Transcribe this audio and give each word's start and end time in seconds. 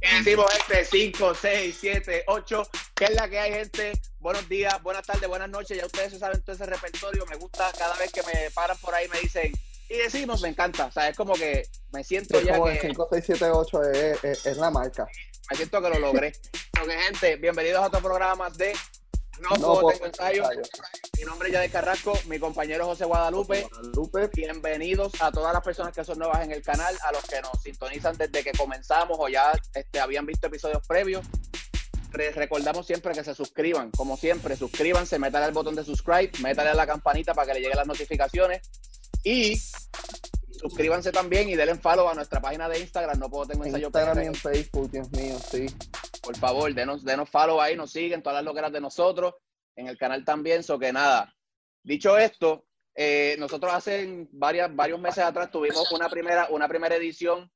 Decimos 0.00 0.46
este 0.58 0.84
5, 0.84 1.34
6, 1.34 1.76
7, 1.80 2.24
8. 2.26 2.62
¿Qué 2.94 3.04
es 3.04 3.10
la 3.14 3.28
que 3.28 3.38
hay, 3.38 3.52
gente? 3.52 3.92
Buenos 4.18 4.48
días, 4.48 4.82
buenas 4.82 5.04
tardes, 5.06 5.28
buenas 5.28 5.48
noches. 5.50 5.76
Ya 5.78 5.86
ustedes 5.86 6.18
saben 6.18 6.40
todo 6.42 6.56
ese 6.56 6.66
repertorio. 6.66 7.26
Me 7.26 7.36
gusta 7.36 7.70
cada 7.76 7.94
vez 7.96 8.10
que 8.12 8.22
me 8.22 8.50
paran 8.52 8.76
por 8.78 8.94
ahí 8.94 9.08
me 9.08 9.20
dicen 9.20 9.52
y 9.88 9.96
decimos, 9.96 10.40
me 10.40 10.48
encanta. 10.48 10.86
O 10.86 10.90
sea, 10.92 11.08
es 11.08 11.16
como 11.16 11.34
que 11.34 11.62
me 11.92 12.02
siento 12.02 12.38
Es 12.38 12.44
ya 12.46 12.54
como 12.54 12.66
que 12.66 12.72
el 12.72 12.80
5, 12.80 13.08
6, 13.12 13.24
7, 13.26 13.50
8 13.50 13.82
es, 13.90 14.24
es- 14.24 14.46
es 14.46 14.56
la 14.56 14.70
marca. 14.70 15.06
me 15.50 15.56
siento 15.56 15.82
que 15.82 15.88
lo 15.90 15.98
logré. 15.98 16.32
Porque, 16.72 16.96
gente, 16.98 17.36
bienvenidos 17.36 17.82
a 17.82 17.86
otro 17.88 18.00
programa 18.00 18.48
de 18.50 18.72
No, 19.40 19.50
No 19.50 19.56
Puedo 19.58 19.80
puedo 19.80 19.90
Tengo 19.98 20.06
Ensayo. 20.06 20.42
ensayo. 20.44 20.62
Mi 21.20 21.26
nombre 21.26 21.48
es 21.48 21.52
Yadier 21.52 21.70
Carrasco, 21.70 22.18
mi 22.28 22.38
compañero 22.38 22.86
José 22.86 23.04
Guadalupe. 23.04 23.68
Lupe, 23.94 24.30
Bienvenidos 24.34 25.12
a 25.20 25.30
todas 25.30 25.52
las 25.52 25.62
personas 25.62 25.92
que 25.92 26.02
son 26.02 26.18
nuevas 26.18 26.42
en 26.42 26.50
el 26.50 26.62
canal, 26.62 26.96
a 27.04 27.12
los 27.12 27.22
que 27.24 27.42
nos 27.42 27.60
sintonizan 27.62 28.16
desde 28.16 28.42
que 28.42 28.52
comenzamos 28.52 29.18
o 29.20 29.28
ya 29.28 29.52
este, 29.74 30.00
habían 30.00 30.24
visto 30.24 30.46
episodios 30.46 30.80
previos. 30.88 31.26
Re- 32.10 32.30
recordamos 32.30 32.86
siempre 32.86 33.12
que 33.12 33.22
se 33.22 33.34
suscriban, 33.34 33.90
como 33.90 34.16
siempre, 34.16 34.56
suscríbanse, 34.56 35.18
métale 35.18 35.44
al 35.44 35.52
botón 35.52 35.74
de 35.76 35.84
subscribe, 35.84 36.30
métale 36.40 36.70
a 36.70 36.74
la 36.74 36.86
campanita 36.86 37.34
para 37.34 37.48
que 37.48 37.52
le 37.58 37.60
lleguen 37.60 37.76
las 37.76 37.86
notificaciones 37.86 38.62
y 39.22 39.60
suscríbanse 40.58 41.12
también 41.12 41.50
y 41.50 41.54
denle 41.54 41.74
follow 41.74 42.08
a 42.08 42.14
nuestra 42.14 42.40
página 42.40 42.66
de 42.66 42.78
Instagram, 42.80 43.18
no 43.18 43.28
puedo 43.28 43.44
tengo 43.46 43.64
en 43.64 43.68
ensayo 43.68 43.88
Instagram 43.88 44.22
y 44.22 44.26
en 44.26 44.34
Facebook, 44.34 44.90
Dios 44.90 45.10
mío, 45.12 45.36
sí. 45.50 45.66
por 46.22 46.34
favor, 46.38 46.72
denos, 46.72 47.04
denos 47.04 47.28
follow 47.28 47.60
ahí, 47.60 47.76
nos 47.76 47.90
siguen 47.92 48.22
todas 48.22 48.36
las 48.36 48.44
loqueras 48.44 48.72
de 48.72 48.80
nosotros, 48.80 49.34
en 49.76 49.86
el 49.88 49.96
canal 49.98 50.24
también, 50.24 50.62
so 50.62 50.78
que 50.78 50.92
nada. 50.92 51.34
Dicho 51.82 52.16
esto, 52.18 52.66
eh, 52.94 53.36
nosotros 53.38 53.72
hace 53.72 54.26
varias, 54.32 54.74
varios 54.74 55.00
meses 55.00 55.24
atrás 55.24 55.50
tuvimos 55.50 55.90
una 55.92 56.08
primera, 56.08 56.48
una 56.50 56.68
primera 56.68 56.96
edición 56.96 57.50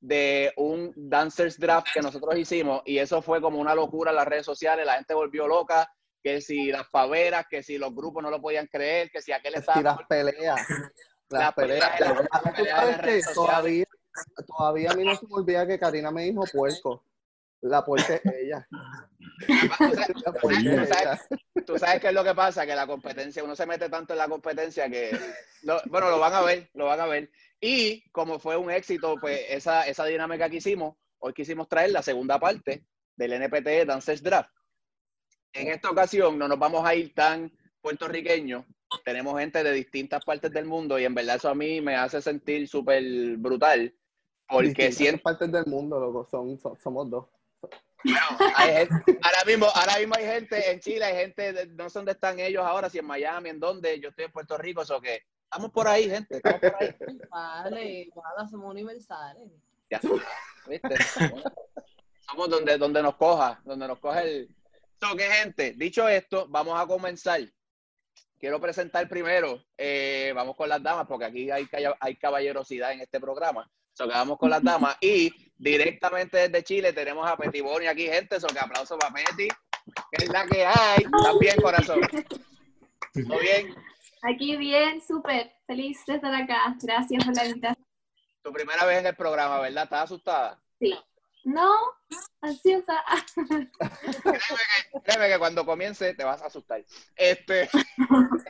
de 0.00 0.52
un 0.56 0.92
Dancers 0.96 1.58
Draft 1.58 1.88
que 1.92 2.00
nosotros 2.00 2.36
hicimos 2.38 2.82
y 2.86 2.98
eso 2.98 3.20
fue 3.22 3.40
como 3.40 3.58
una 3.60 3.74
locura 3.74 4.10
en 4.10 4.16
las 4.16 4.26
redes 4.26 4.46
sociales, 4.46 4.86
la 4.86 4.94
gente 4.94 5.14
volvió 5.14 5.46
loca, 5.46 5.90
que 6.22 6.40
si 6.40 6.70
las 6.70 6.88
paveras, 6.90 7.46
que 7.48 7.62
si 7.62 7.78
los 7.78 7.94
grupos 7.94 8.22
no 8.22 8.30
lo 8.30 8.40
podían 8.40 8.66
creer, 8.66 9.10
que 9.10 9.22
si 9.22 9.32
aquel 9.32 9.54
Es 9.54 9.60
estaba... 9.60 9.78
que 9.78 9.84
las 9.84 9.98
peleas. 10.08 10.60
Las 11.30 11.42
Las 11.42 11.54
peleas 11.54 11.90
peleas. 11.98 12.14
las- 12.18 12.28
Ah, 12.32 12.40
¿tú 12.44 12.50
peleas 12.56 12.86
las 12.86 12.98
redes 13.02 13.24
sociales. 13.24 13.34
todavía, 13.34 13.84
todavía 14.46 14.90
a 14.90 14.94
mí 14.94 15.04
no 15.04 15.14
se 15.16 15.26
me 15.26 15.34
olvida 15.34 15.66
que 15.66 15.78
Karina 15.78 16.10
me 16.10 16.24
dijo 16.24 16.44
puerco. 16.52 17.04
La 17.62 17.84
puerca 17.84 18.14
es 18.14 18.22
ella. 18.40 18.66
Tú 19.46 19.54
sabes- 19.74 20.06
tú 20.14 20.32
sabes- 20.86 21.78
sabes- 21.78 22.00
qué 22.00 22.08
es 22.08 22.14
lo 22.14 22.24
que 22.24 22.34
pasa, 22.34 22.64
que 22.66 22.74
la 22.74 22.86
competencia, 22.86 23.44
uno 23.44 23.54
se 23.54 23.66
mete 23.66 23.88
tanto 23.88 24.14
en 24.14 24.18
la 24.18 24.28
competencia 24.28 24.88
que, 24.88 25.10
lo- 25.62 25.80
bueno, 25.86 26.10
lo 26.10 26.18
van 26.18 26.32
a 26.34 26.40
ver, 26.42 26.70
lo 26.74 26.86
van 26.86 27.00
a 27.00 27.06
ver. 27.06 27.30
Y 27.60 28.08
como 28.10 28.38
fue 28.38 28.56
un 28.56 28.70
éxito, 28.70 29.16
pues 29.20 29.40
esa, 29.50 29.86
esa 29.86 30.04
dinámica 30.06 30.48
que 30.48 30.56
hicimos, 30.56 30.96
hoy 31.18 31.34
quisimos 31.34 31.68
traer 31.68 31.90
la 31.90 32.02
segunda 32.02 32.38
parte 32.38 32.86
del 33.16 33.32
NPT 33.34 33.84
Dancers 33.86 34.22
Draft. 34.22 34.50
En 35.52 35.68
esta 35.68 35.90
ocasión 35.90 36.38
no 36.38 36.48
nos 36.48 36.58
vamos 36.58 36.86
a 36.86 36.94
ir 36.94 37.12
tan 37.14 37.52
puertorriqueños, 37.82 38.64
tenemos 39.04 39.38
gente 39.38 39.62
de 39.62 39.72
distintas 39.72 40.24
partes 40.24 40.50
del 40.50 40.64
mundo 40.64 40.98
y 40.98 41.04
en 41.04 41.14
verdad 41.14 41.36
eso 41.36 41.48
a 41.48 41.54
mí 41.54 41.80
me 41.80 41.96
hace 41.96 42.22
sentir 42.22 42.66
súper 42.68 43.02
brutal, 43.36 43.94
porque 44.48 44.92
siento 44.92 45.22
partes 45.22 45.52
del 45.52 45.66
mundo, 45.66 46.00
loco. 46.00 46.26
Son, 46.30 46.58
son- 46.58 46.78
somos 46.80 47.10
dos. 47.10 47.26
Hay 48.56 48.72
gente- 48.74 49.18
ahora 49.22 49.44
mismo, 49.46 49.66
ahora 49.74 49.98
mismo 49.98 50.14
hay 50.16 50.24
gente 50.24 50.70
en 50.70 50.80
Chile, 50.80 51.04
hay 51.04 51.16
gente, 51.16 51.52
de- 51.52 51.66
no 51.66 51.88
sé 51.90 51.98
dónde 51.98 52.12
están 52.12 52.40
ellos 52.40 52.64
ahora, 52.64 52.88
si 52.88 52.98
en 52.98 53.06
Miami, 53.06 53.50
en 53.50 53.60
dónde, 53.60 54.00
yo 54.00 54.08
estoy 54.10 54.24
en 54.26 54.32
Puerto 54.32 54.56
Rico, 54.56 54.82
eso 54.82 55.00
que 55.00 55.22
estamos 55.44 55.70
por 55.70 55.86
ahí, 55.88 56.08
gente, 56.08 56.36
estamos 56.36 56.60
por 56.60 56.76
ahí. 56.82 56.94
Vale, 57.30 58.10
somos 58.50 58.70
universales. 58.70 59.50
Ya, 59.90 60.00
¿viste? 60.68 60.96
Somos 62.28 62.48
donde, 62.48 62.78
donde 62.78 63.02
nos 63.02 63.16
coja, 63.16 63.60
donde 63.64 63.88
nos 63.88 63.98
coge 63.98 64.20
el. 64.22 64.56
So, 65.00 65.16
que 65.16 65.24
gente, 65.24 65.72
dicho 65.76 66.06
esto, 66.08 66.46
vamos 66.48 66.80
a 66.80 66.86
comenzar. 66.86 67.40
Quiero 68.38 68.60
presentar 68.60 69.08
primero, 69.08 69.62
eh, 69.76 70.32
vamos 70.34 70.56
con 70.56 70.68
las 70.68 70.82
damas, 70.82 71.06
porque 71.06 71.24
aquí 71.26 71.50
hay, 71.50 71.68
hay 71.98 72.16
caballerosidad 72.16 72.92
en 72.92 73.00
este 73.00 73.18
programa. 73.20 73.70
So, 73.92 74.06
que 74.06 74.12
vamos 74.14 74.38
con 74.38 74.48
las 74.48 74.62
damas. 74.62 74.96
Y 75.00 75.49
directamente 75.60 76.38
desde 76.38 76.64
Chile 76.64 76.92
tenemos 76.92 77.28
a 77.28 77.36
Petiboni 77.36 77.86
aquí, 77.86 78.06
gente. 78.06 78.40
So, 78.40 78.48
que 78.48 78.58
aplauso 78.58 78.98
para 78.98 79.14
Peti, 79.14 79.48
que 80.10 80.24
es 80.24 80.28
la 80.30 80.46
que 80.46 80.64
hay. 80.64 81.04
¿Estás 81.04 81.38
bien, 81.38 81.56
corazón? 81.60 82.00
¿Todo 83.12 83.38
bien? 83.38 83.74
Aquí 84.22 84.56
bien, 84.56 85.00
súper 85.06 85.52
feliz 85.66 86.04
de 86.06 86.14
estar 86.14 86.34
acá. 86.34 86.76
Gracias 86.82 87.24
por 87.24 87.36
la 87.36 87.44
invitación. 87.44 87.86
Tu 88.42 88.52
primera 88.52 88.84
vez 88.86 89.00
en 89.00 89.06
el 89.06 89.16
programa, 89.16 89.60
¿verdad? 89.60 89.84
¿Estás 89.84 90.04
asustada? 90.04 90.62
Sí. 90.78 90.98
No, 91.44 91.74
ansiosa. 92.42 93.02
Créeme 95.04 95.28
que 95.28 95.38
cuando 95.38 95.64
comience 95.64 96.14
te 96.14 96.24
vas 96.24 96.42
a 96.42 96.46
asustar. 96.46 96.84
Este, 97.16 97.68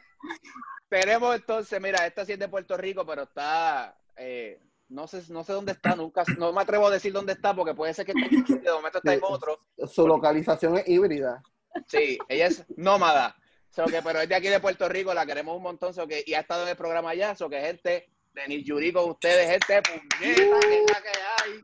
tenemos 0.88 1.36
entonces, 1.36 1.80
mira, 1.80 2.04
esta 2.06 2.24
sí 2.24 2.32
es 2.32 2.38
de 2.38 2.48
Puerto 2.48 2.76
Rico, 2.76 3.06
pero 3.06 3.22
está, 3.22 3.96
eh, 4.16 4.60
no 4.90 5.06
sé, 5.06 5.22
no 5.32 5.44
sé 5.44 5.52
dónde 5.52 5.72
está, 5.72 5.94
nunca, 5.94 6.24
no 6.36 6.52
me 6.52 6.60
atrevo 6.60 6.88
a 6.88 6.90
decir 6.90 7.12
dónde 7.12 7.32
está, 7.32 7.54
porque 7.54 7.74
puede 7.74 7.94
ser 7.94 8.04
que 8.04 8.12
de 8.12 8.72
momento 8.72 8.98
está 8.98 9.14
en 9.14 9.20
otro. 9.22 9.60
Su 9.86 10.06
localización 10.06 10.76
es 10.78 10.88
híbrida. 10.88 11.42
Sí, 11.86 12.18
ella 12.28 12.48
es 12.48 12.64
nómada, 12.76 13.36
so 13.70 13.84
que, 13.86 14.02
pero 14.02 14.20
es 14.20 14.28
de 14.28 14.34
aquí 14.34 14.48
de 14.48 14.58
Puerto 14.58 14.88
Rico, 14.88 15.14
la 15.14 15.24
queremos 15.24 15.56
un 15.56 15.62
montón, 15.62 15.94
so 15.94 16.06
que, 16.06 16.24
y 16.26 16.34
ha 16.34 16.40
estado 16.40 16.64
en 16.64 16.70
el 16.70 16.76
programa 16.76 17.10
allá, 17.10 17.36
so 17.36 17.48
que 17.48 17.60
gente, 17.60 18.10
Denis 18.32 18.64
Yuri 18.64 18.92
con 18.92 19.10
ustedes, 19.10 19.48
gente, 19.48 19.80
puñeta, 19.82 20.60
que 20.60 20.84
es 20.84 20.90
la 20.90 21.02
que 21.02 21.18
hay. 21.42 21.60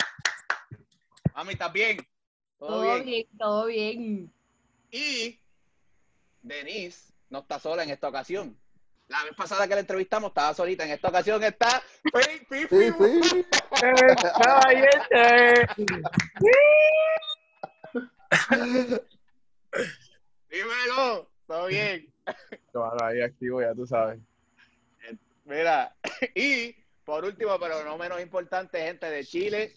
Mami, 1.34 1.52
¿estás 1.52 1.72
bien? 1.72 1.98
¿Todo, 2.58 2.68
Todo 2.68 2.82
bien? 2.94 3.04
bien, 3.04 3.26
todo 3.36 3.66
bien. 3.66 4.32
Y 4.92 5.40
Denise 6.42 7.12
no 7.28 7.40
está 7.40 7.58
sola 7.58 7.82
en 7.82 7.90
esta 7.90 8.08
ocasión. 8.08 8.56
La 9.08 9.22
vez 9.24 9.34
pasada 9.36 9.68
que 9.68 9.74
la 9.74 9.80
entrevistamos 9.80 10.28
estaba 10.30 10.52
solita. 10.54 10.84
En 10.84 10.90
esta 10.90 11.08
ocasión 11.08 11.42
está 11.44 11.80
Pi- 12.02 12.10
Pi- 12.48 12.66
Sí, 12.68 12.92
Pi- 12.92 13.22
sí. 13.22 13.46
Dímelo. 20.50 21.28
Todo 21.46 21.66
bien. 21.66 22.12
Claro, 22.72 23.04
ahí 23.04 23.20
activo, 23.22 23.60
ya 23.60 23.72
tú 23.74 23.86
sabes. 23.86 24.18
Mira. 25.44 25.94
Y 26.34 26.72
por 27.04 27.24
último, 27.24 27.56
pero 27.60 27.84
no 27.84 27.96
menos 27.98 28.20
importante, 28.20 28.80
gente 28.82 29.06
de 29.08 29.24
Chile. 29.24 29.74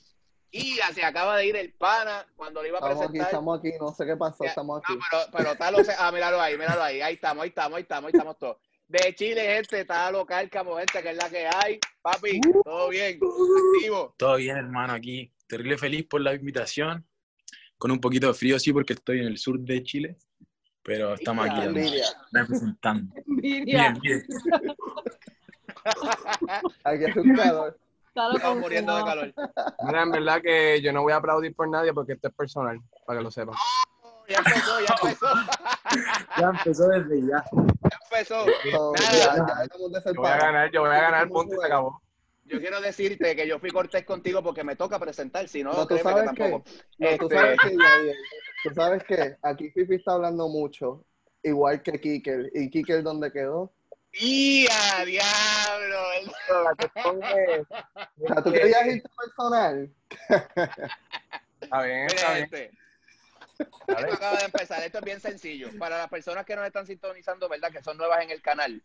Y 0.51 0.79
se 0.95 1.03
acaba 1.05 1.37
de 1.37 1.45
ir 1.45 1.55
el 1.55 1.71
pana 1.73 2.25
cuando 2.35 2.63
le 2.63 2.69
iba 2.69 2.79
a 2.79 2.81
Estamos 2.81 3.03
aquí, 3.03 3.11
presentar. 3.11 3.27
estamos 3.29 3.59
aquí. 3.59 3.71
No 3.79 3.93
sé 3.93 4.03
qué 4.05 4.17
pasó, 4.17 4.43
Ya, 4.43 4.49
estamos 4.49 4.81
No, 4.81 4.95
aquí. 4.95 4.99
pero, 5.11 5.23
pero 5.31 5.51
está 5.51 5.69
lo 5.69 5.77
Ah, 5.99 6.11
míralo 6.11 6.41
ahí, 6.41 6.57
míralo 6.57 6.81
ahí. 6.81 7.01
Ahí 7.01 7.13
estamos, 7.15 7.43
ahí 7.43 7.49
estamos, 7.49 7.77
ahí 7.77 7.83
estamos, 7.83 8.07
ahí 8.07 8.11
estamos 8.13 8.37
todos. 8.39 8.57
De 8.89 9.13
Chile, 9.13 9.41
gente, 9.41 9.81
está 9.81 10.11
local, 10.11 10.49
como 10.49 10.75
gente, 10.77 11.03
que 11.03 11.11
es 11.11 11.15
la 11.15 11.29
que 11.29 11.45
hay. 11.45 11.79
Papi, 12.01 12.41
todo 12.63 12.89
bien, 12.89 13.19
activo. 13.75 14.15
Todo 14.17 14.37
bien, 14.37 14.57
hermano, 14.57 14.93
aquí. 14.93 15.31
Terrible 15.47 15.77
feliz 15.77 16.07
por 16.07 16.21
la 16.21 16.33
invitación. 16.33 17.05
Con 17.77 17.91
un 17.91 18.01
poquito 18.01 18.25
de 18.27 18.33
frío, 18.33 18.57
sí, 18.57 18.73
porque 18.73 18.93
estoy 18.93 19.19
en 19.19 19.27
el 19.27 19.37
sur 19.37 19.59
de 19.59 19.83
Chile. 19.83 20.17
Pero 20.81 21.13
estamos 21.13 21.47
aquí 21.47 21.61
Envidia. 21.61 22.07
representando. 22.31 23.13
Envidia. 23.27 23.91
Bien, 23.91 23.99
bien. 24.01 24.25
Aquí 26.83 27.05
hace 27.05 27.19
un 27.19 27.35
calor. 27.35 27.79
Claro, 28.13 28.35
Estamos 28.35 28.57
muriendo 28.59 28.97
de 28.97 29.03
calor. 29.03 29.33
Mira, 29.85 30.01
en 30.01 30.11
verdad 30.11 30.41
que 30.41 30.81
yo 30.81 30.91
no 30.91 31.03
voy 31.03 31.13
a 31.13 31.17
aplaudir 31.17 31.55
por 31.55 31.69
nadie 31.69 31.93
porque 31.93 32.13
esto 32.13 32.29
es 32.29 32.33
personal, 32.33 32.79
para 33.05 33.19
que 33.19 33.23
lo 33.23 33.29
sepan. 33.29 33.53
Ya 34.27 34.37
empezó, 34.39 34.79
ya 34.79 34.95
empezó. 35.01 35.27
Ya 36.39 36.49
empezó 36.49 36.87
desde 36.87 37.27
ya. 37.27 37.43
Ya 37.89 37.99
empezó. 38.11 38.45
Nada. 38.93 39.65
Yo 40.05 40.13
voy 40.15 40.27
a 40.27 40.37
ganar, 40.37 40.71
yo 40.71 40.81
voy 40.81 40.89
a 40.89 41.01
ganar, 41.01 41.29
punto 41.29 41.55
y 41.55 41.59
se 41.59 41.65
acabó. 41.65 42.01
Yo 42.45 42.59
quiero 42.59 42.81
decirte 42.81 43.35
que 43.35 43.47
yo 43.47 43.59
fui 43.59 43.69
cortés 43.69 44.03
contigo 44.05 44.41
porque 44.41 44.63
me 44.63 44.75
toca 44.75 44.97
presentar, 44.97 45.47
si 45.47 45.63
no, 45.63 45.71
No, 45.73 45.87
tú 45.87 45.95
que 45.95 46.01
sabes 46.01 46.31
que, 46.31 46.43
tampoco. 46.43 46.63
no, 46.97 47.07
tú 47.17 47.25
Este- 47.25 47.35
sabes 47.35 47.59
que, 47.61 47.69
tú 48.63 48.73
sabes 48.73 49.03
que 49.03 49.37
aquí 49.43 49.69
Fifi 49.69 49.95
está 49.95 50.13
hablando 50.13 50.47
mucho, 50.49 51.05
igual 51.43 51.83
que 51.83 51.99
Kiker. 51.99 52.49
¿Y 52.55 52.69
Kiker 52.71 53.03
dónde 53.03 53.31
quedó? 53.31 53.71
¡Y 54.13 54.65
a 54.71 55.05
diablo! 55.05 55.97
El- 56.19 56.31
O 58.23 58.27
sea, 58.27 58.43
¿tú 58.43 58.51
querías 58.51 58.85
irte 58.87 59.09
personal? 59.15 59.93
Está 61.61 61.83
bien, 61.83 62.07
está 62.07 62.33
bien. 62.33 62.49
Esto 63.59 64.13
acaba 64.13 64.37
de 64.37 64.45
empezar. 64.45 64.83
Esto 64.83 64.99
es 64.99 65.03
bien 65.03 65.19
sencillo. 65.19 65.69
Para 65.77 65.97
las 65.97 66.09
personas 66.09 66.45
que 66.45 66.55
nos 66.55 66.65
están 66.65 66.87
sintonizando, 66.87 67.49
¿verdad? 67.49 67.71
Que 67.71 67.83
son 67.83 67.97
nuevas 67.97 68.23
en 68.23 68.31
el 68.31 68.41
canal. 68.41 68.81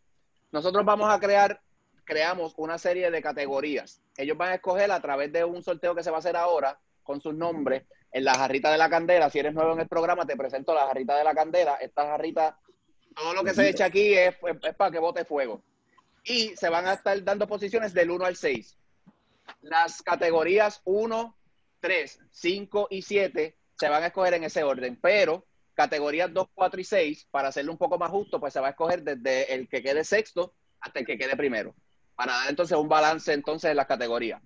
Nosotros 0.51 0.83
vamos 0.85 1.13
a 1.13 1.19
crear, 1.19 1.61
creamos 2.03 2.53
una 2.57 2.77
serie 2.77 3.09
de 3.11 3.21
categorías. 3.21 4.01
Ellos 4.17 4.37
van 4.37 4.51
a 4.51 4.55
escoger 4.55 4.91
a 4.91 4.99
través 4.99 5.31
de 5.31 5.43
un 5.43 5.63
sorteo 5.63 5.95
que 5.95 6.03
se 6.03 6.11
va 6.11 6.17
a 6.17 6.19
hacer 6.19 6.35
ahora 6.35 6.79
con 7.03 7.21
sus 7.21 7.33
nombres 7.33 7.83
en 8.11 8.23
la 8.23 8.35
jarrita 8.35 8.71
de 8.71 8.77
la 8.77 8.89
candela. 8.89 9.29
Si 9.29 9.39
eres 9.39 9.53
nuevo 9.53 9.73
en 9.73 9.79
el 9.81 9.87
programa, 9.87 10.25
te 10.25 10.35
presento 10.35 10.73
la 10.73 10.87
jarrita 10.87 11.17
de 11.17 11.23
la 11.23 11.33
candela. 11.33 11.75
Esta 11.75 12.05
jarrita, 12.07 12.57
todo 13.15 13.33
lo 13.33 13.43
que 13.43 13.53
se 13.53 13.69
echa 13.69 13.85
aquí 13.85 14.13
es- 14.13 14.35
es 14.63 14.75
para 14.75 14.91
que 14.91 14.99
bote 14.99 15.25
fuego. 15.25 15.61
Y 16.23 16.55
se 16.55 16.69
van 16.69 16.87
a 16.87 16.93
estar 16.93 17.23
dando 17.23 17.47
posiciones 17.47 17.93
del 17.93 18.09
1 18.11 18.25
al 18.25 18.35
6. 18.35 18.77
Las 19.61 20.01
categorías 20.01 20.81
1, 20.85 21.37
3, 21.79 22.19
5 22.31 22.87
y 22.89 23.03
7 23.03 23.55
se 23.77 23.89
van 23.89 24.03
a 24.03 24.07
escoger 24.07 24.33
en 24.35 24.43
ese 24.43 24.63
orden, 24.63 24.97
pero 25.01 25.45
categorías 25.73 26.31
2, 26.33 26.47
4 26.53 26.79
y 26.81 26.83
6, 26.83 27.27
para 27.31 27.49
hacerlo 27.49 27.71
un 27.73 27.77
poco 27.77 27.97
más 27.97 28.09
justo, 28.09 28.39
pues 28.39 28.53
se 28.53 28.59
va 28.61 28.67
a 28.67 28.71
escoger 28.71 29.03
desde 29.03 29.53
el 29.53 29.67
que 29.67 29.83
quede 29.83 30.03
sexto 30.03 30.53
hasta 30.79 30.99
el 30.99 31.05
que 31.05 31.17
quede 31.17 31.35
primero, 31.35 31.73
para 32.15 32.33
dar 32.33 32.49
entonces 32.49 32.77
un 32.77 32.87
balance 32.87 33.33
entonces 33.33 33.71
en 33.71 33.77
las 33.77 33.87
categorías. 33.87 34.41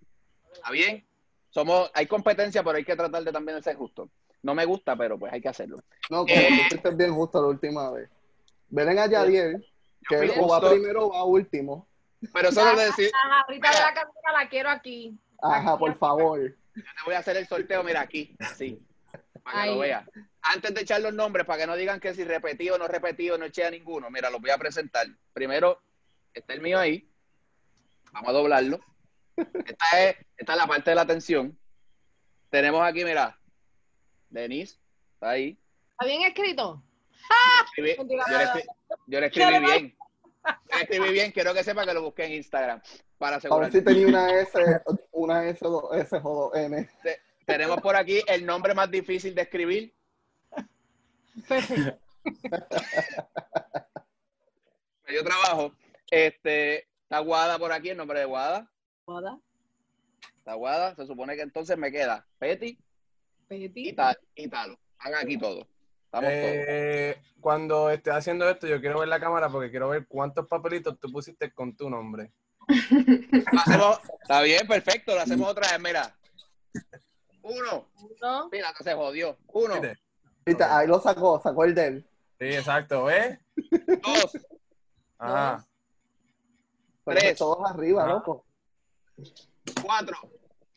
¿Está 0.53 0.71
bien? 0.71 1.05
Somos, 1.49 1.91
hay 1.93 2.07
competencia, 2.07 2.63
pero 2.63 2.77
hay 2.77 2.85
que 2.85 2.95
tratar 2.95 3.23
de 3.23 3.31
también 3.31 3.57
de 3.57 3.63
ser 3.63 3.75
justo. 3.75 4.09
No 4.41 4.55
me 4.55 4.65
gusta, 4.65 4.95
pero 4.95 5.19
pues 5.19 5.33
hay 5.33 5.41
que 5.41 5.49
hacerlo. 5.49 5.77
No, 6.09 6.19
como 6.19 6.33
Eh. 6.33 6.47
tú 6.47 6.67
fuiste 6.69 6.89
bien 6.91 7.13
justo 7.13 7.41
la 7.41 7.47
última 7.49 7.91
vez. 7.91 8.09
Ven 8.69 8.97
a 8.97 9.07
Yadiel, 9.07 9.65
que 10.07 10.15
él 10.15 10.31
o 10.39 10.47
va 10.47 10.61
primero 10.69 11.07
o 11.07 11.09
va 11.11 11.23
último. 11.25 11.87
Pero 12.33 12.49
eso 12.49 12.63
no 12.63 12.71
es 12.79 12.87
decir, 12.87 13.11
La 13.11 13.35
jarrita 13.35 13.69
de 13.71 13.79
la 13.79 13.93
cantera 13.93 14.31
la 14.33 14.49
quiero 14.49 14.69
aquí. 14.69 15.19
Ajá, 15.41 15.77
por 15.77 15.97
favor. 15.97 16.39
yo 16.39 16.83
te 16.83 17.03
voy 17.05 17.15
a 17.15 17.19
hacer 17.19 17.37
el 17.37 17.47
sorteo, 17.47 17.83
mira 17.83 18.01
aquí, 18.01 18.35
así, 18.39 18.79
para 19.43 19.63
que 19.63 19.69
lo 19.71 19.79
veas. 19.79 20.07
Antes 20.41 20.73
de 20.73 20.81
echar 20.81 21.01
los 21.01 21.13
nombres, 21.13 21.45
para 21.45 21.59
que 21.59 21.67
no 21.67 21.75
digan 21.75 21.99
que 21.99 22.13
si 22.13 22.23
repetido 22.23 22.75
o 22.75 22.77
no 22.77 22.87
repetido, 22.87 23.37
no 23.37 23.45
eché 23.45 23.65
a 23.65 23.71
ninguno, 23.71 24.09
mira, 24.09 24.29
los 24.29 24.41
voy 24.41 24.49
a 24.51 24.57
presentar. 24.57 25.07
Primero, 25.33 25.81
está 26.33 26.53
el 26.53 26.61
mío 26.61 26.79
ahí. 26.79 27.09
Vamos 28.11 28.29
a 28.29 28.33
doblarlo. 28.33 28.79
Esta 29.35 30.03
es, 30.09 30.15
esta 30.37 30.53
es 30.53 30.57
la 30.59 30.67
parte 30.67 30.91
de 30.91 30.95
la 30.95 31.01
atención. 31.03 31.57
Tenemos 32.49 32.81
aquí, 32.83 33.03
mira, 33.05 33.37
Denise, 34.29 34.77
está 35.13 35.29
ahí. 35.31 35.57
¿Está 35.91 36.05
bien 36.05 36.21
escrito? 36.23 36.83
Escribí- 37.65 37.95
yo, 37.97 38.03
le 38.05 38.15
nada. 38.17 38.53
escri- 38.55 38.65
yo 39.07 39.19
le 39.19 39.25
escribí 39.27 39.59
bien. 39.59 39.95
Yo 40.45 40.77
le 40.77 40.81
escribí 40.83 41.11
bien, 41.11 41.31
quiero 41.31 41.53
que 41.53 41.63
sepa 41.63 41.85
que 41.85 41.93
lo 41.93 42.01
busqué 42.01 42.25
en 42.25 42.33
Instagram. 42.33 42.81
Para 43.17 43.35
A 43.35 43.37
asegurar. 43.39 43.69
ver 43.69 43.71
si 43.79 43.85
tenía 43.85 44.07
una 44.07 44.33
S, 44.39 44.81
una 45.11 45.45
S, 45.47 45.59
dos 45.65 45.93
S 45.93 46.15
o 46.15 46.19
dos 46.51 46.55
N. 46.55 46.89
Tenemos 47.49 47.81
por 47.81 47.95
aquí 47.95 48.21
el 48.27 48.45
nombre 48.45 48.75
más 48.75 48.91
difícil 48.91 49.33
de 49.33 49.41
escribir. 49.41 49.93
Dio 55.07 55.23
trabajo. 55.23 55.73
Este, 56.11 56.87
está 57.03 57.19
Guada 57.19 57.57
por 57.57 57.71
aquí, 57.71 57.89
el 57.89 57.97
nombre 57.97 58.19
de 58.19 58.25
Guada. 58.25 58.69
Moda, 59.07 59.39
Está 60.37 60.53
Guada. 60.53 60.95
Se 60.95 61.07
supone 61.07 61.35
que 61.35 61.41
entonces 61.41 61.75
me 61.77 61.91
queda 61.91 62.25
Petty 62.37 62.77
Petit. 63.47 63.71
y, 63.75 63.93
tal, 63.93 64.17
y 64.35 64.47
Talo. 64.47 64.77
Hagan 64.99 65.23
aquí 65.25 65.37
todo. 65.37 65.67
Estamos 66.05 66.29
Eh, 66.31 67.17
cuando 67.39 67.89
estés 67.89 68.13
haciendo 68.13 68.47
esto, 68.47 68.67
yo 68.67 68.79
quiero 68.79 68.99
ver 68.99 69.07
la 69.07 69.19
cámara 69.19 69.49
porque 69.49 69.71
quiero 69.71 69.89
ver 69.89 70.05
cuántos 70.07 70.47
papelitos 70.47 70.99
tú 70.99 71.11
pusiste 71.11 71.51
con 71.51 71.75
tu 71.75 71.89
nombre. 71.89 72.31
todos. 72.67 73.63
Hacemos- 73.65 73.99
está 74.21 74.41
bien, 74.43 74.67
perfecto. 74.67 75.15
Lo 75.15 75.21
hacemos 75.21 75.49
otra 75.49 75.71
vez. 75.71 75.79
Mira. 75.79 76.15
Uno. 77.49 77.89
¿No? 78.21 78.49
Mira, 78.49 78.73
se 78.81 78.93
jodió. 78.93 79.37
Uno, 79.47 79.75
ahí 80.69 80.87
lo 80.87 80.99
sacó, 81.01 81.39
sacó 81.41 81.63
el 81.65 81.75
de 81.75 81.85
él. 81.87 82.09
Sí, 82.39 82.45
exacto, 82.45 83.05
¿ves? 83.05 83.37
dos, 84.03 84.37
Ajá. 85.17 85.65
Pero 87.03 87.19
Tres. 87.19 87.37
todos 87.37 87.69
arriba, 87.69 88.03
Ajá. 88.03 88.13
loco. 88.13 88.45
cuatro, 89.83 90.17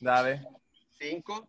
Dale. 0.01 0.47
cinco 0.99 1.47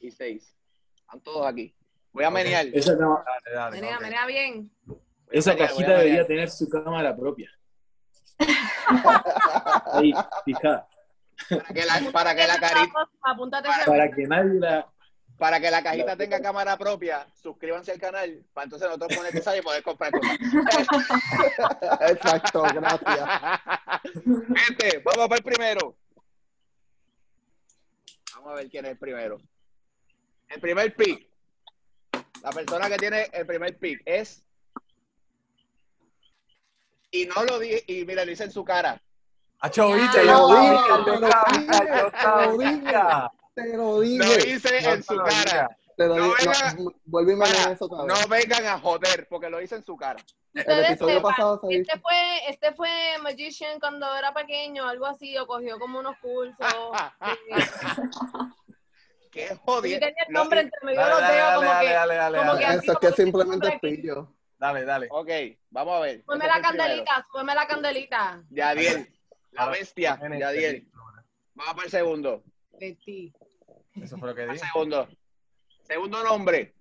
y 0.00 0.10
seis. 0.10 0.54
Están 1.00 1.20
todos 1.20 1.46
aquí. 1.46 1.74
Voy 2.12 2.24
a 2.24 2.30
menear. 2.30 2.66
Esa, 2.72 2.94
no- 2.94 3.22
Dale, 3.24 3.54
dale. 3.56 3.80
Menea, 3.80 3.98
menea 4.00 4.26
bien. 4.26 4.70
esa 5.30 5.56
cajita 5.56 5.98
debería 5.98 6.26
tener 6.26 6.50
su 6.50 6.68
cámara 6.68 7.14
propia. 7.16 7.50
Ahí, 9.92 10.12
fija. 10.44 10.88
Para 11.48 11.64
que 11.74 11.84
la, 11.84 12.10
para 12.12 12.34
que 12.34 12.46
la 12.46 12.58
carita, 12.58 13.08
Apúntate 13.22 13.68
ese- 13.68 13.84
Para 13.90 14.10
que 14.10 14.26
nadie 14.26 14.60
la. 14.60 14.86
para 15.38 15.60
que 15.60 15.70
la 15.70 15.82
cajita 15.82 16.16
tenga 16.16 16.40
cámara 16.40 16.76
propia, 16.76 17.26
suscríbanse 17.34 17.90
al 17.92 17.98
canal 17.98 18.44
para 18.52 18.64
entonces 18.64 18.88
nosotros 18.88 19.16
poner 19.16 19.36
esa 19.36 19.56
y 19.56 19.62
poder 19.62 19.82
comprar 19.82 20.12
cosas. 20.12 20.38
Exacto, 22.10 22.62
gracias. 22.62 23.28
Gente, 24.14 25.02
vamos 25.04 25.28
para 25.28 25.36
el 25.38 25.42
primero. 25.44 25.96
Vamos 28.36 28.52
a 28.52 28.54
ver 28.56 28.68
quién 28.70 28.84
es 28.84 28.92
el 28.92 28.98
primero. 28.98 29.38
El 30.48 30.60
primer 30.60 30.94
pick. 30.94 31.26
La 32.42 32.50
persona 32.50 32.88
que 32.88 32.96
tiene 32.98 33.28
el 33.32 33.46
primer 33.46 33.76
pick 33.78 34.02
es. 34.04 34.44
Y 37.10 37.26
no 37.26 37.44
lo 37.44 37.58
dije, 37.58 37.82
y 37.86 38.04
mira, 38.04 38.24
lo 38.24 38.30
hice 38.32 38.44
en 38.44 38.50
su 38.52 38.64
cara. 38.64 39.00
Acho, 39.64 39.92
viste, 39.94 40.20
Te 40.20 40.26
yo 40.26 40.32
lo 40.34 40.60
dije, 40.60 40.74
te 41.04 41.10
lo 41.10 41.20
dije, 41.58 41.88
yo 41.96 43.30
te 43.54 43.76
lo 43.76 44.00
dije. 44.00 44.18
lo 44.18 44.46
hice 44.46 44.78
en 44.90 45.02
su 45.02 45.16
cara. 45.16 45.68
Te 45.96 46.06
lo 46.06 46.14
dije. 46.16 46.48
me 47.06 47.36
Para, 47.36 47.72
eso 47.72 47.84
otra 47.86 48.04
vez. 48.04 48.20
no 48.22 48.28
vengan 48.28 48.66
a 48.66 48.78
joder, 48.78 49.26
porque 49.30 49.48
lo 49.48 49.62
hice 49.62 49.76
en 49.76 49.84
su 49.84 49.96
cara. 49.96 50.20
El 50.52 50.60
Ustedes 50.60 50.90
episodio 50.90 51.14
sepan, 51.16 51.32
pasado 51.32 51.60
se 51.66 51.76
este 51.76 51.98
fue, 52.00 52.48
este 52.50 52.72
fue 52.74 52.90
Magician 53.22 53.80
cuando 53.80 54.14
era 54.14 54.34
pequeño, 54.34 54.86
algo 54.86 55.06
así, 55.06 55.36
o 55.38 55.46
cogió 55.46 55.78
como 55.78 55.98
unos 55.98 56.16
cursos. 56.18 56.56
Qué 59.30 59.48
y 59.52 59.56
jodido. 59.64 59.98
tenía 59.98 60.24
el 60.28 60.32
No, 60.32 60.40
nombre 60.40 60.60
entre 60.60 60.78
medio 60.84 61.00
de 61.04 61.10
los 61.10 61.18
dedos, 61.20 61.30
dale, 61.30 61.54
como 61.56 61.70
dale, 61.70 61.88
que, 61.88 61.94
dale, 61.94 62.14
dale, 62.16 62.76
Eso 62.76 62.92
es 62.92 62.98
que 62.98 63.12
simplemente 63.12 63.68
es 63.68 63.80
pillo. 63.80 64.28
Dale, 64.58 64.84
dale. 64.84 65.08
Ok, 65.10 65.28
vamos 65.70 65.96
a 65.96 66.00
ver. 66.00 66.22
Súbeme 66.24 66.46
la 66.46 66.60
candelita, 66.60 67.26
súbeme 67.32 67.54
la 67.54 67.66
candelita. 67.66 68.42
Yadiel, 68.50 69.12
la 69.54 69.68
bestia, 69.68 70.18
Yadiel. 70.38 70.88
Vamos 71.54 71.74
para 71.74 71.84
el 71.84 71.90
segundo. 71.90 72.44
Betty. 72.78 73.32
Eso 73.94 74.18
fue 74.18 74.28
lo 74.28 74.34
que 74.34 74.46
dije. 74.46 74.58
segundo. 74.58 75.08
Segundo 75.84 76.24
nombre. 76.24 76.74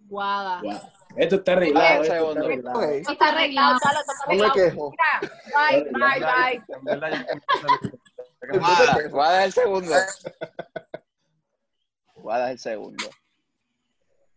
Guada. 0.00 0.60
Wow. 0.62 0.80
Esto 1.16 1.36
está 1.36 1.52
arreglado. 1.52 2.02
Esto 2.02 2.02
está 2.02 2.14
segundo. 2.14 2.44
arreglado. 2.44 2.78
Ok, 2.78 2.84
Esto 2.84 3.12
está 3.12 3.28
arreglado, 3.28 3.78
Chalo, 3.80 4.00
no 4.06 4.34
me 4.34 4.52
quejo. 4.52 4.90
Mira, 4.90 5.20
bye, 5.54 5.84
bye, 5.92 6.20
bye. 9.00 9.08
Guada 9.08 9.44
es 9.44 9.46
el 9.46 9.52
segundo. 9.62 9.94
Guada 12.14 12.46
es 12.46 12.52
el 12.52 12.58
segundo. 12.58 13.10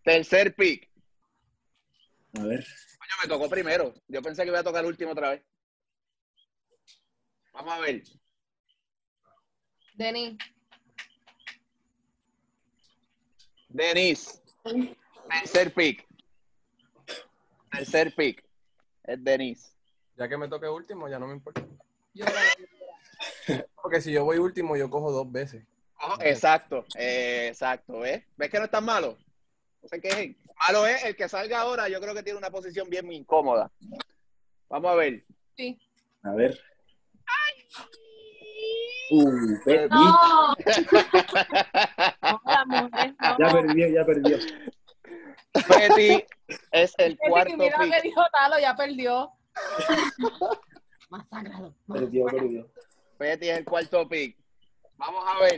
Tercer 0.04 0.56
pick. 0.56 0.90
A 2.38 2.44
ver. 2.44 2.66
Coño, 3.10 3.22
me 3.24 3.28
tocó 3.28 3.50
primero. 3.50 3.94
Yo 4.08 4.22
pensé 4.22 4.44
que 4.44 4.50
iba 4.50 4.60
a 4.60 4.64
tocar 4.64 4.84
el 4.84 4.90
último 4.90 5.12
otra 5.12 5.32
vez. 5.32 5.44
Vamos 7.54 7.74
a 7.74 7.80
ver. 7.80 8.04
Denis. 9.96 10.38
Denise. 13.70 14.42
Tercer 15.30 15.74
pick. 15.74 16.08
Tercer 17.72 18.16
pick. 18.16 18.44
Es 19.04 19.24
Denise. 19.24 19.72
Ya 20.18 20.28
que 20.28 20.38
me 20.38 20.48
toque 20.48 20.68
último, 20.68 21.08
ya 21.08 21.20
no 21.20 21.28
me 21.28 21.34
importa. 21.34 21.66
Porque 23.82 24.02
si 24.02 24.12
yo 24.12 24.26
voy 24.26 24.38
último, 24.38 24.76
yo 24.76 24.90
cojo 24.90 25.12
dos 25.12 25.32
veces. 25.32 25.66
Exacto, 26.22 26.86
eh, 26.96 27.48
exacto. 27.50 28.00
¿Ves? 28.00 28.24
¿Ves 28.38 28.50
que 28.50 28.58
no 28.58 28.66
es 28.66 28.72
tan 28.72 28.86
malo? 28.86 29.18
No 29.82 29.90
se 29.90 30.02
quejen. 30.02 30.38
Malo 30.68 30.86
es 30.86 31.04
el 31.06 31.16
que 31.16 31.30
salga 31.30 31.62
ahora. 31.62 31.88
Yo 31.90 32.00
creo 32.02 32.14
que 32.14 32.24
tiene 32.24 32.38
una 32.40 32.50
posición 32.50 32.90
bien 32.90 33.12
incómoda. 33.12 33.72
Vamos 34.70 34.92
a 34.92 34.96
ver. 34.96 35.26
sí. 35.56 35.80
A 36.24 36.32
ver. 36.32 36.60
Uh, 39.12 39.58
Betty. 39.66 39.90
No. 42.30 43.38
Ya 43.40 43.52
perdió, 43.52 43.88
ya 43.88 44.06
perdió. 44.06 44.38
Betty 45.54 46.26
es 46.72 46.94
el 46.98 47.16
Betty, 47.16 47.30
cuarto 47.30 47.58
mira 47.58 47.84
lo 47.84 47.92
que 47.92 48.02
dijo 48.02 48.22
Talo, 48.32 48.60
ya 48.60 48.76
perdió. 48.76 49.32
Masacrado. 51.10 51.74
Perdió, 51.88 52.26
perdió. 52.26 52.72
Betty 53.18 53.50
es 53.50 53.58
el 53.58 53.66
cuarto 53.66 54.08
pick. 54.08 54.38
Vamos 54.98 55.24
a 55.26 55.40
ver. 55.40 55.56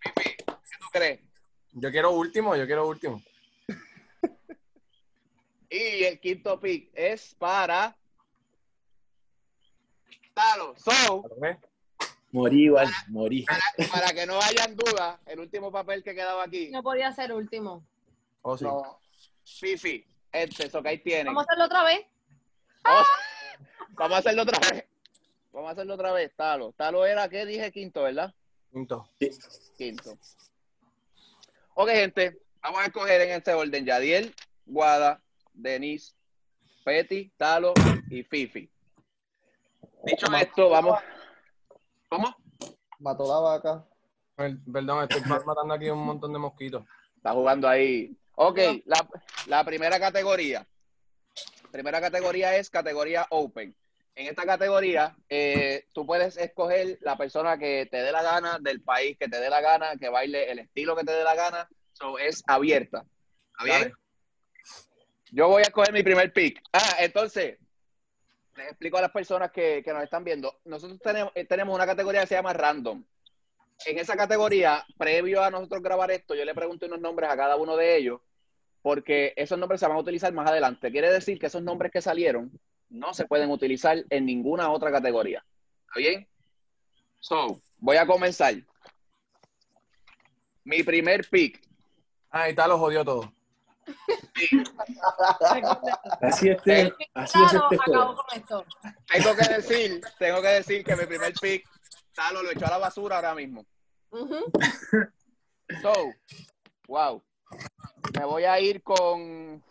Pipi, 0.00 0.36
¿qué 0.36 0.44
tú 0.80 0.86
crees? 0.92 1.20
Yo 1.74 1.90
quiero 1.90 2.12
último, 2.12 2.54
yo 2.56 2.66
quiero 2.66 2.86
último. 2.86 3.20
Y 5.70 6.04
el 6.04 6.20
quinto 6.20 6.60
pick 6.60 6.90
es 6.94 7.34
para 7.34 7.96
Talo. 10.32 10.74
So, 10.76 11.24
¿Ves? 11.38 11.58
Morí 12.30 12.64
igual, 12.64 12.88
morí. 13.08 13.44
para, 13.44 13.90
para 13.90 14.12
que 14.12 14.26
no 14.26 14.40
hayan 14.40 14.76
dudas, 14.76 15.20
el 15.26 15.40
último 15.40 15.72
papel 15.72 16.02
que 16.02 16.14
quedaba 16.14 16.44
aquí, 16.44 16.70
No 16.70 16.82
podía 16.82 17.12
ser 17.12 17.32
último. 17.32 17.84
Oh, 18.42 18.56
sí. 18.56 18.64
No, 18.64 19.00
Fifi, 19.44 20.04
este, 20.32 20.66
eso 20.66 20.82
que 20.82 20.88
ahí 20.88 20.98
tienen. 20.98 21.26
Vamos 21.26 21.42
a 21.42 21.52
hacerlo 21.52 21.64
otra 21.64 21.84
vez. 21.84 22.06
Vamos, 22.82 23.06
vamos 23.90 24.16
a 24.16 24.18
hacerlo 24.18 24.42
otra 24.42 24.58
vez. 24.70 24.84
Vamos 25.52 25.68
a 25.68 25.72
hacerlo 25.72 25.94
otra 25.94 26.12
vez, 26.12 26.32
Talo. 26.36 26.72
Talo 26.72 27.06
era, 27.06 27.28
¿qué 27.28 27.46
dije? 27.46 27.72
Quinto, 27.72 28.02
¿verdad? 28.02 28.34
Quinto. 28.72 29.08
Quinto. 29.76 30.18
Ok, 31.74 31.88
gente, 31.90 32.38
vamos 32.62 32.80
a 32.80 32.86
escoger 32.86 33.20
en 33.22 33.30
este 33.30 33.52
orden 33.52 33.84
Yadiel, 33.84 34.34
Guada, 34.66 35.20
Denise, 35.52 36.14
Petty, 36.84 37.30
Talo 37.36 37.74
y 38.10 38.22
Fifi. 38.22 38.70
Dicho 40.04 40.26
esto, 40.36 40.68
vamos. 40.70 40.98
¿Cómo? 42.08 42.34
Mató 42.98 43.26
la 43.26 43.38
vaca. 43.40 43.84
Per- 44.36 44.58
Perdón, 44.72 45.02
estoy 45.08 45.22
matando 45.44 45.74
aquí 45.74 45.88
un 45.90 46.04
montón 46.04 46.32
de 46.32 46.38
mosquitos. 46.38 46.84
Está 47.16 47.32
jugando 47.32 47.68
ahí. 47.68 48.16
Ok, 48.36 48.58
la, 48.84 49.08
la 49.46 49.64
primera 49.64 49.98
categoría. 49.98 50.66
Primera 51.72 52.00
categoría 52.00 52.56
es 52.56 52.70
categoría 52.70 53.26
Open. 53.30 53.74
En 54.16 54.28
esta 54.28 54.44
categoría, 54.44 55.16
eh, 55.28 55.86
tú 55.92 56.06
puedes 56.06 56.36
escoger 56.36 56.98
la 57.00 57.16
persona 57.16 57.58
que 57.58 57.88
te 57.90 57.96
dé 57.96 58.12
la 58.12 58.22
gana, 58.22 58.58
del 58.60 58.80
país 58.80 59.16
que 59.18 59.28
te 59.28 59.40
dé 59.40 59.50
la 59.50 59.60
gana, 59.60 59.96
que 59.98 60.08
baile 60.08 60.50
el 60.50 60.60
estilo 60.60 60.94
que 60.94 61.04
te 61.04 61.12
dé 61.12 61.24
la 61.24 61.34
gana. 61.34 61.68
So, 61.92 62.18
es 62.18 62.42
abierta. 62.46 63.04
¿Está 63.52 63.64
bien? 63.64 63.80
Dale. 63.80 63.94
Yo 65.32 65.48
voy 65.48 65.62
a 65.62 65.66
escoger 65.66 65.92
mi 65.92 66.04
primer 66.04 66.32
pick. 66.32 66.62
Ah, 66.72 66.96
entonces, 67.00 67.58
les 68.56 68.68
explico 68.68 68.98
a 68.98 69.02
las 69.02 69.10
personas 69.10 69.50
que, 69.50 69.82
que 69.84 69.92
nos 69.92 70.04
están 70.04 70.22
viendo. 70.22 70.60
Nosotros 70.64 71.00
tenemos, 71.00 71.32
eh, 71.34 71.44
tenemos 71.44 71.74
una 71.74 71.86
categoría 71.86 72.20
que 72.20 72.28
se 72.28 72.36
llama 72.36 72.52
Random. 72.52 73.04
En 73.84 73.98
esa 73.98 74.16
categoría, 74.16 74.84
previo 74.96 75.42
a 75.42 75.50
nosotros 75.50 75.82
grabar 75.82 76.12
esto, 76.12 76.36
yo 76.36 76.44
le 76.44 76.54
pregunté 76.54 76.86
unos 76.86 77.00
nombres 77.00 77.28
a 77.28 77.36
cada 77.36 77.56
uno 77.56 77.76
de 77.76 77.96
ellos, 77.96 78.20
porque 78.80 79.32
esos 79.34 79.58
nombres 79.58 79.80
se 79.80 79.88
van 79.88 79.96
a 79.96 80.00
utilizar 80.00 80.32
más 80.32 80.48
adelante. 80.48 80.92
Quiere 80.92 81.10
decir 81.10 81.40
que 81.40 81.46
esos 81.46 81.62
nombres 81.62 81.90
que 81.90 82.00
salieron 82.00 82.52
no 82.94 83.12
se 83.12 83.26
pueden 83.26 83.50
utilizar 83.50 84.04
en 84.08 84.24
ninguna 84.24 84.70
otra 84.70 84.90
categoría. 84.90 85.44
¿Está 85.88 85.98
bien? 85.98 86.28
So, 87.18 87.60
voy 87.78 87.96
a 87.96 88.06
comenzar. 88.06 88.54
Mi 90.62 90.82
primer 90.82 91.28
pick. 91.28 91.60
Ah, 92.30 92.48
y 92.48 92.54
tal, 92.54 92.70
lo 92.70 92.78
jodió 92.78 93.04
todo. 93.04 93.32
Así, 96.22 96.48
este, 96.48 96.94
así 97.12 97.38
es 97.38 97.52
este 97.52 97.58
acabo 97.58 97.76
juego. 97.84 98.16
con 98.16 98.38
esto. 98.38 98.64
Tengo 99.12 99.36
que 99.36 99.54
decir, 99.54 100.00
tengo 100.18 100.40
que 100.40 100.48
decir 100.48 100.84
que 100.84 100.96
mi 100.96 101.04
primer 101.06 101.34
pick, 101.34 101.68
Talo 102.14 102.42
lo 102.42 102.50
echó 102.50 102.66
a 102.66 102.70
la 102.70 102.78
basura 102.78 103.16
ahora 103.16 103.34
mismo. 103.34 103.66
So, 105.82 105.92
wow. 106.86 107.22
Me 108.16 108.24
voy 108.24 108.44
a 108.44 108.58
ir 108.60 108.82
con. 108.82 109.62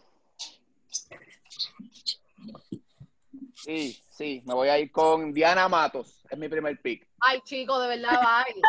Sí, 3.63 4.03
sí, 4.09 4.43
me 4.45 4.53
voy 4.53 4.67
a 4.67 4.77
ir 4.77 4.91
con 4.91 5.31
Diana 5.33 5.69
Matos. 5.69 6.21
Es 6.29 6.37
mi 6.37 6.49
primer 6.49 6.81
pick. 6.81 7.07
Ay, 7.21 7.39
chico, 7.45 7.79
de 7.79 7.87
verdad, 7.87 8.19
bye. 8.21 8.61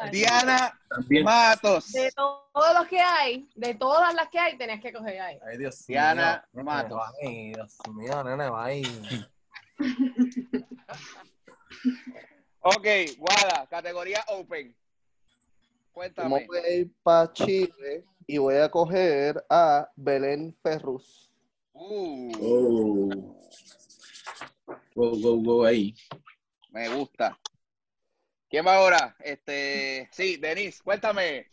Diana 0.10 0.78
También. 0.88 1.24
Matos. 1.24 1.92
De 1.92 2.10
todos 2.12 2.74
los 2.74 2.88
que 2.88 2.98
hay, 3.00 3.46
de 3.54 3.74
todas 3.74 4.14
las 4.14 4.28
que 4.28 4.38
hay, 4.38 4.56
tenías 4.56 4.80
que 4.80 4.90
coger 4.92 5.20
ahí. 5.20 5.38
Ay, 5.46 5.58
Dios 5.58 5.86
Diana 5.86 6.42
mío. 6.52 6.64
Matos. 6.64 6.98
Ay, 7.22 7.52
Dios 7.52 7.76
mío, 7.94 8.24
nene, 8.24 8.48
va 8.48 8.64
ahí. 8.64 8.82
Ok, 12.62 12.86
Guada, 13.16 13.66
categoría 13.70 14.22
Open. 14.28 14.68
Me 14.68 14.74
Cuéntame. 15.92 16.46
voy 16.46 16.58
a 16.58 16.68
ir 16.70 16.92
para 17.02 17.32
Chile 17.32 18.04
y 18.30 18.38
voy 18.38 18.54
a 18.54 18.70
coger 18.70 19.44
a 19.50 19.90
Belén 19.96 20.54
Ferrus. 20.62 21.28
Uh, 21.72 22.30
Oh. 22.38 23.36
Go, 24.94 25.10
go, 25.20 25.36
go 25.38 25.64
ahí. 25.64 25.96
me 26.70 26.88
gusta. 26.90 27.36
¿Quién 28.48 28.64
va 28.64 28.76
ahora? 28.76 29.16
Este, 29.18 30.08
sí, 30.12 30.36
Denise, 30.36 30.80
cuéntame. 30.84 31.48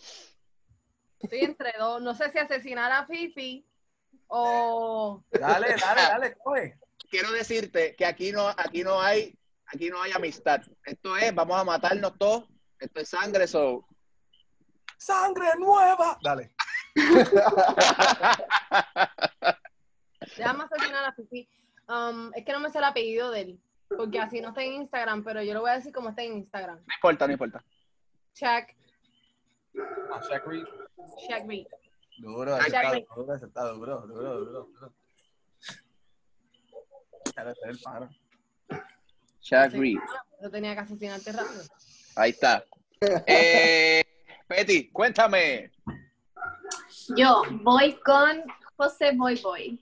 Estoy 1.19 1.39
entre 1.39 1.73
dos. 1.79 1.99
No 1.99 2.13
sé 2.13 2.31
si 2.31 2.37
asesinar 2.37 2.91
a 2.91 3.07
Fifi 3.07 3.65
o. 4.27 5.23
Dale, 5.31 5.75
dale, 5.81 6.01
dale, 6.01 6.35
coge. 6.35 6.77
quiero 7.09 7.31
decirte 7.31 7.95
que 7.95 8.05
aquí 8.05 8.31
no, 8.31 8.49
aquí 8.49 8.83
no 8.83 9.01
hay, 9.01 9.35
aquí 9.65 9.89
no 9.89 9.99
hay 9.99 10.11
amistad. 10.11 10.61
Esto 10.85 11.17
es, 11.17 11.33
vamos 11.33 11.59
a 11.59 11.63
matarnos 11.63 12.15
todos. 12.19 12.47
Esto 12.79 12.99
es 12.99 13.09
sangre, 13.09 13.47
so. 13.47 13.87
¡Sangre 14.99 15.47
nueva! 15.57 16.19
Dale. 16.21 16.51
Déjame 20.37 20.63
asesinar 20.63 21.05
a 21.05 21.13
Fifi. 21.13 21.47
Um, 21.87 22.31
es 22.35 22.43
que 22.45 22.51
no 22.51 22.59
me 22.59 22.69
sé 22.69 22.77
el 22.79 22.83
apellido 22.83 23.31
de 23.31 23.41
él. 23.41 23.59
Porque 23.95 24.19
así 24.19 24.41
no 24.41 24.49
está 24.49 24.61
en 24.63 24.73
Instagram, 24.73 25.23
pero 25.23 25.41
yo 25.41 25.53
lo 25.53 25.61
voy 25.61 25.69
a 25.71 25.75
decir 25.75 25.93
como 25.93 26.09
está 26.09 26.21
en 26.21 26.33
Instagram. 26.33 26.77
No 26.77 26.93
importa, 26.93 27.25
no 27.25 27.33
importa. 27.33 27.63
Shaq, 28.35 28.75
Ah, 30.11 30.21
Shaq 30.29 30.45
Reed. 30.47 30.65
Shaq 31.29 31.47
Reed. 31.47 31.67
Duro, 32.17 32.57
ese 32.57 32.67
está 32.67 32.81
Shaq 32.81 33.05
duro, 33.13 33.37
duro, 33.75 34.07
duro, 34.07 34.39
duro, 34.39 34.67
duro. 34.73 34.93
El 37.63 37.79
paro. 37.79 38.09
Shaq. 39.41 39.71
Reed. 39.73 39.97
Yo 40.41 40.49
tenía 40.49 40.73
que 40.73 40.79
asesinarte 40.81 41.31
rápido. 41.31 41.61
Ahí 42.15 42.31
está. 42.31 42.63
Eh, 43.27 44.03
Betty, 44.49 44.89
cuéntame. 44.89 45.71
Yo 47.15 47.43
voy 47.61 47.93
con 48.03 48.43
José 48.75 49.11
Boy 49.15 49.39
Boy. 49.41 49.79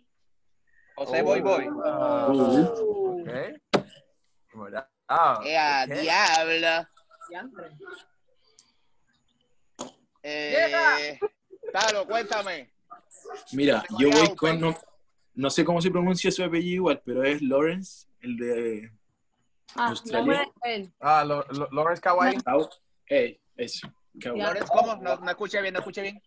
José 0.96 1.22
Boy 1.22 1.42
Boy. 1.42 1.68
Ah, 1.84 2.28
Uh, 2.30 3.22
ok. 3.22 3.30
Bueno, 4.54 4.86
ah, 5.10 5.42
¡Ea, 5.44 5.86
ok. 5.88 5.94
diabla! 6.02 6.92
diantre. 7.30 7.72
Eh, 10.24 11.20
Talo, 11.74 12.06
cuéntame. 12.08 12.72
Mira, 13.52 13.84
yo 14.00 14.10
voy 14.12 14.36
con. 14.36 14.60
No, 14.60 14.76
no 15.34 15.50
sé 15.50 15.66
cómo 15.66 15.82
se 15.82 15.92
pronuncia 15.92 16.32
su 16.32 16.44
apellido 16.44 16.76
igual, 16.76 17.02
pero 17.06 17.24
es 17.24 17.42
Lawrence, 17.42 18.08
el 18.22 18.38
de. 18.38 18.92
Ah, 19.76 19.88
Australia. 19.90 20.46
no. 20.64 20.92
Ah, 21.02 21.24
Lo- 21.26 21.44
Lo- 21.50 21.70
Lawrence 21.72 22.02
Kawhi. 22.02 22.38
Au- 22.46 22.70
Eh, 23.10 23.40
eso. 23.58 23.88
Lawrence, 24.14 24.70
¿cómo? 24.72 24.96
No, 24.96 25.18
no 25.18 25.30
escuché 25.30 25.62
bien, 25.62 25.74
no 25.74 25.80
escuché 25.80 26.02
bien. 26.02 26.22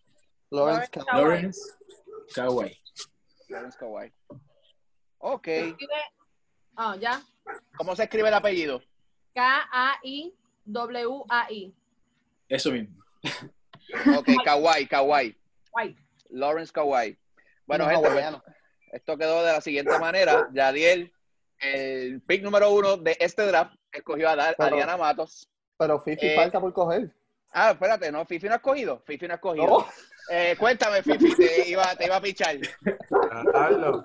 Lawrence 0.51 0.89
Kawhi. 0.91 1.13
Lawrence 1.21 1.59
Kawhi. 2.35 2.77
Lawrence 3.49 3.77
Kawhi. 3.77 4.11
Ok. 5.19 5.47
Escribe- 5.47 6.13
Ah, 6.75 6.95
ya. 6.95 7.21
¿Cómo 7.77 7.95
se 7.95 8.03
escribe 8.03 8.27
el 8.29 8.33
apellido? 8.33 8.81
K-A-I-W-A-I. 10.65 11.73
Eso 12.47 12.71
mismo. 12.71 12.95
Ok, 14.17 14.27
Kawhi, 14.45 14.87
Kawhi. 14.87 15.35
Lawrence 16.29 16.71
Kawhi. 16.71 17.17
Bueno, 17.65 17.85
gente, 17.85 17.99
pues, 17.99 18.11
hawaianos. 18.11 18.41
esto 18.93 19.17
quedó 19.17 19.43
de 19.43 19.51
la 19.53 19.61
siguiente 19.61 19.97
manera. 19.99 20.47
Yadiel, 20.53 21.11
el 21.59 22.21
pick 22.21 22.41
número 22.43 22.71
uno 22.71 22.97
de 22.97 23.17
este 23.19 23.45
draft, 23.45 23.75
escogió 23.91 24.29
a, 24.29 24.35
Dar- 24.35 24.53
a 24.53 24.57
Pero- 24.57 24.75
Diana 24.75 24.95
Matos. 24.97 25.47
Pero 25.77 25.99
Fifi 25.99 26.27
Eh, 26.27 26.35
falta 26.35 26.59
por 26.59 26.73
coger. 26.73 27.13
Ah, 27.51 27.71
espérate, 27.71 28.11
no, 28.11 28.25
Fifi 28.25 28.47
no 28.47 28.53
ha 28.53 28.57
escogido. 28.57 29.01
Fifi 29.05 29.27
no 29.27 29.33
ha 29.33 29.35
escogido. 29.35 29.65
No. 29.67 29.85
Eh, 30.31 30.55
cuéntame, 30.59 31.01
Fifi, 31.01 31.35
te 31.35 31.67
iba, 31.69 31.95
te 31.95 32.05
iba 32.05 32.15
a 32.17 32.21
pichar. 32.21 32.55
Ah, 33.31 33.43
hazlo. 33.65 34.03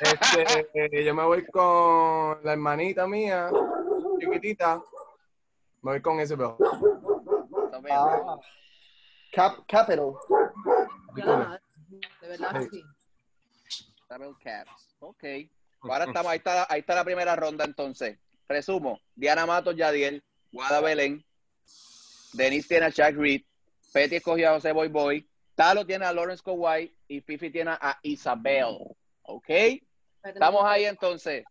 Este, 0.00 0.68
eh, 0.74 1.04
yo 1.04 1.14
me 1.14 1.24
voy 1.24 1.46
con 1.46 2.40
la 2.44 2.52
hermanita 2.52 3.06
mía, 3.06 3.50
chiquitita. 4.18 4.76
Me 5.82 5.92
voy 5.92 6.02
con 6.02 6.20
ese 6.20 6.36
peor. 6.36 6.56
Ah. 7.90 8.36
Cap, 9.32 9.58
capital. 9.66 10.12
Ya 11.16 11.24
madre. 11.24 11.60
De 12.20 12.28
verdad, 12.28 12.62
Sí. 12.70 12.84
Double 14.08 14.34
caps. 14.42 14.94
Ok. 15.00 15.24
Ahora 15.82 16.04
estamos, 16.04 16.30
ahí 16.32 16.38
está, 16.38 16.54
la- 16.54 16.66
ahí 16.68 16.80
está 16.80 16.94
la 16.94 17.04
primera 17.04 17.34
ronda 17.36 17.64
entonces. 17.64 18.18
Resumo, 18.48 19.00
Diana 19.14 19.46
Matos, 19.46 19.74
Yadiel, 19.76 20.22
Guada 20.52 20.80
Belén, 20.80 21.24
Denise 22.32 22.68
tiene 22.68 22.86
a 22.86 22.92
Chuck 22.92 23.16
Reed, 23.16 23.42
Petty 23.92 24.16
escogió 24.16 24.50
a 24.50 24.54
José 24.54 24.72
Boy 24.72 24.88
Boy, 24.88 25.28
Talo 25.54 25.84
tiene 25.84 26.06
a 26.06 26.12
Lawrence 26.12 26.42
Kowai 26.42 26.94
y 27.08 27.20
Fifi 27.20 27.50
tiene 27.50 27.72
a 27.72 27.98
Isabel. 28.02 28.76
¿Ok? 29.22 29.48
Estamos 30.22 30.64
ahí 30.64 30.84
entonces. 30.84 31.44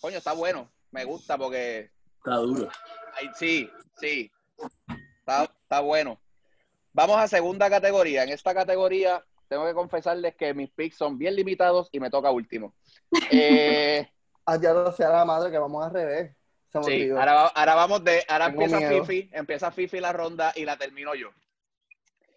Coño, 0.00 0.18
está 0.18 0.32
bueno. 0.32 0.70
Me 0.90 1.04
gusta 1.04 1.36
porque 1.36 1.90
Está 2.18 2.36
duro. 2.36 2.68
ahí, 3.16 3.28
sí, 3.34 3.70
sí. 4.00 4.30
Está, 5.18 5.44
está 5.44 5.80
bueno. 5.80 6.20
Vamos 6.92 7.18
a 7.18 7.28
segunda 7.28 7.68
categoría. 7.68 8.22
En 8.22 8.30
esta 8.30 8.54
categoría 8.54 9.24
tengo 9.48 9.66
que 9.66 9.74
confesarles 9.74 10.34
que 10.36 10.54
mis 10.54 10.70
picks 10.70 10.96
son 10.96 11.18
bien 11.18 11.34
limitados 11.36 11.88
y 11.92 12.00
me 12.00 12.10
toca 12.10 12.30
último. 12.30 12.74
Eh, 13.30 14.08
Ah, 14.46 14.58
ya 14.60 14.74
lo 14.74 14.92
sea 14.92 15.08
la 15.08 15.24
madre 15.24 15.50
que 15.50 15.56
vamos 15.58 15.82
al 15.84 15.92
revés. 15.94 16.36
Sí, 16.82 17.08
ahora, 17.10 17.34
va- 17.34 17.46
ahora 17.48 17.74
vamos 17.74 18.04
de, 18.04 18.24
ahora 18.28 18.46
Tengo 18.46 18.62
empieza 18.62 18.88
miedo. 18.88 19.04
Fifi, 19.04 19.30
empieza 19.32 19.70
Fifi 19.70 20.00
la 20.00 20.12
ronda 20.12 20.52
y 20.56 20.64
la 20.64 20.76
termino 20.76 21.14
yo. 21.14 21.30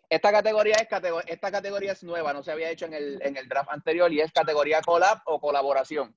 Esta 0.09 0.31
categoría 0.31 0.75
es 0.75 0.87
esta 1.27 1.51
categoría 1.51 1.91
es 1.91 2.03
nueva, 2.03 2.31
no 2.33 2.41
se 2.43 2.51
había 2.51 2.69
hecho 2.69 2.85
en 2.85 2.93
el, 2.93 3.21
en 3.21 3.35
el 3.35 3.49
draft 3.49 3.69
anterior 3.71 4.11
y 4.13 4.21
es 4.21 4.31
categoría 4.31 4.81
collab 4.81 5.21
o 5.25 5.39
colaboración. 5.41 6.15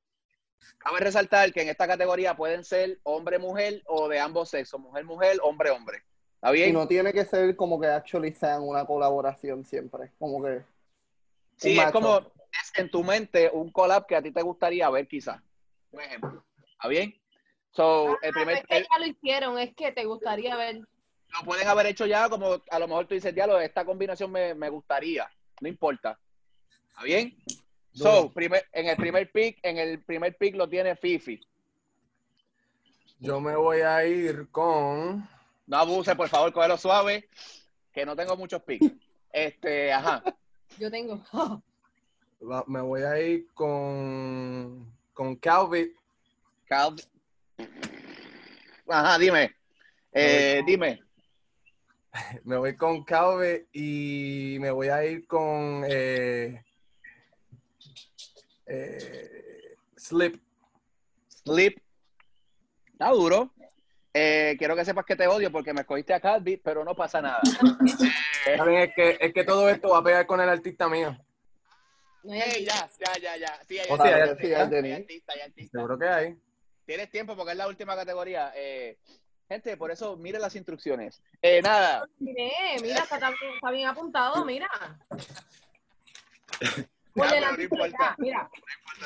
Cabe 0.79 1.01
resaltar 1.01 1.53
que 1.53 1.63
en 1.63 1.71
esta 1.71 1.89
categoría 1.89 2.37
pueden 2.37 2.65
ser 2.65 3.01
hombre-mujer 3.03 3.83
o 3.87 4.09
de 4.09 4.21
ambos 4.21 4.51
sexos, 4.51 4.79
mujer-mujer, 4.81 5.39
hombre-hombre. 5.43 6.03
¿Está 6.35 6.51
Y 6.51 6.55
bien? 6.55 6.73
no 6.75 6.87
tiene 6.87 7.13
que 7.13 7.25
ser 7.25 7.57
como 7.57 7.81
que 7.81 7.87
actually 7.89 8.33
sean 8.33 8.63
una 8.63 8.85
colaboración 8.85 9.65
siempre. 9.65 10.13
Como 10.19 10.43
que. 10.45 10.63
sí, 11.57 11.79
es 11.79 11.91
como 11.91 12.19
es 12.19 12.79
en 12.79 12.91
tu 12.91 13.03
mente 13.03 13.51
un 13.53 13.71
collab 13.73 14.07
que 14.07 14.17
a 14.17 14.23
ti 14.23 14.31
te 14.31 14.43
gustaría 14.43 14.89
ver 14.91 15.09
quizás. 15.09 15.41
Un 15.91 16.01
ejemplo. 16.01 16.45
¿Está 16.73 16.89
bien? 16.89 17.20
So, 17.73 18.19
el 18.23 18.31
No 18.33 18.35
primer, 18.35 18.57
es 18.59 18.67
que 18.67 18.77
el- 18.79 18.87
ya 18.93 18.99
lo 18.99 19.07
hicieron, 19.07 19.59
es 19.59 19.75
que 19.75 19.93
te 19.93 20.05
gustaría 20.05 20.57
ver. 20.57 20.77
lo 20.79 21.45
pueden 21.45 21.69
haber 21.69 21.87
hecho 21.87 22.07
ya, 22.07 22.29
como 22.29 22.61
a 22.71 22.79
lo 22.79 22.89
mejor 22.89 23.07
tú 23.07 23.15
dices, 23.15 23.33
diálogo, 23.35 23.61
esta 23.61 23.85
combinación 23.85 24.33
me, 24.33 24.53
me 24.55 24.69
gustaría. 24.69 25.31
No 25.61 25.69
importa. 25.69 26.19
¿Está 26.89 27.05
bien? 27.05 27.37
So, 27.93 28.31
primer, 28.33 28.67
en 28.73 28.87
el 28.89 28.97
primer 28.97 29.31
pick, 29.31 29.59
en 29.63 29.79
el 29.79 30.03
primer 30.03 30.37
pick 30.37 30.55
lo 30.57 30.69
tiene 30.69 30.97
Fifi. 30.97 31.41
Yo 33.19 33.41
me 33.41 33.55
voy 33.55 33.81
a 33.83 34.05
ir 34.07 34.49
con. 34.51 35.29
No 35.67 35.77
abuse, 35.77 36.17
por 36.17 36.29
favor, 36.29 36.53
cógelo 36.53 36.77
suave, 36.79 37.29
que 37.93 38.05
no 38.07 38.17
tengo 38.17 38.37
muchos 38.37 38.63
picks. 38.63 38.93
Este, 39.33 39.93
ajá. 39.93 40.23
Yo 40.79 40.91
tengo. 40.91 41.23
va- 42.43 42.65
Me 42.67 42.81
voy 42.81 43.03
a 43.03 43.21
ir 43.21 43.47
con. 43.55 44.91
Con 45.15 45.37
Calvin. 45.37 45.95
Cal- 46.67 46.97
Ajá, 48.89 49.19
dime. 49.19 49.55
Eh, 50.13 50.63
dime. 50.67 51.01
Me 52.45 52.57
voy 52.57 52.77
con 52.77 53.05
Calvin 53.05 53.67
y 53.73 54.57
me 54.61 54.71
voy 54.71 54.89
a 54.89 55.05
ir 55.05 55.27
con. 55.27 55.85
Eh, 55.89 56.65
eh, 58.67 59.77
Slip. 59.97 60.41
Sleep. 61.29 61.81
Está 62.93 63.11
duro. 63.11 63.53
Eh, 64.13 64.57
quiero 64.59 64.75
que 64.75 64.85
sepas 64.85 65.05
que 65.05 65.15
te 65.15 65.29
odio 65.29 65.53
porque 65.53 65.73
me 65.73 65.83
escogiste 65.83 66.13
a 66.13 66.21
Calvi, 66.21 66.57
pero 66.57 66.85
no 66.85 66.95
pasa 66.95 67.23
nada. 67.23 67.41
Es 68.47 68.95
que, 68.95 69.19
es 69.21 69.35
que 69.35 69.45
todo 69.45 69.69
esto 69.69 69.91
va 69.91 69.99
a 69.99 70.03
pegar 70.03 70.27
con 70.27 70.41
el 70.41 70.49
artista 70.49 70.89
mío. 70.89 71.15
Ya, 72.23 72.47
ya, 72.47 72.89
ya, 73.21 73.37
ya. 73.37 73.61
Sí, 73.69 73.79
hay 73.79 73.87
O 73.91 73.97
sea, 73.97 74.15
hay 74.15 74.21
artista, 74.23 75.33
hay 75.35 75.41
artista. 75.43 75.79
Seguro 75.79 75.99
que 75.99 76.09
hay. 76.09 76.37
Tienes 76.91 77.09
tiempo 77.09 77.37
porque 77.37 77.53
es 77.53 77.57
la 77.57 77.69
última 77.69 77.95
categoría. 77.95 78.51
Eh, 78.53 78.99
gente, 79.49 79.77
por 79.77 79.93
eso 79.93 80.17
miren 80.17 80.41
las 80.43 80.57
instrucciones. 80.57 81.23
Eh, 81.41 81.63
nada, 81.63 82.05
Miré, 82.19 82.51
mira, 82.83 83.05
está, 83.05 83.71
bien 83.71 83.87
apuntado, 83.87 84.45
mira. 84.45 84.67
No 87.15 87.63
importa. 87.63 88.17
mira. 88.19 88.51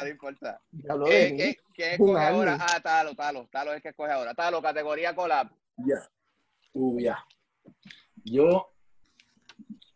no 0.00 0.08
importa. 0.08 0.62
Diablo, 0.70 1.04
¿Qué, 1.04 1.12
Denis. 1.24 1.42
qué, 1.42 1.60
qué 1.74 1.92
escoge 1.92 2.24
ahora? 2.24 2.56
Ah, 2.58 2.80
Talo, 2.80 3.14
Talo. 3.14 3.48
Talo 3.52 3.72
es 3.72 3.76
el 3.76 3.82
que 3.82 3.88
escoge 3.90 4.12
ahora. 4.12 4.32
Talo, 4.32 4.62
categoría 4.62 5.14
collab. 5.14 5.50
Ya. 5.76 6.08
Uh, 6.72 6.98
ya. 7.00 7.22
Yo, 8.24 8.72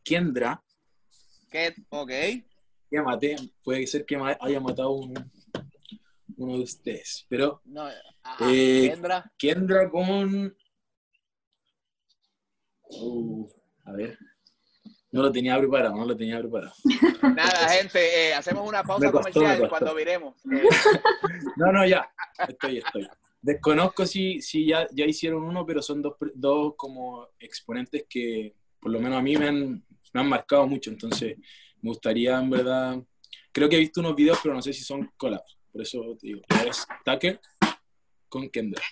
Kendra, 0.04 0.62
¿Qué? 1.50 1.74
Ok. 1.88 2.10
que 2.10 3.02
maté, 3.02 3.36
puede 3.64 3.86
ser 3.86 4.04
que 4.04 4.16
haya 4.40 4.60
matado 4.60 4.90
un- 4.90 5.32
uno 6.38 6.54
de 6.56 6.62
ustedes. 6.62 7.26
Pero 7.28 7.60
No, 7.64 7.82
ajá. 8.22 8.52
Eh, 8.52 8.90
Kendra. 8.90 9.32
Kendra 9.36 9.90
con. 9.90 10.56
Uh, 12.90 13.48
a 13.84 13.92
ver. 13.92 14.18
No 15.10 15.22
lo 15.22 15.32
tenía 15.32 15.58
preparado, 15.58 15.96
no 15.96 16.04
lo 16.04 16.16
tenía 16.16 16.38
preparado. 16.38 16.72
Nada, 17.34 17.68
gente, 17.70 18.28
eh, 18.28 18.34
hacemos 18.34 18.68
una 18.68 18.82
pausa 18.82 19.10
costó, 19.10 19.32
comercial 19.32 19.68
cuando 19.68 19.94
viremos. 19.94 20.34
Eh, 20.52 20.62
No, 21.56 21.72
no, 21.72 21.86
ya. 21.86 22.10
Estoy, 22.46 22.78
estoy. 22.78 23.08
Desconozco 23.40 24.04
si, 24.04 24.42
si 24.42 24.66
ya, 24.66 24.86
ya 24.92 25.06
hicieron 25.06 25.44
uno, 25.44 25.64
pero 25.64 25.80
son 25.80 26.02
dos, 26.02 26.14
dos 26.34 26.74
como 26.76 27.26
exponentes 27.38 28.04
que 28.08 28.54
por 28.78 28.92
lo 28.92 29.00
menos 29.00 29.18
a 29.18 29.22
mí 29.22 29.36
me 29.36 29.48
han, 29.48 29.84
me 30.12 30.20
han 30.20 30.28
marcado 30.28 30.66
mucho. 30.66 30.90
Entonces, 30.90 31.38
me 31.80 31.90
gustaría, 31.90 32.38
en 32.38 32.50
verdad. 32.50 32.98
Creo 33.50 33.68
que 33.68 33.76
he 33.76 33.80
visto 33.80 34.00
unos 34.00 34.14
videos, 34.14 34.38
pero 34.42 34.54
no 34.54 34.62
sé 34.62 34.72
si 34.72 34.84
son 34.84 35.10
collabs. 35.16 35.57
Por 35.72 35.82
eso 35.82 36.00
te 36.20 36.26
digo. 36.26 36.40
Es 36.66 36.86
Tucker 37.04 37.40
con 38.28 38.48
Kendra. 38.50 38.82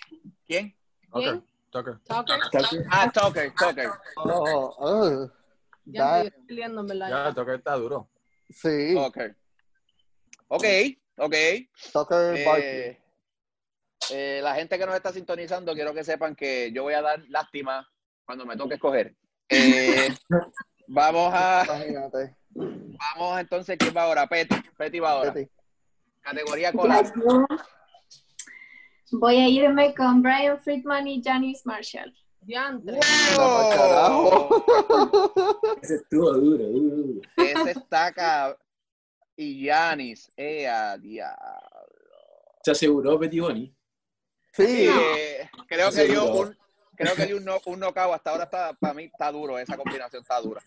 ¿Quién? 0.45 0.75
Tucker. 1.11 1.41
Tucker. 1.71 1.99
Tucker. 2.07 2.39
Tucker. 2.51 2.85
Ah, 2.91 3.11
Tucker, 3.11 3.53
Tucker. 3.55 3.89
Oh, 4.17 4.75
oh, 4.77 5.31
Ya 5.85 6.21
estoy 6.23 6.43
peleando, 6.45 6.81
en 6.81 6.87
verdad. 6.87 7.09
Ya, 7.09 7.33
Tucker 7.33 7.55
está 7.55 7.75
duro. 7.75 8.09
sí, 8.49 8.95
Ok. 8.95 9.17
Ok, 10.49 10.63
ok. 11.17 11.35
Tucker 11.91 12.45
Barkley. 12.45 12.69
Eh, 12.69 13.01
eh, 14.11 14.39
la 14.41 14.55
gente 14.55 14.77
que 14.77 14.85
nos 14.85 14.95
está 14.95 15.11
sintonizando, 15.11 15.73
quiero 15.73 15.93
que 15.93 16.03
sepan 16.05 16.35
que 16.35 16.71
yo 16.71 16.83
voy 16.83 16.93
a 16.93 17.01
dar 17.01 17.21
lástima 17.27 17.89
cuando 18.25 18.45
me 18.45 18.55
toque 18.55 18.75
escoger. 18.75 19.13
Eh, 19.49 20.07
vamos 20.87 21.33
a, 21.33 21.63
Imagínate. 21.65 22.35
vamos 22.53 23.39
entonces, 23.41 23.77
¿quién 23.77 23.95
va 23.95 24.03
ahora? 24.03 24.27
Petty, 24.27 24.55
Petty 24.77 24.99
va 24.99 25.11
ahora. 25.11 25.31
Betty. 25.31 25.51
Categoría 26.31 26.73
collab. 26.73 27.05
yo 27.15 27.45
Voy 29.11 29.37
a 29.37 29.47
irme 29.47 29.95
con 29.95 30.21
Brian 30.21 30.59
Friedman 30.59 31.07
y 31.07 31.21
Janice 31.23 31.61
Marshall. 31.65 32.13
Diantre. 32.41 32.99
carajo. 33.35 34.49
Ese 35.81 35.95
estuvo 35.95 36.31
duro, 36.33 36.65
duro, 36.65 36.95
duro. 36.97 37.21
Ese 37.37 37.71
está 37.71 38.07
acá. 38.07 38.57
Y 39.37 39.63
Yanis. 39.65 40.29
Eh, 40.35 40.67
a 40.67 40.97
diablo. 40.97 41.37
Se 42.63 42.71
aseguró 42.71 43.17
Petiboni. 43.19 43.73
Sí, 44.51 44.87
Eh, 44.89 45.49
creo 45.67 45.91
que 45.91 46.05
dio 46.05 46.25
un, 46.33 46.57
creo 46.95 47.15
que 47.15 47.25
dio 47.27 47.37
un, 47.37 47.45
no- 47.45 47.61
un 47.65 47.79
knockout. 47.79 48.13
Hasta 48.15 48.31
ahora 48.31 48.43
está, 48.45 48.73
para 48.73 48.93
mí 48.93 49.03
está 49.05 49.31
duro. 49.31 49.57
Esa 49.59 49.77
combinación 49.77 50.21
está 50.23 50.41
dura. 50.41 50.61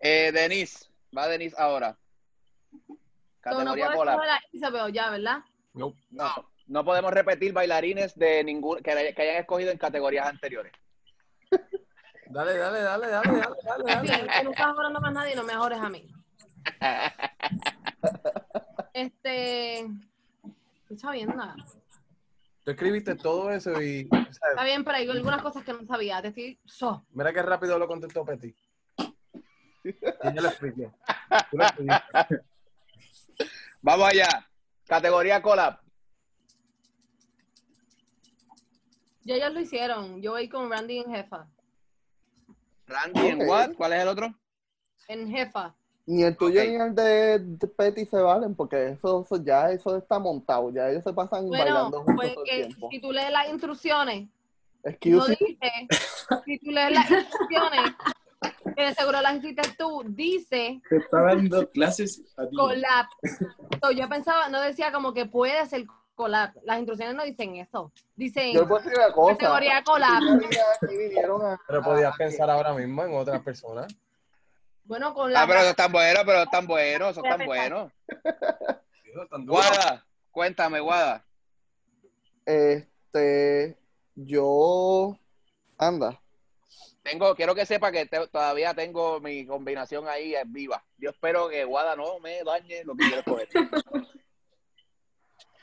Eh, 0.00 0.32
Denise. 0.32 0.86
Va 1.16 1.28
Denise 1.28 1.54
ahora. 1.58 1.96
No 3.44 3.58
Categoría 3.58 4.36
a 4.36 4.40
Isabel 4.52 4.92
ya, 4.92 5.10
¿verdad? 5.10 5.38
No, 5.74 5.94
no 6.66 6.84
podemos 6.84 7.12
repetir 7.12 7.52
bailarines 7.52 8.18
de 8.18 8.42
ningún 8.44 8.78
que, 8.78 9.12
que 9.14 9.22
hayan 9.22 9.36
escogido 9.36 9.70
en 9.70 9.78
categorías 9.78 10.26
anteriores. 10.26 10.72
Dale, 12.26 12.56
dale, 12.56 12.80
dale, 12.80 13.08
dale, 13.08 13.32
dale, 13.32 13.56
dale, 13.62 13.84
dale. 13.84 14.08
que 14.08 14.44
no 14.44 14.50
estás 14.50 14.68
mejorando 14.68 15.00
más 15.00 15.12
nadie, 15.12 15.36
no 15.36 15.44
mejores 15.44 15.78
a 15.78 15.90
mí. 15.90 16.08
Este. 18.94 19.82
No 19.82 20.96
está 20.96 21.10
bien 21.10 21.28
nada. 21.36 21.56
Tú 22.64 22.70
escribiste 22.70 23.14
todo 23.16 23.50
eso 23.50 23.80
y. 23.80 24.08
Está 24.10 24.64
bien, 24.64 24.84
pero 24.84 24.96
hay 24.96 25.08
algunas 25.08 25.42
cosas 25.42 25.64
que 25.64 25.74
no 25.74 25.84
sabía. 25.86 26.22
Te 26.22 26.28
estoy. 26.28 26.58
So. 26.64 27.04
mira 27.12 27.32
qué 27.32 27.42
rápido 27.42 27.78
lo 27.78 27.86
contestó 27.86 28.24
Petty. 28.24 28.54
Y 29.84 30.34
yo 30.34 30.40
le 30.40 30.48
expliqué. 30.48 30.90
Tú 31.50 31.58
lo 31.58 31.64
escribiste. 31.64 32.40
Vamos 33.84 34.08
allá. 34.08 34.48
Categoría 34.86 35.42
collab. 35.42 35.78
Ya 39.24 39.34
ellos 39.34 39.52
lo 39.52 39.60
hicieron. 39.60 40.22
Yo 40.22 40.32
voy 40.32 40.48
con 40.48 40.70
Randy 40.70 41.00
en 41.00 41.10
jefa. 41.14 41.46
Randy 42.86 43.26
en 43.26 43.46
what? 43.46 43.72
¿Cuál 43.76 43.92
es 43.92 44.00
el 44.02 44.08
otro? 44.08 44.34
En 45.08 45.30
jefa. 45.30 45.74
ni 46.06 46.22
el 46.22 46.34
tuyo 46.34 46.62
ni 46.64 46.76
el 46.76 46.94
de, 46.94 47.38
de 47.40 47.66
Petty 47.66 48.06
se 48.06 48.16
valen 48.16 48.54
porque 48.54 48.88
eso, 48.88 49.22
eso 49.22 49.42
ya 49.44 49.70
eso 49.70 49.98
está 49.98 50.18
montado. 50.18 50.70
Ya 50.72 50.88
ellos 50.88 51.04
se 51.04 51.12
pasan 51.12 51.46
Bueno, 51.46 51.64
bailando 51.64 51.98
juntos 52.04 52.14
pues 52.16 52.32
todo 52.34 52.44
el 52.44 52.50
que 52.50 52.56
tiempo. 52.66 52.88
si 52.90 53.00
tú 53.02 53.12
lees 53.12 53.30
las 53.30 53.48
instrucciones, 53.50 54.28
no 54.82 54.90
Excuse 54.90 55.36
dice. 55.38 55.70
Si 56.46 56.58
tú 56.58 56.70
lees 56.70 56.90
las 56.92 57.10
instrucciones, 57.10 57.80
que 58.84 58.90
de 58.90 58.94
seguro 58.94 59.20
las 59.20 59.36
hiciste 59.36 59.62
tú, 59.78 60.02
dice 60.06 60.80
Te 60.88 60.96
está 60.96 61.22
dando 61.22 61.70
clases 61.70 62.22
a 62.36 62.46
ti. 62.48 62.56
collab. 62.56 63.06
So, 63.82 63.90
yo 63.90 64.08
pensaba, 64.08 64.48
no 64.48 64.60
decía 64.60 64.92
como 64.92 65.12
que 65.12 65.26
puede 65.26 65.64
ser 65.66 65.84
collab. 66.14 66.52
Las 66.64 66.78
instrucciones 66.78 67.14
no 67.14 67.24
dicen 67.24 67.56
eso. 67.56 67.92
Dicen 68.16 68.54
Yo 68.54 68.66
puedo 68.66 68.82
decir 68.82 68.98
una 68.98 69.12
cosa. 69.12 69.36
categoría 69.36 69.82
collab. 69.84 70.22
Pero 71.66 71.82
podías 71.82 72.16
pensar 72.16 72.48
ahora 72.50 72.72
mismo 72.72 73.04
en 73.04 73.14
otras 73.14 73.42
personas. 73.42 73.94
Bueno, 74.84 75.14
con 75.14 75.32
la. 75.32 75.42
Ah, 75.42 75.46
pero 75.46 75.60
eso 75.60 75.70
están 75.70 75.92
buenos, 75.92 76.22
pero 76.24 76.42
están 76.42 76.66
buenos, 76.66 77.10
eso 77.10 77.24
están 77.24 77.46
buenos. 77.46 77.92
Guada, 79.46 80.06
cuéntame, 80.30 80.80
Guada. 80.80 81.24
Este, 82.44 83.78
yo, 84.14 85.18
anda, 85.78 86.20
Tengo, 87.04 87.34
quiero 87.36 87.54
que 87.54 87.66
sepa 87.66 87.92
que 87.92 88.06
te- 88.06 88.26
todavía 88.28 88.72
tengo 88.72 89.20
mi 89.20 89.44
combinación 89.44 90.08
ahí 90.08 90.34
es 90.34 90.50
viva. 90.50 90.82
Yo 90.96 91.10
espero 91.10 91.50
que 91.50 91.62
Guada 91.64 91.94
no 91.94 92.18
me 92.18 92.42
dañe 92.42 92.82
lo 92.82 92.96
que 92.96 93.02
quiero 93.04 93.18
escoger. 93.18 93.48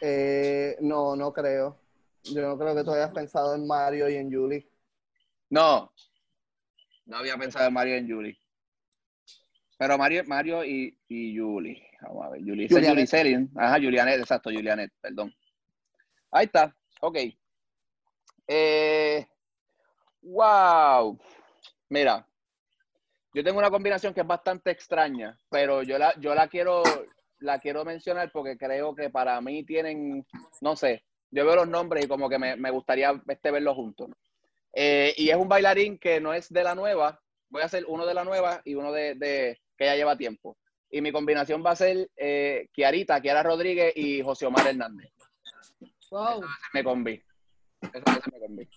eh, 0.01 0.77
no, 0.81 1.15
no 1.15 1.33
creo. 1.33 1.81
Yo 2.25 2.43
no 2.43 2.59
creo 2.59 2.75
que 2.75 2.83
tú 2.83 2.91
hayas 2.91 3.09
pensado 3.09 3.55
en 3.55 3.65
Mario 3.65 4.07
y 4.07 4.17
en 4.17 4.31
Julie. 4.31 4.69
No, 5.49 5.91
no 7.05 7.17
había 7.17 7.35
pensado 7.37 7.67
en 7.67 7.73
Mario 7.73 7.95
y 7.95 7.97
en 7.97 8.11
Julie. 8.11 8.37
Pero 9.79 9.97
Mario, 9.97 10.23
Mario 10.27 10.63
y, 10.63 10.95
y 11.07 11.35
Julie. 11.35 11.89
Vamos 12.01 12.23
a 12.23 12.29
ver, 12.29 12.41
Julie. 12.41 12.67
Julianet. 12.67 12.89
Julie 12.91 13.07
Selin. 13.07 13.51
Ajá, 13.55 13.79
Julianet, 13.79 14.19
exacto, 14.19 14.51
Julianet, 14.51 14.91
perdón. 15.01 15.33
Ahí 16.29 16.45
está, 16.45 16.75
ok. 17.01 17.17
Eh, 18.47 19.25
wow. 20.21 21.17
Mira, 21.89 22.25
yo 23.33 23.43
tengo 23.43 23.59
una 23.59 23.69
combinación 23.69 24.13
que 24.13 24.21
es 24.21 24.27
bastante 24.27 24.71
extraña, 24.71 25.37
pero 25.49 25.83
yo 25.83 25.97
la, 25.97 26.13
yo 26.19 26.33
la 26.35 26.47
quiero, 26.47 26.83
la 27.39 27.59
quiero 27.59 27.83
mencionar 27.85 28.31
porque 28.31 28.57
creo 28.57 28.95
que 28.95 29.09
para 29.09 29.39
mí 29.41 29.63
tienen, 29.63 30.25
no 30.61 30.75
sé, 30.75 31.03
yo 31.31 31.45
veo 31.45 31.55
los 31.55 31.67
nombres 31.67 32.05
y 32.05 32.07
como 32.07 32.29
que 32.29 32.37
me, 32.39 32.55
me 32.55 32.71
gustaría 32.71 33.21
este, 33.27 33.51
verlos 33.51 33.75
juntos. 33.75 34.09
Eh, 34.73 35.13
y 35.17 35.29
es 35.29 35.35
un 35.35 35.49
bailarín 35.49 35.97
que 35.97 36.19
no 36.21 36.33
es 36.33 36.49
de 36.51 36.63
la 36.63 36.75
nueva. 36.75 37.19
Voy 37.49 37.61
a 37.61 37.65
hacer 37.65 37.85
uno 37.87 38.05
de 38.05 38.13
la 38.13 38.23
nueva 38.23 38.61
y 38.63 38.75
uno 38.75 38.91
de, 38.91 39.15
de- 39.15 39.59
que 39.77 39.85
ya 39.85 39.95
lleva 39.95 40.17
tiempo. 40.17 40.57
Y 40.89 41.01
mi 41.01 41.11
combinación 41.11 41.63
va 41.65 41.71
a 41.71 41.75
ser 41.75 42.09
eh, 42.17 42.67
Kiarita, 42.73 43.19
Kiara 43.21 43.43
Rodríguez 43.43 43.93
y 43.95 44.21
José 44.21 44.45
Omar 44.45 44.67
Hernández. 44.67 45.09
Wow. 46.09 46.41
Me 46.73 46.83
combi. 46.83 47.21
Me 47.81 48.39
combi. 48.39 48.69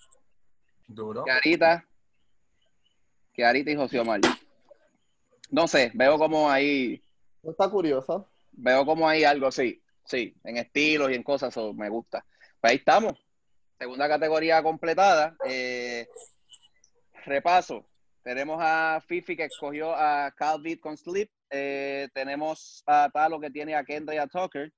Duro. 0.87 1.25
Kiarita, 1.25 1.85
Kiarita 3.33 3.71
y 3.71 3.77
José 3.77 4.01
Omar. 4.01 4.21
No 5.51 5.69
sé, 5.69 5.91
veo 5.95 6.19
como 6.19 6.51
ahí, 6.51 7.03
¿No 7.43 7.51
está 7.51 7.69
curioso? 7.69 8.29
veo 8.53 8.85
como 8.87 9.09
hay 9.09 9.25
algo, 9.25 9.51
sí, 9.51 9.83
sí, 10.05 10.35
en 10.45 10.57
estilos 10.57 11.11
y 11.11 11.15
en 11.15 11.23
cosas, 11.23 11.51
eso 11.51 11.73
me 11.75 11.89
gusta. 11.89 12.25
Pues 12.61 12.71
ahí 12.73 12.77
estamos. 12.79 13.13
Segunda 13.79 14.09
categoría 14.09 14.63
completada. 14.63 15.37
Eh, 15.47 16.07
repaso. 17.27 17.85
Tenemos 18.23 18.59
a 18.61 19.03
Fifi 19.07 19.37
que 19.37 19.45
escogió 19.45 19.95
a 19.95 20.33
Calvin 20.37 20.79
con 20.79 20.97
Sleep. 20.97 21.31
Eh, 21.51 22.09
tenemos 22.15 22.83
a 22.87 23.11
Talo 23.13 23.39
que 23.39 23.51
tiene 23.51 23.75
a 23.75 23.85
Kendra 23.85 24.15
y 24.15 24.19
a 24.19 24.27
Tucker. 24.27 24.73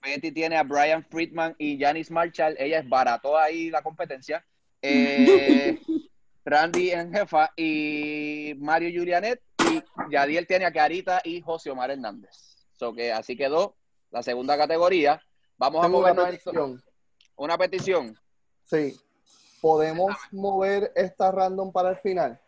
Betty 0.00 0.30
tiene 0.30 0.56
a 0.56 0.62
Brian 0.62 1.04
Friedman 1.10 1.56
y 1.58 1.76
Janice 1.80 2.12
Marshall. 2.12 2.54
Ella 2.58 2.78
es 2.78 2.88
barato 2.88 3.36
ahí 3.36 3.70
la 3.70 3.82
competencia. 3.82 4.44
Eh, 4.82 5.78
Randy 6.44 6.90
en 6.90 7.12
jefa 7.12 7.52
y 7.56 8.54
Mario 8.58 8.98
Julianet. 8.98 9.42
Y 9.58 9.82
Yadiel 10.10 10.46
tiene 10.46 10.64
a 10.64 10.72
Carita 10.72 11.20
y 11.24 11.40
José 11.40 11.70
Omar 11.70 11.90
Hernández. 11.90 12.30
So 12.72 12.94
que 12.94 13.12
así 13.12 13.36
quedó 13.36 13.76
la 14.10 14.22
segunda 14.22 14.56
categoría. 14.56 15.20
Vamos 15.58 15.80
a 15.80 15.86
Tengo 15.86 15.98
movernos 15.98 16.26
petición. 16.26 16.82
una 17.36 17.58
petición. 17.58 18.18
Sí. 18.64 18.96
¿Podemos 19.60 20.14
mover 20.30 20.92
esta 20.94 21.32
random 21.32 21.72
para 21.72 21.90
el 21.90 21.96
final? 21.98 22.40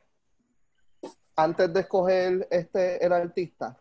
Antes 1.37 1.73
de 1.73 1.81
escoger 1.81 2.47
este 2.51 3.05
el 3.05 3.13
artista. 3.13 3.79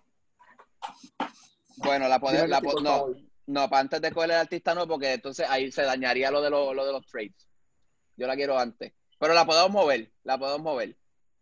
Bueno, 1.78 2.08
la 2.08 2.20
podemos, 2.20 2.58
sí, 2.60 2.84
no, 2.84 3.08
no, 3.46 3.70
para 3.70 3.82
antes 3.82 4.02
de 4.02 4.08
escoger 4.10 4.32
el 4.32 4.38
artista 4.38 4.74
no, 4.76 4.88
porque 4.88 5.14
entonces 5.14 5.48
ahí 5.50 5.72
se 5.72 5.84
dañaría 5.84 6.32
lo 6.32 6.42
de, 6.42 6.50
lo, 6.50 6.74
lo 6.74 6.86
de 6.86 6.92
los 6.92 7.06
trades. 7.06 7.49
Yo 8.20 8.28
la 8.28 8.36
quiero 8.36 8.60
antes. 8.60 8.92
Pero 9.18 9.34
la 9.34 9.46
podemos 9.46 9.72
mover, 9.72 10.12
la 10.24 10.38
podemos 10.38 10.62
mover. 10.62 10.96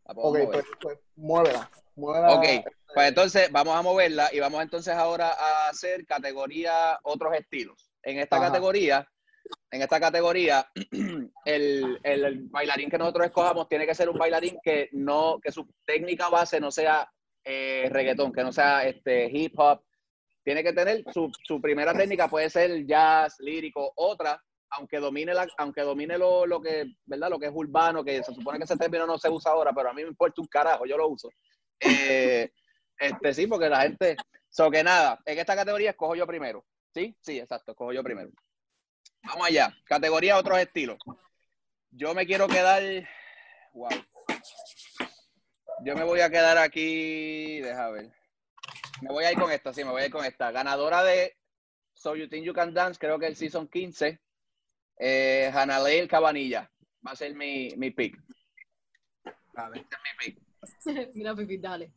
La 0.06 0.14
podemos 0.14 0.38
Ok, 0.38 0.46
mover. 0.46 0.64
pues, 0.64 0.66
pues 0.82 1.00
muévela. 1.16 1.70
Muévela. 1.96 2.34
Ok, 2.36 2.46
pues 2.94 3.08
entonces 3.10 3.52
vamos 3.52 3.76
a 3.76 3.82
moverla 3.82 4.30
y 4.32 4.40
vamos 4.40 4.62
entonces 4.62 4.94
ahora 4.94 5.32
a 5.32 5.70
hacer 5.70 6.06
categoría 6.06 7.00
otros 7.04 7.34
estilos. 7.34 7.90
En 8.04 8.20
esta 8.20 8.38
Ajá. 8.38 8.46
categoría, 8.48 9.08
en 9.72 9.82
esta 9.82 10.00
categoría, 10.00 10.70
el, 11.46 12.00
el- 12.04 12.26
el 12.26 12.40
bailarín 12.50 12.90
que 12.90 12.98
nosotros 13.00 13.26
escojamos 13.26 13.68
tiene 13.68 13.86
que 13.88 13.96
ser 13.96 14.10
un 14.10 14.18
bailarín 14.18 14.60
que 14.64 14.90
no, 14.92 15.40
que 15.42 15.52
su 15.52 15.68
técnica 15.86 16.30
base 16.30 16.60
no 16.60 16.70
sea 16.72 17.12
eh, 17.44 17.88
reggaetón, 17.92 18.32
que 18.32 18.44
no 18.44 18.52
sea 18.52 18.86
este 18.86 19.26
hip 19.32 19.54
hop. 19.60 19.82
Tiene 20.44 20.64
que 20.64 20.74
tener 20.74 21.04
su, 21.14 21.32
su 21.44 21.60
primera 21.60 21.94
técnica 21.94 22.28
puede 22.30 22.50
ser 22.50 22.86
jazz, 22.86 23.36
lírico, 23.40 23.92
otra, 23.96 24.42
aunque 24.72 25.00
domine 25.00 25.34
la, 25.34 25.48
aunque 25.58 25.82
domine 25.82 26.18
lo, 26.18 26.46
lo 26.46 26.62
que, 26.62 26.86
¿verdad? 27.06 27.30
Lo 27.30 27.40
que 27.40 27.48
es 27.48 27.52
urbano, 27.54 28.04
que 28.04 28.24
se 28.24 28.34
supone 28.34 28.58
que 28.58 28.66
ese 28.66 28.78
término 28.78 29.06
no 29.06 29.18
se 29.18 29.30
usa 29.30 29.52
ahora, 29.52 29.72
pero 29.74 29.90
a 29.90 29.94
mí 29.94 30.04
me 30.04 30.10
importa 30.10 30.42
un 30.42 30.48
carajo, 30.48 30.86
yo 30.86 30.98
lo 30.98 31.08
uso. 31.08 31.30
Eh, 31.80 32.50
este 33.00 33.34
sí, 33.34 33.48
porque 33.48 33.70
la 33.70 33.82
gente. 33.82 34.16
So 34.50 34.72
que 34.72 34.84
nada, 34.84 35.20
en 35.26 35.38
esta 35.38 35.56
categoría 35.56 35.92
escojo 35.92 36.16
yo 36.16 36.26
primero. 36.26 36.66
¿Sí? 36.94 37.16
Sí, 37.22 37.40
exacto, 37.40 37.72
escojo 37.72 37.94
yo 37.94 38.04
primero. 38.04 38.30
Vamos 39.24 39.48
allá. 39.48 39.76
Categoría 39.86 40.38
otros 40.38 40.58
estilos. 40.60 40.98
Yo 41.92 42.14
me 42.14 42.26
quiero 42.26 42.48
quedar. 42.48 42.82
Wow. 43.74 43.90
Yo 45.84 45.96
me 45.96 46.04
voy 46.04 46.22
a 46.22 46.30
quedar 46.30 46.58
aquí. 46.58 47.60
Deja 47.60 47.90
ver. 47.92 48.12
Me 49.02 49.10
voy 49.10 49.26
a 49.26 49.32
ir 49.32 49.40
con 49.40 49.52
esta, 49.52 49.74
sí, 49.74 49.84
me 49.84 49.92
voy 49.92 50.02
a 50.02 50.06
ir 50.06 50.12
con 50.12 50.26
esta. 50.26 50.52
Ganadora 50.52 51.04
de 51.04 51.38
So 51.94 52.16
You 52.16 52.28
Think 52.28 52.46
You 52.46 52.54
Can 52.54 52.74
Dance, 52.74 53.00
creo 53.00 53.20
que 53.20 53.28
el 53.28 53.36
season 53.36 53.68
15. 53.68 54.20
Eh, 55.00 55.52
Hanalei 55.54 56.08
Cabanilla. 56.08 56.70
Va 57.06 57.12
a 57.12 57.16
ser 57.16 57.34
mi, 57.36 57.70
mi 57.78 57.92
pick. 57.92 58.18
Dale. 59.54 59.80
Este 59.80 59.96
es 59.96 60.02
mi 60.04 60.12
pick. 60.26 60.42
Mira, 61.16 61.36
Pipi, 61.36 61.58
dale. 61.58 61.92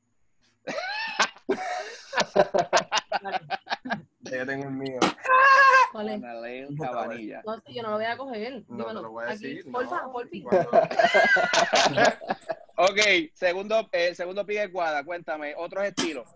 Ya 4.21 4.47
tengo 4.47 4.65
el 4.65 4.71
mío. 4.71 5.01
¿Cuál 5.93 6.09
es? 6.11 6.69
Cabanilla. 6.79 7.43
No 7.45 7.61
sé, 7.61 7.75
yo 7.75 7.83
no 7.83 7.91
lo 7.91 7.97
voy 7.97 8.05
a 8.05 8.17
coger. 8.17 8.65
No, 8.69 8.77
Dímelo. 8.77 9.01
te 9.01 9.03
lo 9.03 9.11
voy 9.11 9.25
a 9.25 9.31
Aquí, 9.31 9.55
decir, 9.55 9.73
porfi. 9.73 10.45
Ok, 12.77 12.99
segundo, 13.35 13.89
eh, 13.93 14.15
segundo 14.15 14.47
pick 14.47 14.57
es 14.59 14.73
Guada, 14.73 15.05
cuéntame, 15.05 15.55
otros 15.55 15.85
estilos. 15.85 16.27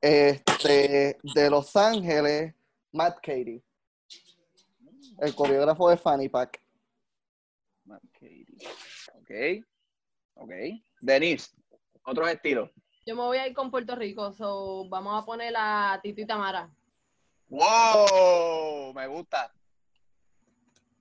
Este, 0.00 1.18
de 1.34 1.50
Los 1.50 1.74
Ángeles, 1.74 2.54
Matt 2.92 3.16
Katie. 3.16 3.60
El 5.18 5.34
coreógrafo 5.34 5.90
de 5.90 5.96
Fanny 5.96 6.28
Pack. 6.28 6.62
Ok, 7.88 9.64
ok. 10.34 10.52
Denise, 11.00 11.50
otros 12.04 12.28
estilos. 12.28 12.70
Yo 13.06 13.14
me 13.14 13.22
voy 13.22 13.36
a 13.36 13.46
ir 13.46 13.54
con 13.54 13.70
Puerto 13.70 13.94
Rico, 13.94 14.32
so 14.32 14.88
vamos 14.88 15.22
a 15.22 15.26
poner 15.26 15.52
a 15.56 16.00
Tito 16.02 16.22
y 16.22 16.26
Tamara. 16.26 16.70
¡Wow! 17.48 18.94
Me 18.94 19.06
gusta. 19.06 19.52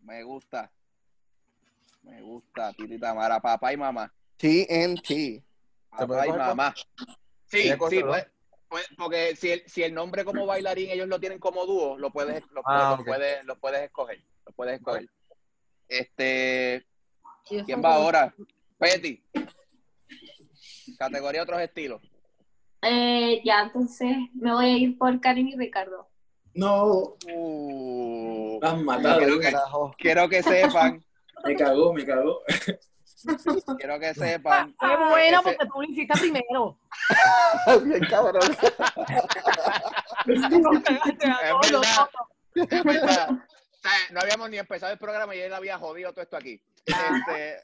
Me 0.01 0.23
gusta. 0.23 0.71
Me 2.01 2.21
gusta, 2.21 2.73
Titi 2.73 2.99
Tamara, 2.99 3.39
papá 3.39 3.71
y 3.71 3.77
mamá. 3.77 4.13
TNT. 4.37 5.07
¿Se 5.07 5.43
puede 6.07 6.07
Papá 6.07 6.27
y 6.27 6.31
mamá. 6.31 6.73
Sí, 7.45 7.71
sí, 7.89 8.03
¿no? 8.03 8.13
Pues, 8.73 8.87
pues, 8.87 8.97
porque 8.97 9.35
si 9.35 9.51
el, 9.51 9.63
si 9.67 9.83
el 9.83 9.93
nombre 9.93 10.25
como 10.25 10.47
bailarín 10.47 10.89
ellos 10.89 11.07
lo 11.07 11.19
tienen 11.19 11.37
como 11.37 11.65
dúo, 11.67 11.95
lo 11.97 12.09
puedes, 12.11 12.43
lo, 12.51 12.61
Ah, 12.65 12.95
lo 12.97 13.05
puedes, 13.05 13.43
lo 13.45 13.55
puedes 13.59 13.81
escoger. 13.83 14.19
Lo 14.47 14.51
puedes 14.53 14.79
escoger. 14.79 15.07
Este, 15.87 16.83
¿quién 17.65 17.83
va 17.83 17.95
ahora? 17.95 18.33
Petty. 18.79 19.23
Categoría 20.97 21.43
otros 21.43 21.61
estilos. 21.61 22.01
Eh, 22.81 23.41
ya, 23.45 23.61
entonces 23.61 24.17
me 24.33 24.51
voy 24.53 24.65
a 24.65 24.77
ir 24.77 24.97
por 24.97 25.19
Karen 25.21 25.47
y 25.49 25.55
Ricardo. 25.55 26.09
No, 26.55 27.15
Uh, 27.31 28.59
me 28.61 28.67
has 28.67 28.81
matado. 28.81 29.19
Quiero 29.19 29.39
que- 29.39 29.51
Carajo. 29.51 29.95
quiero 29.97 30.29
que 30.29 30.43
sepan, 30.43 31.03
Me 31.45 31.55
cagó, 31.55 31.93
me 31.93 32.05
cagó. 32.05 32.41
Quiero 33.77 33.99
que 33.99 34.13
sepan. 34.13 34.75
Qué 34.79 34.95
bueno, 35.09 35.41
porque 35.43 35.65
tú 35.65 35.81
lo 35.81 35.83
hiciste 35.83 36.13
primero. 36.19 36.77
Bien 37.83 38.05
cabrón. 38.09 38.41
Es 42.55 42.83
verdad. 42.83 43.29
No 44.11 44.19
habíamos 44.21 44.49
ni 44.49 44.57
empezado 44.57 44.91
el 44.93 44.99
programa 44.99 45.35
y 45.35 45.39
él 45.39 45.53
había 45.53 45.77
jodido 45.77 46.11
todo 46.13 46.21
esto 46.21 46.37
aquí. 46.37 46.61
Este, 46.85 47.57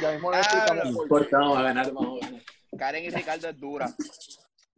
Ya 0.00 0.12
mismo 0.12 0.30
Ah, 0.32 0.38
explicamos 0.40 0.84
No 0.84 0.92
por 0.92 1.02
importa, 1.04 1.38
vamos 1.38 1.58
a 1.58 1.62
ganar, 1.62 1.92
vamos 1.92 2.22
a 2.22 2.26
ganar. 2.26 2.42
Karen 2.78 3.04
y 3.04 3.10
Ricardo 3.10 3.48
es 3.48 3.58
dura. 3.58 3.88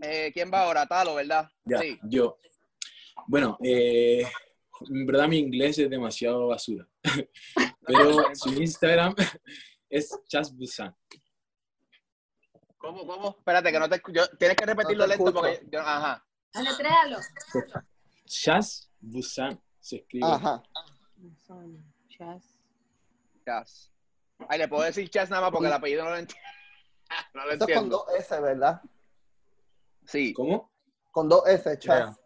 Eh, 0.00 0.30
¿Quién 0.32 0.50
va 0.52 0.62
ahora? 0.62 0.86
Talo, 0.86 1.14
¿verdad? 1.16 1.48
Ya, 1.64 1.78
Sí. 1.80 1.98
yo. 2.04 2.38
Bueno, 3.26 3.58
eh, 3.62 4.26
en 4.90 5.06
verdad 5.06 5.28
mi 5.28 5.38
inglés 5.38 5.78
es 5.78 5.90
demasiado 5.90 6.46
basura. 6.48 6.86
Pero 7.86 8.34
su 8.34 8.50
Instagram 8.50 9.14
es 9.90 10.10
Chas 10.28 10.54
Busan. 10.56 10.96
¿Cómo, 12.78 13.06
cómo? 13.06 13.36
Espérate, 13.38 13.70
que 13.70 13.78
no 13.78 13.88
te 13.88 13.96
escucho. 13.96 14.26
Tienes 14.38 14.56
que 14.56 14.66
repetirlo 14.66 15.04
No 15.06 15.08
lento 15.14 15.32
porque. 15.32 15.66
yo- 15.70 15.80
ajá. 15.80 16.24
Deletréalo. 16.52 17.18
Chas 18.26 18.90
Busan 19.00 19.60
se 19.80 19.96
escribe. 19.96 20.26
Ajá. 20.26 20.62
Chas. 22.08 22.58
Chas. 23.44 23.92
Ay, 24.48 24.58
le 24.58 24.68
puedo 24.68 24.82
decir 24.82 25.08
Chas 25.10 25.30
nada 25.30 25.42
más 25.42 25.50
porque 25.52 25.68
el 25.68 25.72
apellido 25.72 26.04
no 26.04 26.10
lo 26.10 26.16
entiendo. 26.16 26.42
No 27.34 27.44
lo 27.44 27.52
Esto 27.52 27.66
es 27.66 27.74
con 27.74 27.84
entiendo. 27.84 28.06
dos 28.08 28.14
S, 28.18 28.40
¿verdad? 28.40 28.80
Sí. 30.06 30.32
¿Cómo? 30.32 30.72
Con 31.10 31.28
dos 31.28 31.46
S, 31.46 31.78
Chas. 31.78 32.18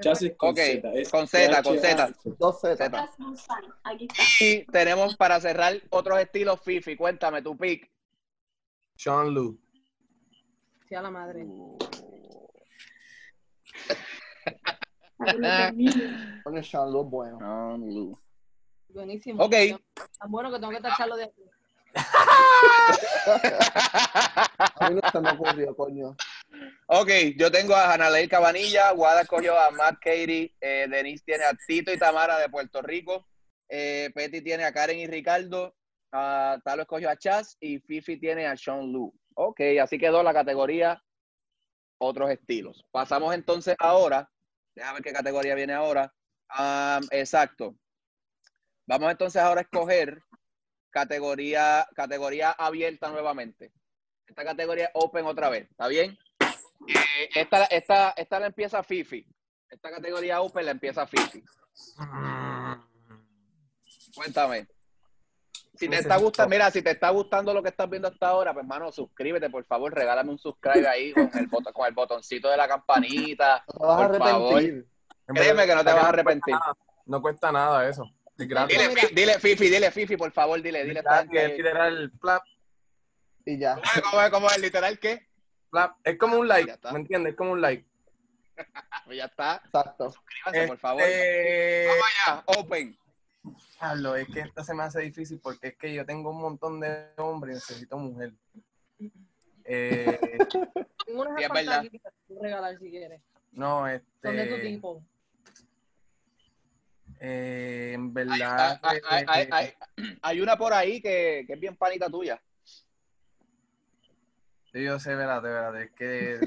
Chas 0.00 0.22
es 0.22 0.36
con 0.36 0.50
Ok, 0.50 0.56
Z. 0.58 0.92
es 0.94 1.10
con 1.10 1.28
Z, 1.28 1.62
con. 1.62 1.78
Z. 1.78 2.12
Dos 2.38 2.60
Z. 2.60 3.08
Aquí 3.84 4.08
está. 4.10 4.44
Y 4.44 4.64
tenemos 4.66 5.16
para 5.16 5.40
cerrar 5.40 5.74
otros 5.90 6.18
estilos 6.18 6.60
Fifi. 6.62 6.96
Cuéntame 6.96 7.42
tu 7.42 7.56
pick. 7.56 7.88
Sean 8.96 9.32
Lu. 9.32 9.58
Sí, 10.88 10.94
a 10.94 11.02
la 11.02 11.10
madre. 11.10 11.46
El 16.44 16.64
Sean 16.64 16.92
Lu, 16.92 17.04
bueno. 17.04 17.38
Ah, 17.40 17.76
Lu. 17.78 18.18
Buenísimo. 18.88 19.44
Ok. 19.44 19.54
Tan 20.18 20.30
bueno 20.30 20.50
que 20.50 20.58
tengo 20.58 20.70
que 20.70 20.80
tacharlo 20.80 21.16
de 21.16 21.24
aquí. 21.24 21.42
A 24.80 24.90
mí 24.90 25.00
no 25.00 25.10
se 25.10 25.20
me 25.20 25.30
ocurrió, 25.30 25.76
coño. 25.76 26.16
Ok, 26.86 27.10
yo 27.36 27.50
tengo 27.50 27.74
a 27.74 27.92
Hanalei 27.92 28.28
Cabanilla, 28.28 28.90
Guada 28.92 29.22
escogió 29.22 29.58
a 29.58 29.70
Matt 29.70 29.94
Katie, 29.94 30.54
eh, 30.60 30.86
Denise 30.88 31.24
tiene 31.24 31.44
a 31.44 31.54
Tito 31.54 31.92
y 31.92 31.98
Tamara 31.98 32.38
de 32.38 32.48
Puerto 32.48 32.82
Rico, 32.82 33.26
eh, 33.68 34.10
Petty 34.14 34.42
tiene 34.42 34.64
a 34.64 34.72
Karen 34.72 34.98
y 34.98 35.06
Ricardo, 35.06 35.74
Talo 36.10 36.82
escogió 36.82 37.10
a 37.10 37.16
Chaz 37.16 37.56
y 37.58 37.80
Fifi 37.80 38.20
tiene 38.20 38.46
a 38.46 38.56
Sean 38.56 38.92
Lu. 38.92 39.12
Ok, 39.34 39.60
así 39.82 39.98
quedó 39.98 40.22
la 40.22 40.32
categoría 40.32 41.02
otros 41.98 42.30
estilos. 42.30 42.84
Pasamos 42.90 43.34
entonces 43.34 43.74
ahora, 43.78 44.30
déjame 44.74 44.94
ver 44.94 45.02
qué 45.02 45.12
categoría 45.12 45.54
viene 45.54 45.72
ahora. 45.72 46.12
Ah, 46.48 47.00
exacto. 47.10 47.76
Vamos 48.86 49.10
entonces 49.10 49.40
ahora 49.42 49.60
a 49.60 49.64
escoger 49.64 50.22
categoría, 50.90 51.86
categoría 51.94 52.52
abierta 52.52 53.10
nuevamente. 53.10 53.72
Esta 54.26 54.44
categoría 54.44 54.90
open 54.94 55.26
otra 55.26 55.48
vez, 55.48 55.68
¿está 55.70 55.88
bien? 55.88 56.16
Eh, 56.88 57.28
esta, 57.34 57.64
esta, 57.64 58.10
esta 58.10 58.40
la 58.40 58.46
empieza 58.46 58.82
Fifi. 58.82 59.26
Esta 59.70 59.90
categoría 59.90 60.40
open 60.40 60.64
la 60.66 60.70
empieza 60.72 61.06
Fifi. 61.06 61.42
Cuéntame. 64.14 64.66
Si 65.76 65.88
te 65.88 65.96
está 65.96 66.16
gustando, 66.18 66.50
mira, 66.50 66.70
si 66.70 66.82
te 66.82 66.90
está 66.92 67.10
gustando 67.10 67.52
lo 67.52 67.60
que 67.60 67.70
estás 67.70 67.90
viendo 67.90 68.06
hasta 68.06 68.28
ahora, 68.28 68.52
pues 68.52 68.62
hermano, 68.62 68.92
suscríbete, 68.92 69.50
por 69.50 69.64
favor, 69.64 69.92
regálame 69.92 70.30
un 70.30 70.38
subscribe 70.38 70.86
ahí 70.86 71.12
con 71.12 71.28
el, 71.34 71.48
botón, 71.48 71.72
con 71.72 71.86
el 71.88 71.94
botoncito 71.94 72.48
de 72.48 72.56
la 72.56 72.68
campanita. 72.68 73.64
No 73.66 73.78
te 73.80 73.86
vas 73.86 74.00
a 74.00 74.08
Por 74.08 74.18
favor. 74.18 74.54
arrepentir. 74.54 74.86
Créeme 75.26 75.66
que 75.66 75.74
no 75.74 75.84
te 75.84 75.92
vas 75.92 76.04
a 76.04 76.08
arrepentir. 76.10 76.54
No 77.06 77.20
cuesta 77.20 77.50
nada 77.50 77.88
eso. 77.88 78.04
Dile, 78.36 78.90
dile 79.14 79.38
Fifi, 79.40 79.68
dile 79.68 79.90
Fifi, 79.90 80.16
por 80.16 80.30
favor, 80.32 80.60
dile, 80.62 80.84
dile. 80.84 81.00
a 81.00 81.20
esta 81.22 81.26
Que 81.28 81.48
literal, 81.48 82.12
plap, 82.20 82.42
Y 83.44 83.58
ya. 83.58 83.74
¿Cómo 83.74 83.84
es, 83.84 84.02
cómo 84.02 84.20
es, 84.22 84.30
cómo 84.30 84.46
es? 84.48 84.58
literal 84.58 84.98
qué? 84.98 85.26
Es 86.04 86.18
como 86.18 86.38
un 86.38 86.48
like. 86.48 86.78
¿me 86.92 86.98
entiendes? 87.00 87.32
Es 87.32 87.36
como 87.36 87.52
un 87.52 87.60
like. 87.60 87.84
Ya 89.14 89.24
está. 89.26 89.60
Exacto. 89.64 90.10
Suscríbanse, 90.12 90.66
por 90.68 90.78
favor. 90.78 91.02
Este, 91.02 91.86
Vamos 91.88 92.04
allá, 92.26 92.44
open. 92.58 92.98
Diablo, 93.78 94.16
es 94.16 94.26
que 94.28 94.40
esta 94.40 94.64
se 94.64 94.72
me 94.74 94.82
hace 94.84 95.00
difícil 95.02 95.38
porque 95.40 95.68
es 95.68 95.76
que 95.76 95.92
yo 95.92 96.06
tengo 96.06 96.30
un 96.30 96.40
montón 96.40 96.80
de 96.80 97.08
hombres 97.18 97.50
y 97.52 97.54
necesito 97.56 97.98
mujer. 97.98 98.32
Eh, 99.64 100.18
Tengo 101.06 101.22
unas 101.22 101.36
Sí, 101.36 101.44
es 101.44 101.50
verdad. 101.50 101.78
aquí 101.80 101.90
que 101.90 101.98
te 101.98 102.10
puedo 102.26 102.42
regalar 102.42 102.78
si 102.78 102.90
quieres. 102.90 103.20
no, 103.52 103.80
Son 104.22 104.36
de 104.36 104.46
tu 104.46 104.54
este. 104.54 104.60
tipo. 104.68 105.02
eh, 107.20 107.92
en 107.94 108.12
verdad. 108.14 108.78
hay- 108.82 109.00
hay- 109.08 109.24
hay- 109.28 109.48
hay- 109.50 109.74
hay 110.22 110.40
una 110.40 110.56
por 110.56 110.72
ahí 110.72 111.00
que, 111.00 111.44
que 111.46 111.52
es 111.54 111.60
bien 111.60 111.76
panita 111.76 112.08
tuya. 112.08 112.40
Sí, 114.74 114.82
yo 114.82 114.98
sé, 114.98 115.12
espérate, 115.12 115.48
espérate, 115.48 115.84
es 115.84 115.90
que. 115.92 116.40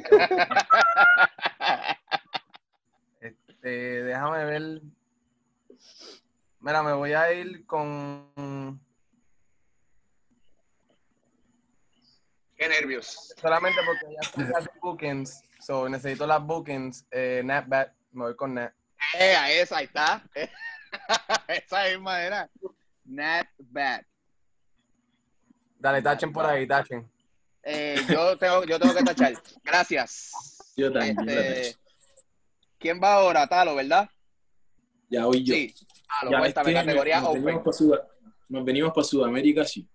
este, 3.21 4.03
déjame 4.03 4.45
ver. 4.45 4.81
Mira, 6.59 6.83
me 6.83 6.93
voy 6.93 7.13
a 7.13 7.31
ir 7.33 7.65
con. 7.65 8.79
Qué 12.57 12.67
nervios. 12.67 13.33
Solamente 13.39 13.79
porque 13.85 14.13
ya 14.13 14.19
estoy 14.21 14.43
haciendo 14.43 14.81
bookings. 14.81 15.43
So, 15.59 15.87
necesito 15.87 16.27
las 16.27 16.43
bookings. 16.43 17.05
Eh, 17.11 17.41
Nat 17.45 17.67
Bat, 17.67 17.93
me 18.11 18.25
voy 18.25 18.35
con 18.35 18.55
Nat. 18.55 18.73
Eh, 19.17 19.61
esa, 19.61 19.77
ahí 19.77 19.85
está. 19.85 20.21
esa 21.47 21.83
misma 21.85 22.21
era. 22.21 22.49
Not 23.05 23.47
bad. 23.57 24.01
Dale, 25.79 26.01
tachen 26.01 26.33
por 26.33 26.45
ahí, 26.45 26.67
tachen. 26.67 27.09
Eh, 27.69 27.97
yo, 28.09 28.37
tengo, 28.37 28.63
yo 28.63 28.79
tengo 28.79 28.93
que 28.95 29.03
tachar. 29.03 29.33
Gracias. 29.63 30.31
Yo 30.77 30.91
también. 30.91 31.17
Este. 31.27 31.77
¿Quién 32.79 32.99
va 33.03 33.15
ahora? 33.15 33.45
Talo, 33.47 33.75
¿verdad? 33.75 34.09
Ya 35.09 35.25
voy 35.25 35.43
yo. 35.43 35.53
Sí. 35.53 35.75
Talo, 36.07 36.31
Ya, 36.31 36.39
cuéntame, 36.39 36.71
es 36.71 36.79
que 36.79 36.85
categoría 36.85 37.19
nos, 37.19 37.29
open. 37.31 37.43
venimos 37.43 37.63
para 37.65 37.77
Sud- 37.77 37.99
nos 38.49 38.63
venimos 38.65 38.93
para 38.93 39.03
Sudamérica, 39.05 39.65
sí. 39.65 39.85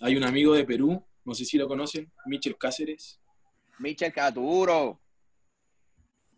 Hay 0.00 0.16
un 0.16 0.24
amigo 0.24 0.52
de 0.54 0.64
Perú, 0.64 1.02
no 1.24 1.34
sé 1.34 1.44
si 1.46 1.56
lo 1.56 1.66
conocen, 1.66 2.12
Michel 2.26 2.58
Cáceres. 2.58 3.18
Michel 3.78 4.12
Caturo. 4.12 5.00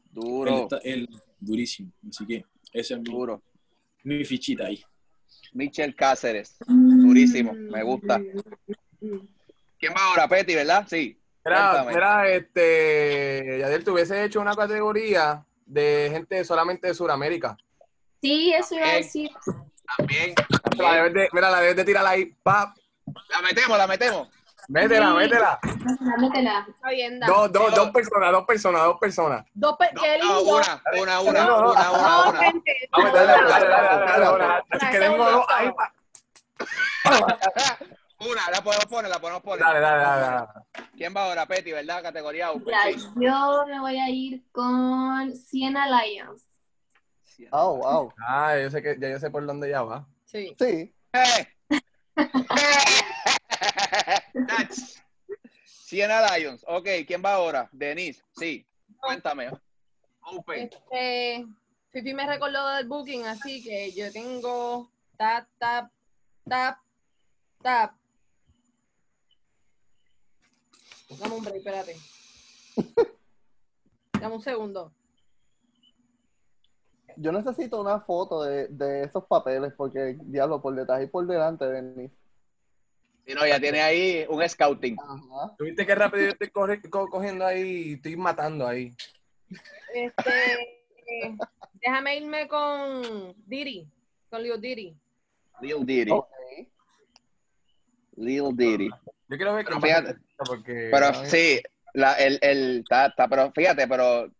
Él, 0.04 0.10
Duro, 0.12 0.62
está, 0.62 0.78
él 0.84 1.08
durísimo. 1.40 1.90
Así 2.08 2.24
que 2.26 2.44
esa 2.72 2.94
es 2.94 3.00
mi, 3.00 3.10
duro. 3.10 3.42
mi 4.04 4.24
fichita 4.24 4.66
ahí. 4.66 4.82
Michel 5.52 5.94
Cáceres. 5.96 6.56
Durísimo, 6.68 7.52
me 7.54 7.82
gusta. 7.82 8.20
¿Quién 9.86 9.96
va 9.96 10.04
ahora? 10.08 10.26
Petty, 10.28 10.54
¿verdad? 10.56 10.84
Sí. 10.88 11.16
Mira, 11.44 11.84
mira, 11.86 12.28
este, 12.28 13.58
Yadiel, 13.60 13.84
te 13.84 13.90
hubiese 13.92 14.24
hecho 14.24 14.40
una 14.40 14.56
categoría 14.56 15.44
de 15.64 16.08
gente 16.12 16.44
solamente 16.44 16.88
de 16.88 16.94
Sudamérica. 16.94 17.56
Sí, 18.20 18.52
eso 18.52 18.74
iba 18.74 18.88
a 18.88 18.94
decir. 18.94 19.30
También. 19.96 20.34
La 20.36 20.58
también. 20.58 20.92
debes 20.94 21.14
de- 21.14 21.28
mira, 21.32 21.50
la 21.50 21.60
debes 21.60 21.76
de 21.76 21.84
tirar 21.84 22.04
ahí, 22.04 22.34
pap. 22.42 22.76
La 23.28 23.40
metemos, 23.42 23.78
la 23.78 23.86
metemos. 23.86 24.28
Métela, 24.68 25.10
Sí. 25.10 25.14
métela. 25.18 25.60
Métela. 26.18 26.66
Está 26.68 26.90
bien, 26.90 27.20
dale. 27.20 27.32
Dos, 27.32 27.52
dos, 27.52 27.74
dos 27.76 27.90
personas, 27.90 28.32
dos 28.32 28.44
personas, 28.44 28.82
dos 28.82 28.98
personas. 28.98 29.44
Dos 29.54 29.76
pe- 29.78 29.90
No, 29.92 30.02
qué 30.02 30.18
no, 30.18 30.24
lindo. 30.38 30.56
una, 30.56 30.82
una, 31.00 31.20
una, 31.20 31.44
No, 31.44 31.60
no, 31.60 31.70
una, 31.70 31.90
una, 31.92 32.08
Dos 32.16 32.28
una. 32.30 32.38
gente. 32.40 32.88
Vamos, 32.90 33.12
dale, 33.12 33.26
dale, 33.28 33.48
dale, 33.48 33.68
dale, 33.68 34.06
dale, 34.06 34.38
dale. 34.38 34.62
Así 34.70 34.86
que 34.90 34.98
tengo 34.98 35.30
dos 35.30 35.46
ahí. 35.48 35.70
pa- 35.70 35.92
Una, 38.18 38.50
la 38.50 38.62
podemos 38.62 38.86
poner, 38.86 39.10
la 39.10 39.18
podemos 39.20 39.42
poner. 39.42 39.64
Dale, 39.64 39.80
dale, 39.80 40.02
dale, 40.02 40.22
dale. 40.22 40.46
¿Quién 40.96 41.14
va 41.14 41.24
ahora? 41.26 41.46
Petty, 41.46 41.72
¿verdad? 41.72 42.02
Categoría 42.02 42.50
Sí. 42.52 42.60
yo 43.16 43.64
me 43.66 43.78
voy 43.80 43.98
a 43.98 44.08
ir 44.08 44.42
con 44.52 45.36
Siena 45.36 45.86
Lions. 46.02 46.42
Oh, 47.50 47.76
wow. 47.76 48.12
Ah, 48.26 48.56
yo 48.58 48.70
sé 48.70 48.80
que, 48.82 48.96
ya 48.98 49.10
yo 49.10 49.18
sé 49.18 49.30
por 49.30 49.44
dónde 49.44 49.68
ya 49.68 49.82
va. 49.82 50.06
Sí. 50.24 50.56
Sí. 50.58 50.94
¡Eh! 51.12 51.48
Siena 55.64 56.36
Lions. 56.36 56.64
Ok, 56.66 56.88
¿quién 57.06 57.22
va 57.24 57.34
ahora? 57.34 57.68
Denise. 57.72 58.22
Sí. 58.36 58.66
Cuéntame. 58.98 59.50
Open. 60.22 60.70
Este, 60.72 61.46
Fifi 61.92 62.14
me 62.14 62.26
recordó 62.26 62.68
del 62.70 62.88
booking, 62.88 63.26
así 63.26 63.62
que 63.62 63.92
yo 63.92 64.10
tengo 64.12 64.90
tap, 65.16 65.46
tap, 65.58 65.90
tap, 66.48 66.78
tap. 67.62 67.92
Dame 71.08 71.34
un 71.34 71.42
break, 71.44 71.56
espérate. 71.56 71.96
Dame 74.20 74.34
un 74.34 74.42
segundo. 74.42 74.92
Yo 77.16 77.32
necesito 77.32 77.80
una 77.80 78.00
foto 78.00 78.42
de, 78.42 78.68
de 78.68 79.04
esos 79.04 79.24
papeles 79.24 79.72
porque, 79.76 80.18
diablo, 80.22 80.60
por 80.60 80.74
detrás 80.74 81.02
y 81.02 81.06
por 81.06 81.26
delante, 81.26 81.64
Denis. 81.66 82.10
Si 83.26 83.34
no, 83.34 83.46
ya 83.46 83.58
tiene 83.58 83.80
ahí 83.80 84.26
un 84.28 84.46
scouting. 84.48 84.96
Ajá. 85.00 85.54
¿Tuviste 85.56 85.86
que 85.86 85.94
rápido 85.94 86.24
yo 86.24 86.30
estoy 86.30 86.50
co- 86.90 87.08
cogiendo 87.08 87.44
ahí, 87.46 87.94
estoy 87.94 88.16
matando 88.16 88.66
ahí? 88.66 88.94
Este, 89.94 90.52
eh, 91.06 91.36
déjame 91.80 92.18
irme 92.18 92.46
con 92.48 93.34
Diri, 93.46 93.88
con 94.30 94.42
Leo 94.42 94.58
Diri. 94.58 94.94
Lil. 95.60 96.10
Ok. 96.12 96.28
Lil 98.16 98.56
Diddy. 98.56 98.88
Yo 99.28 99.36
quiero 99.36 99.54
ver 99.54 99.64
Pero 99.64 99.80
qué 99.80 99.86
fíjate. 99.86 100.18
Porque... 100.44 100.88
Pero 100.92 101.14
sí, 101.24 101.60
la, 101.94 102.14
el, 102.14 102.38
el, 102.42 102.84
ta- 102.88 103.14
ta- 103.14 103.28
pero 103.28 103.50
fíjate, 103.52 103.86
pero 103.88 104.30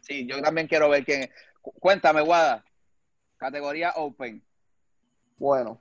sí, 0.00 0.26
yo 0.26 0.40
también 0.42 0.68
quiero 0.68 0.88
ver 0.88 1.04
quién. 1.04 1.22
es. 1.22 1.30
Cu- 1.60 1.72
Cuéntame, 1.72 2.20
Guada. 2.20 2.64
Categoría 3.36 3.92
Open. 3.96 4.42
Bueno. 5.36 5.80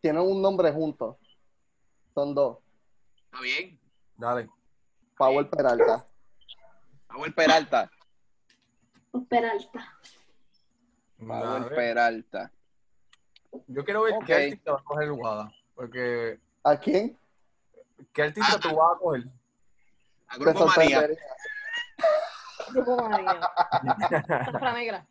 Tienen 0.00 0.22
un 0.22 0.42
nombre 0.42 0.72
juntos. 0.72 1.16
Son 2.14 2.34
dos. 2.34 2.58
¿Está 3.24 3.40
bien? 3.40 3.78
Dale. 4.16 4.48
Power 5.16 5.48
Peralta. 5.48 6.06
Power 7.08 7.34
Peralta. 7.34 7.90
Peralta. 9.28 9.98
Power 11.18 11.62
Dale. 11.62 11.76
Peralta. 11.76 12.52
Yo 13.68 13.84
quiero 13.84 14.02
ver 14.02 14.14
Ok. 14.14 14.24
qué 14.26 14.34
artista 14.34 14.72
va 14.72 14.80
a 14.80 14.84
coger 14.84 15.12
Guada. 15.12 15.52
Porque, 15.74 16.38
¿A 16.64 16.76
quién? 16.78 17.16
¿Qué 18.12 18.22
artista 18.22 18.54
Ah, 18.56 18.60
tú 18.60 18.74
vas 18.76 18.94
a 18.94 18.98
coger? 18.98 19.24
A 20.28 20.36
Grupo 20.38 20.58
sorprendería. 20.58 21.08
Grupo 22.72 23.08
María. 23.08 23.40
Zafra 24.44 24.72
negra. 24.72 25.06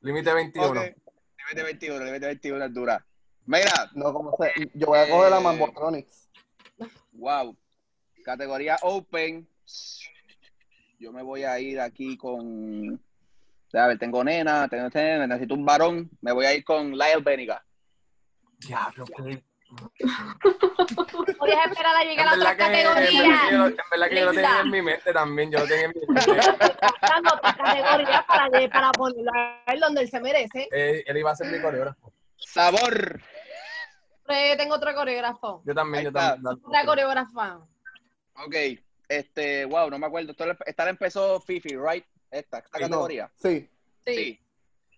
Límite 0.00 0.32
21. 0.34 0.68
Ok. 0.70 0.76
Límite 0.76 1.62
21, 1.64 2.04
límite 2.04 2.26
21 2.26 2.64
es 2.64 2.74
dura. 2.74 3.06
Mira, 3.46 3.90
No, 3.94 4.12
como 4.12 4.36
sé. 4.36 4.52
Yo 4.74 4.86
voy 4.86 4.98
a 5.00 5.08
coger 5.08 5.30
la 5.30 5.38
Eh, 5.38 5.42
Mambotronics. 5.42 6.28
wow. 7.12 7.56
Categoría 8.24 8.76
Open. 8.82 9.48
Yo 10.98 11.12
me 11.12 11.22
voy 11.22 11.44
a 11.44 11.58
ir 11.58 11.80
aquí 11.80 12.16
con. 12.16 13.00
A 13.74 13.86
ver, 13.86 13.98
tengo 13.98 14.22
nena, 14.22 14.68
tengo, 14.68 14.88
tengo- 14.90 15.26
necesito 15.26 15.54
un 15.54 15.64
varón. 15.64 16.10
Me 16.20 16.30
voy 16.32 16.44
a 16.46 16.54
ir 16.54 16.62
con 16.64 16.92
Lyle 16.92 17.20
Beniga. 17.24 17.64
Diablo, 18.58 19.04
qué, 19.06 19.42
Podías 21.38 21.66
esperar 21.66 21.96
a 21.96 22.04
llegar 22.04 22.28
a 22.28 22.34
otra 22.34 22.50
en 22.52 22.56
verdad 22.58 22.66
categoría. 22.66 23.40
en 23.50 23.76
verdad 23.90 24.08
que 24.08 24.16
yo 24.16 24.24
lo 24.26 24.32
tenía 24.32 24.60
en 24.60 24.70
mi 24.70 24.82
mente 24.82 25.12
también. 25.12 25.50
Yo 25.50 25.58
lo 25.58 25.66
tenía 25.66 25.84
en 25.86 25.92
mi 25.94 26.00
mente. 26.06 26.30
Buscando 26.30 27.34
otra 27.34 27.54
categoría 27.56 28.24
para, 28.26 28.68
para 28.70 28.92
ponerlo 28.92 29.30
a 29.34 29.62
él 29.72 29.80
donde 29.80 30.02
él 30.02 30.08
se 30.10 30.20
merece. 30.20 30.68
Eh, 30.72 31.04
él 31.06 31.16
iba 31.16 31.30
a 31.30 31.36
ser 31.36 31.48
mi 31.52 31.60
coreógrafo. 31.60 32.12
Sabor. 32.36 33.20
Eh, 34.28 34.56
tengo 34.56 34.74
otro 34.76 34.94
coreógrafo. 34.94 35.62
Yo 35.66 35.74
también, 35.74 35.98
Ahí 35.98 36.04
yo 36.04 36.08
está. 36.10 36.34
también. 36.34 36.58
Otra 36.64 36.84
coreógrafa. 36.86 37.58
Ok. 38.34 38.54
Este, 39.08 39.64
wow, 39.66 39.90
no 39.90 39.98
me 39.98 40.06
acuerdo. 40.06 40.32
Esta 40.66 40.84
la 40.84 40.90
empezó 40.90 41.40
Fifi, 41.40 41.76
right? 41.76 42.04
Esta, 42.30 42.58
esta 42.58 42.78
No, 42.78 42.86
categoría. 42.86 43.30
Sí. 43.36 43.68
Sí. 44.06 44.14
Sí. 44.14 44.40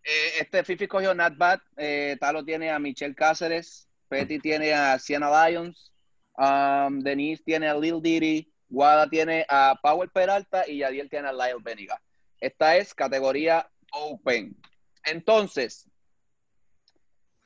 Eh, 0.05 0.33
este 0.41 0.63
Fifi 0.63 0.87
cogió 0.87 1.15
Not 1.15 1.37
Bad. 1.37 1.61
Eh, 1.77 2.17
Talo 2.21 2.45
tiene 2.45 2.71
a 2.71 2.79
Michelle 2.79 3.15
Cáceres. 3.15 3.89
Petty 4.15 4.39
tiene 4.39 4.73
a 4.73 4.99
Sienna 4.99 5.29
Lyons. 5.49 5.93
um, 6.37 7.01
Denise 7.01 7.43
tiene 7.45 7.69
a 7.69 7.75
Lil 7.75 8.01
Diddy. 8.01 8.51
Guada 8.69 9.09
tiene 9.09 9.45
a 9.49 9.75
Powell 9.83 10.11
Peralta. 10.11 10.65
Y 10.69 10.79
Yadiel 10.79 11.09
tiene 11.11 11.29
a 11.29 11.33
Lyle 11.33 11.63
Beniga. 11.63 12.01
Esta 12.41 12.77
es 12.77 12.95
categoría 12.95 13.69
Open. 13.93 14.57
Entonces, 15.05 15.89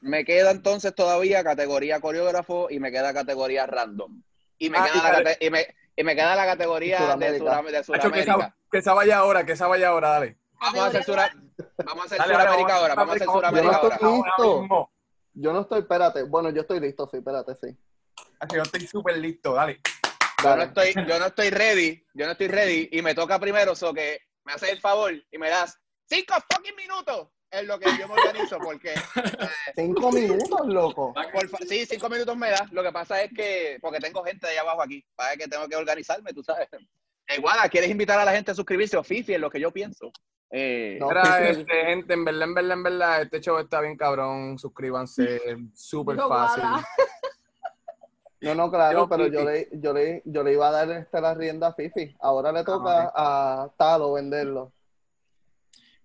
me 0.00 0.24
queda 0.24 0.50
entonces 0.52 0.94
todavía 0.94 1.42
categoría 1.42 2.00
coreógrafo 2.00 2.68
y 2.70 2.78
me 2.80 2.90
queda 2.90 3.12
categoría 3.12 3.66
random. 3.66 4.22
Y 4.58 4.70
me, 4.70 4.78
Ah, 4.78 4.84
queda, 4.84 4.94
y 4.94 5.02
la, 5.02 5.12
cate- 5.30 5.46
y 5.46 5.50
me, 5.50 5.66
y 5.96 6.04
me 6.04 6.14
queda 6.14 6.34
la 6.36 6.46
categoría 6.46 6.98
de, 7.16 7.38
Suramérica. 7.38 7.44
Suram- 7.44 7.70
de 7.70 7.76
Hacho, 7.78 7.92
que, 7.92 7.98
Sudamérica. 8.00 8.34
esa, 8.36 8.54
que 8.70 8.78
esa 8.78 8.94
vaya 8.94 9.18
ahora, 9.18 9.44
que 9.44 9.52
esa 9.52 9.66
vaya 9.66 9.88
ahora, 9.88 10.08
dale. 10.10 10.36
Vamos 10.60 10.80
a 10.80 10.86
hacer, 10.86 11.04
Sura- 11.04 11.30
vamos 11.84 12.02
a 12.02 12.06
hacer 12.06 12.18
Dale, 12.18 12.32
dale, 12.32 12.44
Suramérica 12.44 12.54
vamos 12.54 12.70
a 12.70 12.74
ahora. 12.76 12.94
Vamos 12.94 13.12
a 13.12 13.14
hacer 13.16 13.28
estoy- 13.28 14.64
ahora. 14.70 14.88
Yo 15.40 15.52
no 15.52 15.60
estoy, 15.60 15.80
espérate. 15.80 16.24
Bueno, 16.24 16.50
yo 16.50 16.62
estoy 16.62 16.80
listo, 16.80 17.08
sí, 17.10 17.18
espérate, 17.18 17.54
sí. 17.54 17.76
Hacho, 18.40 18.56
Yo 18.56 18.62
estoy 18.62 18.86
súper 18.88 19.18
listo, 19.18 19.54
dale. 19.54 19.80
Yo 20.42 20.56
no, 20.56 20.62
estoy, 20.62 20.92
yo 20.94 21.18
no 21.18 21.26
estoy 21.26 21.50
ready. 21.50 22.04
Yo 22.14 22.26
no 22.26 22.32
estoy 22.32 22.48
ready. 22.48 22.88
Y 22.90 23.02
me 23.02 23.14
toca 23.14 23.38
primero, 23.38 23.76
so 23.76 23.94
que 23.94 24.18
me 24.44 24.52
haces 24.52 24.70
el 24.70 24.80
favor 24.80 25.12
y 25.30 25.38
me 25.38 25.48
das 25.48 25.78
cinco 26.08 26.34
fucking 26.52 26.74
minutos 26.74 27.28
en 27.52 27.68
lo 27.68 27.78
que 27.78 27.86
yo 27.98 28.08
me 28.08 28.14
organizo. 28.14 28.58
Porque, 28.58 28.94
Cinco 29.76 30.10
minutos, 30.10 30.66
loco. 30.66 31.14
por 31.14 31.48
sí, 31.68 31.86
cinco 31.86 32.08
minutos 32.08 32.36
me 32.36 32.50
das. 32.50 32.72
Lo 32.72 32.82
que 32.82 32.90
pasa 32.90 33.22
es 33.22 33.30
que, 33.32 33.78
porque 33.80 34.00
tengo 34.00 34.24
gente 34.24 34.44
de 34.44 34.54
allá 34.54 34.62
abajo 34.62 34.82
aquí. 34.82 35.04
Para 35.14 35.36
que 35.36 35.46
tengo 35.46 35.68
que 35.68 35.76
organizarme, 35.76 36.32
tú 36.32 36.42
sabes. 36.42 36.68
Eh, 37.28 37.38
Guada, 37.38 37.68
¿quieres 37.68 37.90
invitar 37.90 38.18
a 38.18 38.24
la 38.24 38.32
gente 38.32 38.50
a 38.50 38.54
suscribirse 38.54 38.96
o 38.96 39.04
Fifi 39.04 39.34
en 39.34 39.42
lo 39.42 39.50
que 39.50 39.60
yo 39.60 39.70
pienso? 39.70 40.10
Eh, 40.50 40.98
No. 41.00 41.08
Sí. 41.08 41.14
este, 41.60 41.74
gente, 41.86 42.14
en 42.14 42.24
verdad, 42.24 42.42
en 42.44 42.54
verdad, 42.54 42.72
en 42.72 42.82
verdad, 42.82 43.22
este 43.22 43.40
show 43.40 43.58
está 43.58 43.80
bien 43.80 43.96
cabrón. 43.96 44.58
Suscríbanse, 44.58 45.40
súper 45.74 46.16
fácil. 46.16 46.62
No, 48.40 48.54
no, 48.54 48.70
claro, 48.70 49.00
Yo, 49.00 49.08
pero 49.08 49.24
Fifi. 49.24 49.36
yo 49.36 49.44
le, 49.44 49.68
yo, 49.72 49.92
le, 49.92 50.22
yo 50.24 50.44
le 50.44 50.52
iba 50.52 50.68
a 50.68 50.70
dar 50.70 50.90
este, 50.92 51.20
la 51.20 51.34
rienda 51.34 51.66
a 51.66 51.74
Fifi. 51.74 52.14
Ahora 52.20 52.52
le 52.52 52.62
toca 52.62 53.10
a 53.12 53.68
Talo 53.76 54.12
venderlo. 54.12 54.72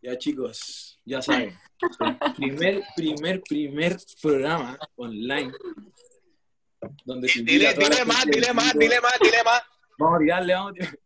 Ya 0.02 0.18
chicos, 0.18 1.00
ya 1.06 1.22
saben. 1.22 1.56
Primer, 2.36 2.82
primer, 2.96 3.42
primer 3.44 3.98
programa 4.20 4.80
online 4.96 5.54
donde 7.06 7.30
se 7.30 7.44
dile, 7.44 7.74
dile 7.74 8.06
más, 8.06 8.26
dile 8.26 8.54
más, 8.54 8.74
dile 8.74 9.00
más, 9.02 9.14
dile 9.22 9.44
más. 9.46 9.62
Vamos 9.98 10.16
a 10.16 10.20
tirarle, 10.20 10.54
vamos 10.54 10.72
a 10.72 10.74
tirarle. 10.74 11.00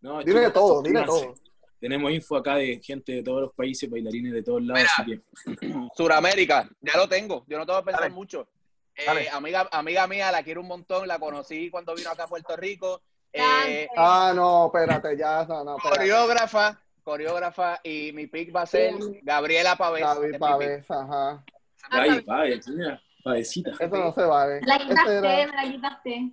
No, 0.00 0.18
Dile 0.22 0.40
de 0.40 0.46
chicos, 0.46 0.52
todo, 0.52 0.82
dile 0.82 1.04
todo. 1.04 1.34
Tenemos 1.80 2.10
info 2.12 2.36
acá 2.36 2.56
de 2.56 2.80
gente 2.82 3.12
de 3.12 3.22
todos 3.22 3.42
los 3.42 3.52
países, 3.52 3.90
bailarines 3.90 4.32
de 4.32 4.42
todos 4.42 4.62
lados, 4.62 4.82
Mira. 5.06 5.20
así 5.52 5.58
que 5.60 5.88
Suramérica, 5.96 6.68
ya 6.80 6.96
lo 6.96 7.08
tengo. 7.08 7.44
Yo 7.46 7.58
no 7.58 7.66
tengo 7.66 7.78
que 7.80 7.84
pensar 7.86 8.02
Dale. 8.02 8.14
mucho. 8.14 8.48
Eh, 8.96 9.28
amiga, 9.32 9.68
amiga 9.72 10.06
mía, 10.06 10.30
la 10.32 10.42
quiero 10.42 10.60
un 10.60 10.68
montón. 10.68 11.06
La 11.08 11.18
conocí 11.18 11.68
cuando 11.70 11.94
vino 11.94 12.10
acá 12.10 12.24
a 12.24 12.28
Puerto 12.28 12.56
Rico. 12.56 13.02
Eh, 13.32 13.38
Cante. 13.40 13.88
Ah, 13.96 14.32
no, 14.34 14.66
espérate, 14.66 15.16
ya, 15.16 15.44
no, 15.46 15.64
no, 15.64 15.76
espérate. 15.76 15.98
coreógrafa, 15.98 16.80
coreógrafa. 17.02 17.80
Y 17.82 18.12
mi 18.12 18.28
pick 18.28 18.54
va 18.54 18.62
a 18.62 18.66
ser 18.66 18.94
Gabriela 19.22 19.76
Pavés. 19.76 20.04
Pick. 20.30 20.38
Pavés, 20.38 20.90
ajá. 20.90 21.44
Ay, 21.90 22.20
pave, 22.22 22.60
mira, 22.68 23.02
pavecita. 23.24 23.72
Eso 23.80 23.96
no 23.96 24.12
se 24.12 24.22
vale. 24.22 24.60
La 24.62 24.78
quitaste, 24.78 25.12
era- 25.16 25.46
me 25.52 25.56
la 25.56 25.72
quitaste. 25.72 26.30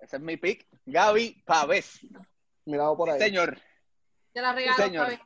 Ese 0.00 0.16
es 0.16 0.20
mi 0.20 0.36
pick. 0.36 0.66
Gaby 0.84 1.42
Pavés. 1.46 2.00
Mirado 2.64 2.96
por 2.96 3.08
ahí. 3.08 3.20
Señor. 3.20 3.56
Te 4.32 4.40
la 4.40 4.52
regalo, 4.52 4.76
señor. 4.76 5.18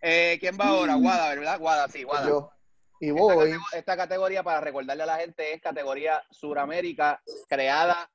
Eh, 0.00 0.36
¿Quién 0.38 0.56
va 0.56 0.66
ahora? 0.66 0.94
Guada, 0.94 1.34
¿verdad? 1.34 1.58
Guada, 1.58 1.88
sí, 1.88 2.04
Guada. 2.04 2.28
Yo. 2.28 2.52
Y 3.00 3.08
Esta, 3.08 3.20
voy. 3.20 3.52
esta 3.72 3.96
categoría, 3.96 4.44
para 4.44 4.60
recordarle 4.60 5.02
a 5.02 5.06
la 5.06 5.16
gente, 5.16 5.52
es 5.52 5.60
categoría 5.60 6.22
Suramérica, 6.30 7.20
creada 7.48 8.08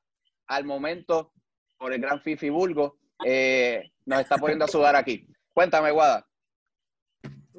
al 0.48 0.64
momento 0.64 1.34
por 1.78 1.92
el 1.92 2.00
gran 2.00 2.22
Fifi 2.22 2.50
Bulgo. 2.50 3.00
Eh, 3.26 3.92
nos 4.06 4.22
está 4.22 4.38
poniendo 4.38 4.64
a 4.64 4.70
sudar 4.70 4.96
aquí. 4.96 5.28
Cuéntame, 5.54 5.92
Guada. 5.92 6.26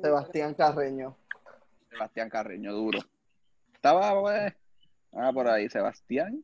Sebastián 0.00 0.54
Carreño. 0.54 1.18
Sebastián 1.90 2.30
Carreño, 2.30 2.72
duro. 2.72 3.00
Estaba, 3.74 4.18
pues. 4.20 4.54
Ah, 5.12 5.30
por 5.32 5.48
ahí, 5.48 5.68
Sebastián. 5.68 6.42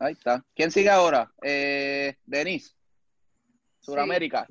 Ahí 0.00 0.14
está. 0.14 0.44
¿Quién 0.54 0.70
sigue 0.70 0.88
ahora? 0.90 1.30
Eh, 1.42 2.16
Denis. 2.24 2.74
Suramérica. 3.82 4.46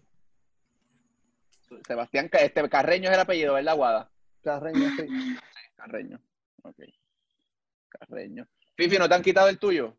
Sebastián, 1.87 2.29
este 2.33 2.69
Carreño 2.69 3.09
es 3.09 3.15
el 3.15 3.21
apellido, 3.21 3.53
¿verdad, 3.53 3.75
Guada? 3.75 4.11
Carreño, 4.43 4.89
sí. 4.97 5.07
Carreño. 5.75 6.19
Ok. 6.63 6.75
Carreño. 7.89 8.45
Fifi, 8.75 8.97
¿no 8.97 9.07
te 9.07 9.15
han 9.15 9.21
quitado 9.21 9.47
el 9.47 9.57
tuyo? 9.57 9.95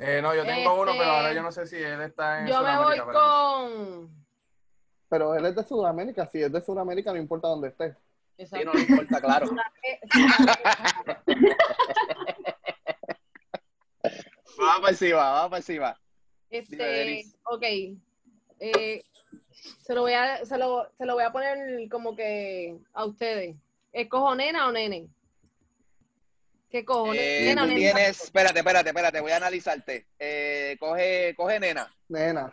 Eh, 0.00 0.20
no, 0.22 0.34
yo 0.34 0.44
tengo 0.44 0.74
uno, 0.74 0.90
Este- 0.92 0.98
pero 1.02 1.10
ahora 1.10 1.32
yo 1.32 1.42
no 1.42 1.50
sé 1.50 1.66
si 1.66 1.76
él 1.76 2.00
está 2.02 2.40
en 2.40 2.46
Yo 2.48 2.62
me 2.62 2.76
voy 2.76 2.98
pero- 2.98 3.12
con. 3.12 4.26
Pero 5.08 5.34
él 5.34 5.46
es 5.46 5.56
de 5.56 5.64
Sudamérica. 5.64 6.26
Si 6.26 6.42
es 6.42 6.52
de 6.52 6.60
Sudamérica, 6.60 7.12
no 7.12 7.18
importa 7.18 7.48
dónde 7.48 7.68
esté. 7.68 7.96
Sí, 8.36 8.62
no 8.64 8.72
le 8.74 8.80
importa, 8.82 9.20
claro. 9.20 9.50
Vamos 14.58 14.80
para 14.80 14.90
encima, 14.90 15.16
vamos 15.18 15.50
para 15.50 15.56
encima. 15.58 16.00
Este, 16.50 17.24
ok. 17.44 17.62
Eh, 18.60 19.02
se, 19.82 19.94
lo 19.94 20.02
voy 20.02 20.12
a, 20.12 20.44
se, 20.44 20.58
lo, 20.58 20.90
se 20.96 21.06
lo 21.06 21.14
voy 21.14 21.24
a 21.24 21.32
poner 21.32 21.88
como 21.88 22.16
que 22.16 22.76
a 22.92 23.04
ustedes. 23.04 23.56
¿Escojo 23.92 24.34
nena 24.34 24.68
o 24.68 24.72
nene? 24.72 25.08
¿Qué 26.70 26.84
cojo? 26.84 27.14
Eh, 27.14 27.44
¿Nena 27.44 27.62
o 27.62 27.66
tú 27.66 27.72
nene? 27.72 27.80
tienes, 27.80 28.22
espérate, 28.24 28.58
espérate, 28.58 28.90
espérate, 28.90 29.20
voy 29.20 29.32
a 29.32 29.36
analizarte. 29.36 30.06
Eh, 30.18 30.76
coge, 30.78 31.34
coge 31.34 31.58
nena. 31.58 31.92
Nena. 32.08 32.50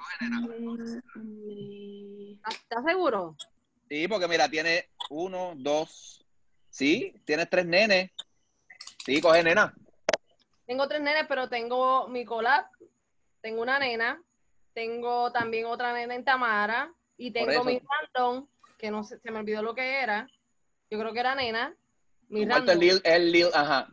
¿Estás 2.35 2.55
estás 2.55 2.85
seguro? 2.85 3.35
Sí, 3.89 4.07
porque 4.07 4.27
mira, 4.27 4.49
tiene 4.49 4.89
uno, 5.09 5.53
dos, 5.57 6.25
sí, 6.69 7.13
tienes 7.25 7.49
tres 7.49 7.65
nenes. 7.65 8.11
Sí, 9.05 9.21
coge 9.21 9.43
nena. 9.43 9.73
Tengo 10.65 10.87
tres 10.87 11.01
nenes, 11.01 11.25
pero 11.27 11.47
tengo 11.47 12.07
mi 12.07 12.25
collab, 12.25 12.65
tengo 13.45 13.61
una 13.61 13.77
nena, 13.77 14.19
tengo 14.73 15.31
también 15.31 15.67
otra 15.67 15.93
nena 15.93 16.15
en 16.15 16.25
Tamara 16.25 16.91
y 17.15 17.29
tengo 17.29 17.63
mi 17.63 17.79
random, 17.79 18.47
que 18.79 18.89
no 18.89 19.03
sé, 19.03 19.19
se 19.19 19.29
me 19.29 19.37
olvidó 19.37 19.61
lo 19.61 19.75
que 19.75 20.01
era. 20.01 20.27
Yo 20.89 20.97
creo 20.97 21.13
que 21.13 21.19
era 21.19 21.35
nena. 21.35 21.77
Mi 22.27 22.41
El 22.41 22.47
cuarto 22.47 22.71
es 22.71 22.77
random. 22.79 22.89
Lil, 22.89 23.01
es 23.03 23.21
Lil, 23.21 23.47
ajá. 23.53 23.87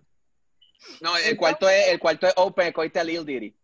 No, 1.02 1.18
el 1.18 1.36
cuarto 1.36 1.68
es, 1.68 1.88
el 1.88 1.98
cuarto 1.98 2.26
es 2.28 2.32
Open, 2.38 2.72
cogiste 2.72 2.98
a 2.98 3.04
Lil 3.04 3.26
Diddy. 3.26 3.54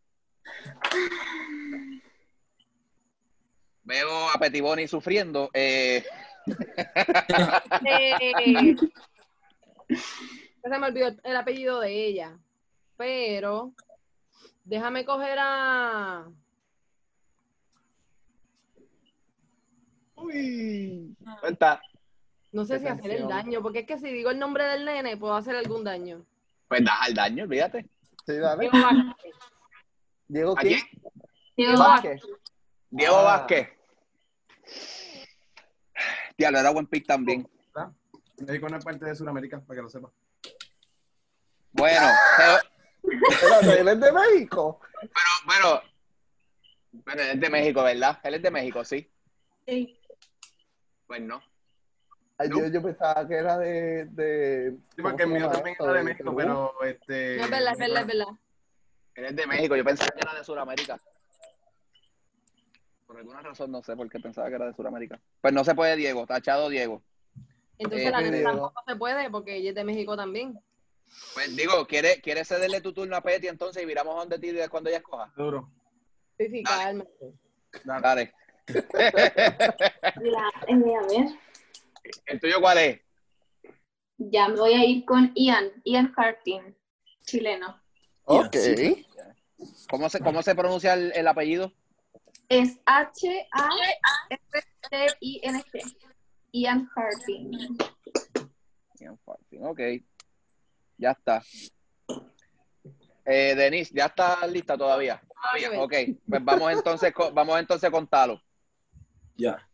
Veo 3.84 4.28
a 4.28 4.38
Petiboni 4.38 4.86
sufriendo. 4.86 5.48
Eh, 5.54 6.04
Eh, 7.86 8.76
se 10.62 10.68
me 10.68 10.86
olvidó 10.86 11.16
el 11.24 11.36
apellido 11.36 11.80
de 11.80 12.06
ella. 12.08 12.38
Pero 12.98 13.72
déjame 14.68 15.04
coger 15.04 15.38
a. 15.40 16.28
uy, 20.16 21.16
cuenta. 21.40 21.80
No 22.52 22.64
sé 22.64 22.74
Qué 22.74 22.80
si 22.80 22.86
hacer 22.88 23.10
el 23.10 23.28
daño, 23.28 23.62
porque 23.62 23.80
es 23.80 23.86
que 23.86 23.98
si 23.98 24.10
digo 24.10 24.30
el 24.30 24.38
nombre 24.38 24.64
del 24.64 24.84
nene, 24.84 25.16
puedo 25.16 25.34
hacer 25.34 25.54
algún 25.54 25.84
daño. 25.84 26.24
Pues 26.66 26.84
da 26.84 27.02
al 27.02 27.14
daño, 27.14 27.44
olvídate. 27.44 27.86
Sí, 28.26 28.36
dale. 28.36 28.68
Diego 28.70 28.78
Vázquez. 28.82 29.34
Diego 30.28 30.58
¿A 30.58 30.60
quién? 30.60 30.80
Diego 31.56 31.78
Vázquez. 31.78 32.22
Diego 32.90 33.16
Ah. 33.16 33.22
Vázquez. 33.24 33.68
Diablo, 36.36 36.58
era 36.58 36.70
buen 36.70 36.86
pick 36.86 37.06
también. 37.06 37.48
México 38.38 38.68
no 38.68 38.76
es 38.78 38.84
parte 38.84 39.04
de 39.04 39.14
Sudamérica, 39.16 39.60
para 39.60 39.78
que 39.78 39.82
lo 39.82 39.88
sepa. 39.90 40.10
Bueno, 41.72 42.06
él 43.78 43.88
es 43.88 44.00
de 44.00 44.12
México. 44.12 44.80
bueno, 45.44 45.82
bueno, 46.92 47.22
él 47.22 47.28
es 47.30 47.40
de 47.40 47.50
México, 47.50 47.82
¿verdad? 47.82 48.18
Él 48.22 48.34
es 48.34 48.42
de 48.42 48.50
México, 48.50 48.84
sí. 48.84 49.10
Sí. 49.66 49.98
Pues 51.06 51.20
no. 51.22 51.42
Ay, 52.38 52.50
yo, 52.50 52.68
yo 52.68 52.82
pensaba 52.82 53.26
que 53.26 53.34
era 53.34 53.58
de. 53.58 54.04
de 54.06 54.76
Sí, 54.94 55.02
porque 55.02 55.24
el 55.24 55.28
¿cómo 55.28 55.34
se 55.34 55.40
mío 55.40 55.50
también 55.50 55.76
era 55.80 55.92
de 55.92 56.02
México, 56.04 56.34
pero 56.36 56.82
este. 56.84 57.36
No, 57.36 57.44
es 57.44 57.50
verdad, 57.50 57.72
es 57.72 57.78
verdad, 57.78 58.00
es 58.02 58.06
verdad. 58.06 58.26
Él 59.14 59.24
es 59.24 59.36
de 59.36 59.46
México, 59.46 59.74
yo 59.74 59.84
pensaba 59.84 60.10
que 60.10 60.20
era 60.20 60.34
de 60.34 60.44
Sudamérica. 60.44 61.00
Por 63.06 63.16
alguna 63.16 63.40
razón 63.40 63.72
no 63.72 63.82
sé 63.82 63.96
por 63.96 64.08
qué 64.08 64.20
pensaba 64.20 64.48
que 64.48 64.54
era 64.54 64.66
de 64.66 64.74
Sudamérica. 64.74 65.18
Pues 65.40 65.52
no 65.52 65.64
se 65.64 65.74
puede 65.74 65.96
Diego, 65.96 66.26
tachado 66.26 66.68
Diego. 66.68 67.02
Entonces 67.78 68.06
Eh, 68.06 68.10
la 68.10 68.20
nena 68.20 68.50
tampoco 68.50 68.82
se 68.86 68.96
puede 68.96 69.30
porque 69.30 69.56
ella 69.56 69.70
es 69.70 69.74
de 69.74 69.84
México 69.84 70.16
también. 70.16 70.60
Pues 71.34 71.54
digo, 71.56 71.86
¿quieres 71.86 72.20
quiere 72.20 72.44
cederle 72.44 72.80
tu 72.80 72.92
turno 72.92 73.16
a 73.16 73.22
Petty 73.22 73.48
entonces 73.48 73.82
y 73.82 73.86
viramos 73.86 74.16
donde 74.16 74.38
ti 74.38 74.50
y 74.50 74.68
cuando 74.68 74.88
ella 74.90 74.98
escoja? 74.98 75.32
Duro. 75.36 75.70
Fifi, 76.36 76.62
calma. 76.62 77.04
Dale. 77.84 78.22
Eh, 78.22 78.32
a 78.98 80.60
ver, 80.66 81.28
¿El 82.26 82.40
tuyo 82.40 82.60
cuál 82.60 82.78
es? 82.78 83.00
ya 84.18 84.48
me 84.48 84.56
voy 84.56 84.74
a 84.74 84.84
ir 84.84 85.04
con 85.04 85.32
Ian, 85.34 85.70
Ian 85.84 86.12
Harting, 86.16 86.74
chileno. 87.24 87.80
Ok. 88.24 88.56
Sí. 88.56 89.06
¿Cómo 89.88 90.08
se, 90.08 90.20
cómo 90.20 90.42
se 90.42 90.54
pronuncia 90.54 90.94
el, 90.94 91.12
el 91.14 91.26
apellido? 91.26 91.72
Es 92.48 92.78
H-A-R-T-I-N-G. 94.90 95.96
Ian 96.52 96.88
Harting. 96.94 97.76
Ian 99.00 99.18
Farthing, 99.24 99.64
Ok. 99.64 99.80
Ya 100.98 101.12
está. 101.12 101.42
Eh, 103.24 103.54
Denise, 103.54 103.92
¿ya 103.94 104.06
está 104.06 104.46
lista 104.46 104.76
todavía? 104.76 105.22
Todavía. 105.60 105.80
Ok, 105.82 105.94
pues 106.28 106.44
vamos 106.44 106.72
entonces 106.72 107.12
con, 107.12 107.34
vamos 107.34 107.58
entonces 107.60 107.90
con 107.90 108.06
Talo. 108.06 108.42
Ya. 109.36 109.64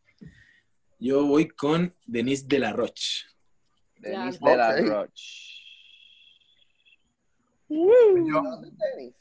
Yo 0.98 1.24
voy 1.26 1.48
con 1.48 1.94
Denise 2.06 2.46
de 2.46 2.58
la 2.58 2.72
Roche. 2.72 3.24
Denise 3.96 4.38
Ya. 4.42 4.50
de 4.50 4.56
la. 4.56 4.76
Roche. 4.96 5.50
Yo, 7.68 8.42
¿Dónde 8.42 8.68
es 8.68 8.74
tenis? 8.78 9.14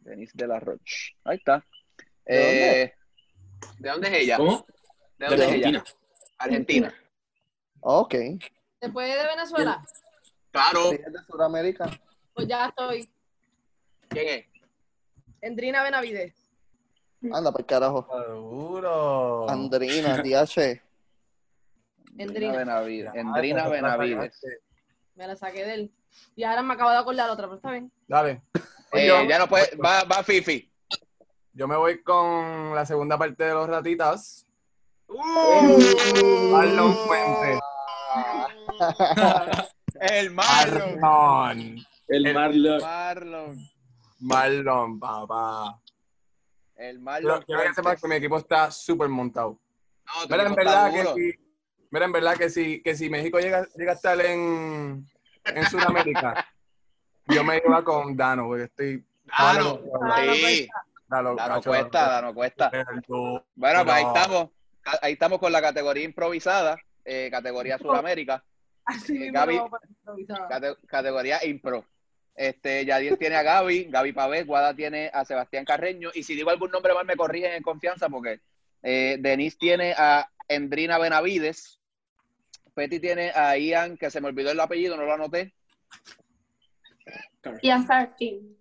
Denise 0.00 0.32
de 0.36 0.46
la 0.46 0.60
Roche. 0.60 1.16
Ahí 1.24 1.38
está. 1.38 1.64
¿De 2.24 2.36
dónde? 2.36 2.82
Eh, 2.82 2.94
¿De 3.78 3.88
dónde 3.90 4.08
es 4.08 4.14
ella? 4.22 4.36
¿Cómo? 4.36 4.66
¿De 5.18 5.24
De 5.24 5.26
dónde 5.30 5.44
es 5.44 5.48
Argentina. 5.50 5.78
ella? 5.86 5.96
Argentina. 6.38 6.94
Ok. 7.80 8.14
Después 8.80 9.08
de 9.14 9.26
Venezuela, 9.26 9.84
Claro. 10.50 10.90
Sí, 10.90 10.96
es 11.06 11.12
de 11.12 11.18
Sudamérica. 11.28 11.90
pues 12.34 12.46
ya 12.48 12.66
estoy. 12.66 13.10
¿Quién 14.08 14.28
es? 14.28 14.46
Endrina 15.42 15.82
Benavides. 15.82 16.34
Anda, 17.32 17.52
por 17.52 17.64
carajo. 17.66 18.06
Duro. 18.28 19.48
Andrina, 19.50 20.16
DH. 20.22 20.80
Endrina. 22.18 22.56
Benavides. 22.56 23.14
Endrina 23.14 23.68
Benavides. 23.68 24.40
Me 25.14 25.26
la 25.26 25.36
saqué 25.36 25.64
de 25.64 25.74
él. 25.74 25.92
Y 26.34 26.44
ahora 26.44 26.62
me 26.62 26.74
acabo 26.74 26.90
de 26.90 26.96
acordar 26.98 27.28
otra, 27.30 27.46
pero 27.46 27.56
está 27.56 27.70
bien. 27.72 27.90
Dale. 28.06 28.42
Eh, 28.92 29.06
Yo- 29.08 29.24
ya 29.24 29.38
no 29.38 29.48
puede. 29.48 29.76
Va, 29.76 30.04
va 30.04 30.22
Fifi. 30.22 30.70
Yo 31.52 31.66
me 31.68 31.76
voy 31.76 32.02
con 32.02 32.74
la 32.74 32.86
segunda 32.86 33.18
parte 33.18 33.44
de 33.44 33.52
los 33.52 33.68
ratitas. 33.68 34.46
Uh, 35.08 36.48
Marlon 36.52 36.94
Fuentes. 37.06 37.58
El 40.00 40.30
Marlon. 40.30 41.00
Marlon. 41.00 41.76
El 42.08 42.26
El- 42.26 42.34
Marlon. 42.34 42.80
Marlon. 42.80 43.68
Marlon, 44.20 45.00
papá. 45.00 45.80
El 46.76 47.00
Marlon. 47.00 47.42
quiero 47.42 47.62
que 47.62 47.74
sepas 47.74 48.00
que 48.00 48.08
mi 48.08 48.16
equipo 48.16 48.38
está 48.38 48.70
súper 48.70 49.08
montado. 49.08 49.58
No, 50.06 50.26
Mira, 50.28 50.46
en 50.46 50.54
verdad 50.54 50.92
que 50.92 51.04
si, 51.04 51.38
mira, 51.90 52.04
en 52.06 52.12
verdad 52.12 52.36
que 52.36 52.50
si, 52.50 52.82
que 52.82 52.94
si 52.96 53.10
México 53.10 53.38
llega, 53.40 53.66
llega 53.76 53.92
a 53.92 53.94
estar 53.94 54.20
en, 54.20 55.04
en 55.44 55.66
Sudamérica, 55.70 56.46
yo 57.28 57.42
me 57.42 57.60
iba 57.64 57.82
con 57.82 58.16
Dano, 58.16 58.46
porque 58.46 58.64
estoy. 58.64 59.04
Dano. 59.26 59.80
Dano 60.00 60.34
Sí. 60.34 60.68
Dano 61.08 61.36
cacho, 61.36 61.70
cuesta, 61.70 62.08
Dano 62.08 62.34
cuesta. 62.34 62.70
Bueno, 63.54 63.84
pues 63.84 63.96
ahí 63.96 64.04
estamos. 64.04 64.48
Ahí 65.02 65.12
estamos 65.14 65.38
con 65.40 65.50
la 65.50 65.60
categoría 65.60 66.04
improvisada, 66.04 66.76
eh, 67.04 67.28
categoría 67.30 67.76
Sudamérica, 67.78 68.44
Así 68.86 69.16
Eh, 69.16 69.30
mismo 69.30 69.32
Gaby. 69.34 69.60
cate- 70.48 70.76
categoría 70.86 71.44
impro. 71.44 71.84
Este, 72.34 72.84
Yadiel 72.84 73.16
tiene 73.18 73.36
a 73.36 73.42
Gaby, 73.42 73.84
Gaby 73.90 74.12
Pavés, 74.12 74.46
Guada 74.46 74.74
tiene 74.74 75.10
a 75.12 75.24
Sebastián 75.24 75.64
Carreño, 75.64 76.10
y 76.14 76.22
si 76.22 76.34
digo 76.34 76.50
algún 76.50 76.70
nombre 76.70 76.92
mal 76.94 77.06
me 77.06 77.16
corrigen 77.16 77.52
en 77.52 77.62
confianza 77.62 78.08
porque 78.10 78.40
eh, 78.82 79.16
Denise 79.18 79.56
tiene 79.58 79.94
a 79.96 80.30
Endrina 80.46 80.98
Benavides, 80.98 81.80
Petty 82.74 83.00
tiene 83.00 83.30
a 83.34 83.56
Ian, 83.56 83.96
que 83.96 84.10
se 84.10 84.20
me 84.20 84.28
olvidó 84.28 84.50
el 84.50 84.60
apellido, 84.60 84.96
no 84.98 85.04
lo 85.04 85.14
anoté, 85.14 85.54
Ian 87.62 87.86
Harting. 87.90 88.54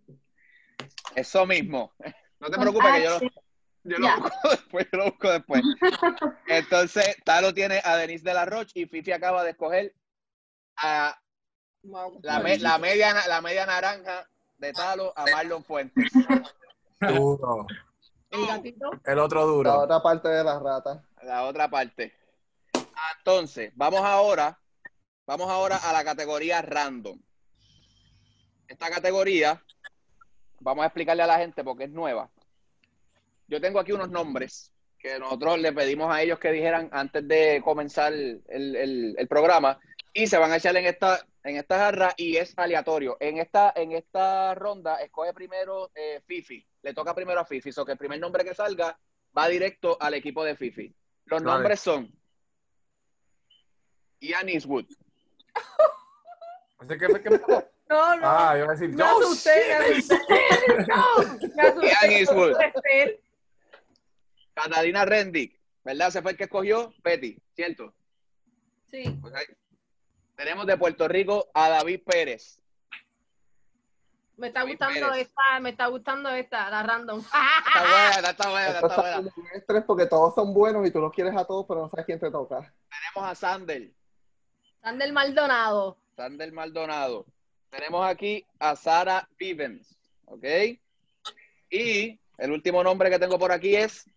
eso 1.16 1.46
mismo. 1.46 1.94
No 2.40 2.50
te 2.50 2.58
preocupes 2.58 2.92
que 2.94 3.04
yo 3.04 3.10
lo, 3.10 3.20
yo 3.84 3.98
lo 4.00 4.18
busco 4.22 4.50
después, 4.52 4.88
yo 4.92 4.98
lo 5.00 5.06
busco 5.06 5.32
después. 5.32 5.64
Entonces, 6.48 7.18
Talo 7.26 7.54
tiene 7.54 7.82
a 7.84 7.98
Denise 7.98 8.24
de 8.24 8.34
la 8.34 8.46
Roche 8.46 8.80
y 8.80 8.86
Fifi 8.86 9.12
acaba 9.12 9.44
de 9.44 9.52
escoger 9.52 9.94
a 10.78 11.20
la, 12.22 12.40
me- 12.40 12.58
la 12.60 12.78
media, 12.78 13.14
la 13.28 13.42
media 13.42 13.66
naranja 13.66 14.28
de 14.58 14.74
Talo 14.74 15.14
a 15.16 15.26
Marlon 15.32 15.64
Fuentes. 15.64 16.12
Duro. 17.00 17.68
El 18.32 18.48
gatito. 18.48 18.90
El 19.06 19.20
otro 19.20 19.40
La 19.42 19.46
duro. 19.46 19.80
otra 19.82 20.02
parte 20.02 20.28
de 20.30 20.44
la 20.44 20.60
rata. 20.60 21.04
La 21.24 21.44
otra 21.44 21.70
parte. 21.70 22.14
Entonces, 23.20 23.72
vamos 23.76 24.02
ahora, 24.02 24.60
vamos 25.26 25.50
ahora 25.50 25.78
a 25.78 25.94
la 25.94 26.04
categoría 26.04 26.62
random. 26.62 27.20
Esta 28.68 28.90
categoría, 28.90 29.62
vamos 30.60 30.84
a 30.84 30.88
explicarle 30.88 31.24
a 31.24 31.28
la 31.28 31.38
gente 31.38 31.64
porque 31.64 31.84
es 31.86 31.92
nueva. 31.92 32.30
Yo 33.48 33.62
tengo 33.62 33.80
aquí 33.80 33.92
unos 33.92 34.10
nombres 34.10 34.72
que 34.98 35.20
nosotros 35.20 35.60
le 35.60 35.72
pedimos 35.72 36.12
a 36.14 36.22
ellos 36.24 36.40
que 36.40 36.52
dijeran 36.52 36.90
antes 36.92 37.28
de 37.28 37.62
comenzar 37.64 38.12
el, 38.12 38.42
el- 38.50 39.16
el 39.18 39.28
programa 39.28 39.80
y 40.18 40.28
se 40.28 40.38
van 40.38 40.50
a 40.54 40.56
echar 40.56 40.76
en 40.78 40.86
esta, 40.86 41.20
en 41.44 41.58
esta 41.58 41.78
jarra 41.78 42.14
y 42.16 42.38
es 42.38 42.54
aleatorio. 42.58 43.18
En 43.20 43.38
esta, 43.38 43.74
en 43.76 43.92
esta 43.92 44.56
ronda 44.56 44.96
escoge 45.02 45.34
primero 45.34 45.92
eh, 45.94 46.22
Fifi. 46.26 46.66
Le 46.84 46.94
toca 46.94 47.14
primero 47.14 47.42
a 47.42 47.46
Fifi. 47.46 47.74
So 47.74 47.86
que 47.86 47.92
el 47.92 47.98
primer 47.98 48.18
nombre 48.22 48.46
que 48.46 48.56
salga 48.56 48.98
va 49.38 49.48
directo 49.50 49.98
al 50.00 50.14
equipo 50.14 50.46
de 50.46 50.56
Fifi. 50.56 50.96
Los 51.26 51.44
Vale. 51.44 51.54
nombres 51.58 51.82
son 51.82 52.10
Ian 54.22 54.48
Eastwood, 54.48 54.86
Así 56.80 56.98
que, 56.98 57.08
que- 57.08 57.30
No, 57.90 58.16
no. 58.16 58.22
ah, 58.24 58.58
iba 58.58 58.68
a 58.68 58.72
decir, 58.72 58.90
me 58.90 58.98
yo, 58.98 59.06
asusté, 59.20 59.52
me 59.68 59.96
asusté. 59.98 60.18
No, 60.88 61.06
me 61.56 61.62
asusté. 61.62 61.88
Ian 61.88 62.12
Eastwood. 62.14 62.54
Catalina 64.54 65.04
Rendick, 65.04 65.60
¿verdad? 65.84 66.10
Se 66.10 66.22
fue 66.22 66.32
el 66.32 66.38
que 66.38 66.46
escogió 66.46 66.94
Betty, 67.04 67.38
¿cierto? 67.54 67.94
Sí. 68.90 69.04
Pues 69.22 69.34
ahí. 69.36 69.46
Tenemos 70.36 70.66
de 70.66 70.78
Puerto 70.78 71.08
Rico 71.08 71.50
a 71.54 71.70
David 71.70 72.02
Pérez. 72.06 72.60
Me 74.38 74.48
está 74.48 74.60
David 74.62 74.74
gustando 74.74 75.12
Pérez. 75.12 75.28
esta, 75.28 75.60
me 75.62 75.70
está 75.70 75.88
gustando 75.88 76.30
esta, 76.30 76.70
la 76.70 76.84
random. 76.84 77.20
Está 77.20 77.82
buena, 77.82 78.30
está 78.30 78.50
buena, 78.50 78.68
está 78.70 78.88
está 78.88 79.22
buena. 79.22 79.86
porque 79.86 80.06
todos 80.08 80.36
son 80.36 80.54
buenos 80.54 80.86
y 80.86 80.92
tú 80.92 81.00
los 81.00 81.14
quieres 81.14 81.36
a 81.38 81.46
todos, 81.46 81.66
pero 81.68 81.82
no 81.82 81.90
sabes 81.90 82.06
quién 82.06 82.20
te 82.20 82.30
toca. 82.30 82.74
Tenemos 82.90 83.32
a 83.32 83.36
Sander, 83.36 83.92
Sander 84.82 85.14
Maldonado. 85.14 85.98
Sander 86.18 86.52
Maldonado. 86.52 87.26
Tenemos 87.70 88.06
aquí 88.06 88.46
a 88.60 88.76
Sara 88.76 89.28
Vivens, 89.38 89.98
¿ok? 90.26 90.46
Y 91.70 92.20
el 92.38 92.52
último 92.52 92.84
nombre 92.84 93.10
que 93.10 93.20
tengo 93.20 93.40
por 93.40 93.52
aquí 93.52 93.76
es 93.76 94.10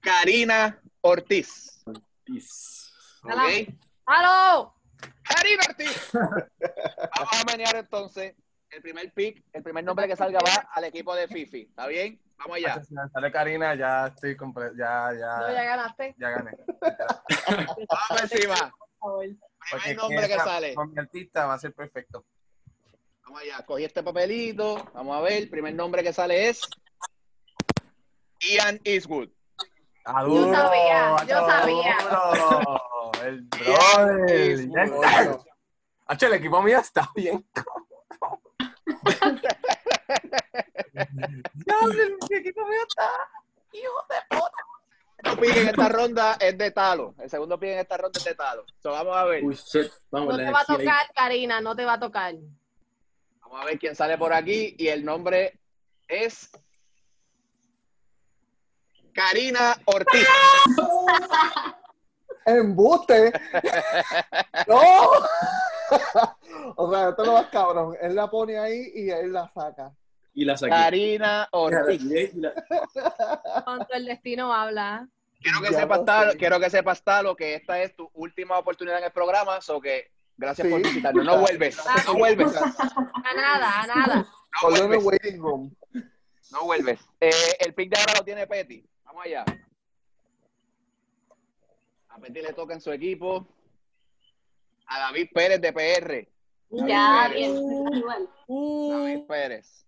Karina 0.00 0.80
Ortiz, 1.00 1.84
¿ok? 1.86 3.68
¡Halo! 4.06 4.74
Ortiz. 5.68 6.10
Vamos 6.12 7.40
a 7.40 7.44
menear 7.50 7.76
entonces. 7.76 8.34
El 8.70 8.82
primer 8.82 9.12
pick, 9.12 9.44
el 9.52 9.62
primer 9.62 9.84
nombre 9.84 10.08
que 10.08 10.16
salga 10.16 10.40
va 10.40 10.68
al 10.72 10.84
equipo 10.84 11.14
de 11.14 11.28
Fifi. 11.28 11.62
¿Está 11.62 11.86
bien? 11.86 12.20
Vamos 12.38 12.56
allá. 12.56 12.82
Sale 13.12 13.30
Karina, 13.30 13.74
ya 13.76 14.08
estoy 14.08 14.36
completo, 14.36 14.74
ya, 14.76 15.10
No, 15.12 15.48
ya 15.48 15.54
ya, 15.54 15.64
ganaste. 15.64 16.14
ya 16.18 16.30
gané. 16.30 16.50
Vamos 16.80 18.22
encima. 18.32 18.56
Favor. 18.98 19.26
Porque 19.70 19.84
Primer 19.84 19.96
nombre 19.96 20.28
que 20.28 20.38
sale. 20.40 20.74
Con 20.74 20.92
mi 20.92 20.98
artista 20.98 21.46
va 21.46 21.54
a 21.54 21.58
ser 21.58 21.72
perfecto. 21.72 22.24
Vamos 23.22 23.40
allá. 23.42 23.64
Cogí 23.64 23.84
este 23.84 24.02
papelito. 24.02 24.90
Vamos 24.92 25.16
a 25.16 25.20
ver. 25.20 25.34
El 25.34 25.50
primer 25.50 25.74
nombre 25.74 26.02
que 26.02 26.12
sale 26.12 26.48
es 26.48 26.60
Ian 28.40 28.80
Eastwood. 28.82 29.28
Ah, 30.06 30.22
Yo 30.26 30.52
sabía, 30.52 31.16
yo 31.26 31.46
sabía. 31.48 31.96
El 33.24 33.42
brother. 33.48 34.30
Eastwood. 34.30 34.76
Ya 34.76 34.82
está. 34.84 35.44
Hacho, 36.06 36.26
el 36.26 36.34
equipo 36.34 36.62
mío 36.62 36.78
está 36.78 37.10
bien. 37.14 37.46
El 41.74 42.38
equipo 42.38 42.66
mío 42.66 42.80
está. 42.86 43.10
Hijo 43.72 44.06
de 44.08 44.16
puta. 44.28 44.50
segundo 45.22 45.40
pick 45.40 45.56
en 45.56 45.68
esta 45.68 45.88
ronda 45.88 46.36
es 46.38 46.58
de 46.58 46.70
Talo. 46.70 47.14
El 47.18 47.30
segundo 47.30 47.58
pick 47.58 47.70
en 47.70 47.78
esta 47.78 47.96
ronda 47.96 48.18
es 48.18 48.24
de 48.24 48.34
Talo. 48.34 48.64
So, 48.82 48.90
vamos 48.90 49.16
a 49.16 49.24
ver. 49.24 49.42
Uy, 49.44 49.54
shit. 49.54 49.90
Vamos, 50.10 50.36
No 50.36 50.44
te 50.44 50.50
va 50.50 50.60
a 50.60 50.64
tocar, 50.64 51.12
Karina, 51.14 51.60
no 51.60 51.74
te 51.74 51.84
va 51.84 51.94
a 51.94 52.00
tocar. 52.00 52.34
Vamos 53.40 53.60
a 53.60 53.64
ver 53.64 53.78
quién 53.78 53.96
sale 53.96 54.18
por 54.18 54.32
aquí. 54.32 54.74
Y 54.78 54.88
el 54.88 55.04
nombre 55.04 55.58
es 56.06 56.50
Karina 59.12 59.76
Ortiz. 59.86 60.28
¡Embuste! 62.46 63.32
¡No! 64.68 64.80
o 66.76 66.92
sea, 66.92 67.08
esto 67.10 67.24
lo 67.24 67.32
más 67.34 67.46
cabrón. 67.46 67.96
Él 68.00 68.14
la 68.14 68.30
pone 68.30 68.58
ahí 68.58 68.92
y 68.94 69.10
él 69.10 69.32
la 69.32 69.50
saca. 69.52 69.92
Y 70.34 70.44
la 70.44 70.56
saqué. 70.56 70.70
Karina 70.70 71.48
Ortiz. 71.52 72.02
el 73.90 74.04
destino 74.04 74.52
habla. 74.52 75.08
Quiero 75.40 75.60
que 75.60 75.68
sepas, 75.74 75.98
lo 75.98 76.04
Talo, 76.04 76.32
quiero 76.38 76.58
que 76.60 76.70
sepas, 76.70 77.02
Talo, 77.02 77.36
que 77.36 77.54
esta 77.54 77.80
es 77.80 77.94
tu 77.94 78.10
última 78.14 78.58
oportunidad 78.58 78.98
en 78.98 79.04
el 79.04 79.12
programa. 79.12 79.60
So 79.60 79.80
que 79.80 80.10
gracias 80.36 80.66
Sí. 80.66 80.72
por 80.72 80.82
visitarnos. 80.82 81.24
No 81.24 81.38
vuelves. 81.38 81.78
No 82.06 82.14
vuelves. 82.14 82.56
A 82.56 83.34
nada, 83.36 83.82
a 83.82 83.86
nada. 83.86 84.26
No 84.62 84.70
vuelves. 84.70 85.04
waiting 85.04 85.40
room. 85.40 85.74
No 86.50 86.64
vuelves. 86.64 87.00
Eh, 87.20 87.30
el 87.60 87.74
pick 87.74 87.90
de 87.90 88.00
ahora 88.00 88.14
lo 88.18 88.24
tiene 88.24 88.46
Petty. 88.46 88.84
Vamos 89.04 89.24
allá. 89.26 89.44
A 92.14 92.18
Petty 92.18 92.42
le 92.42 92.52
toca 92.52 92.74
en 92.74 92.80
su 92.80 92.92
equipo. 92.92 93.46
A 94.86 95.00
David 95.00 95.28
Pérez 95.34 95.60
de 95.60 95.72
PR. 95.72 96.28
Ya, 96.70 97.28
David 97.28 97.34
bien, 97.36 97.54
Pérez. 97.54 97.98
igual. 97.98 98.28
David 98.46 99.16
Uh, 99.16 99.26
Pérez. 99.26 99.86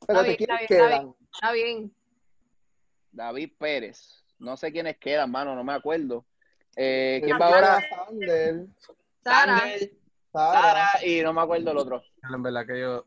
Espérate, 0.00 0.26
bien, 0.28 0.36
¿quiénes 0.36 0.60
está 0.62 0.74
bien, 0.76 0.82
está 0.82 0.98
quedan? 1.00 1.14
está 1.32 1.52
bien. 1.52 1.94
David 3.12 3.52
Pérez. 3.58 4.24
No 4.38 4.56
sé 4.56 4.72
quiénes 4.72 4.96
quedan, 4.98 5.30
mano, 5.30 5.54
no 5.54 5.64
me 5.64 5.72
acuerdo. 5.74 6.24
Eh, 6.76 7.20
¿Quién 7.24 7.38
va 7.40 7.46
ahora? 7.46 7.80
Sander, 8.06 8.66
Sara, 9.24 9.58
Sander, 9.58 9.92
Sara. 10.32 10.60
Sara 10.62 11.06
y 11.06 11.20
no 11.22 11.32
me 11.32 11.40
acuerdo 11.42 11.70
el 11.72 11.76
otro. 11.78 12.02
En 12.32 12.42
verdad 12.42 12.66
que 12.66 12.80
yo. 12.80 13.04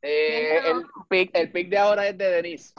Eh, 0.00 0.58
¿Quién 0.62 0.76
el, 0.76 0.86
pick, 1.08 1.30
el 1.36 1.50
pick 1.52 1.68
de 1.68 1.78
ahora 1.78 2.06
es 2.08 2.16
de 2.16 2.28
Denise. 2.30 2.72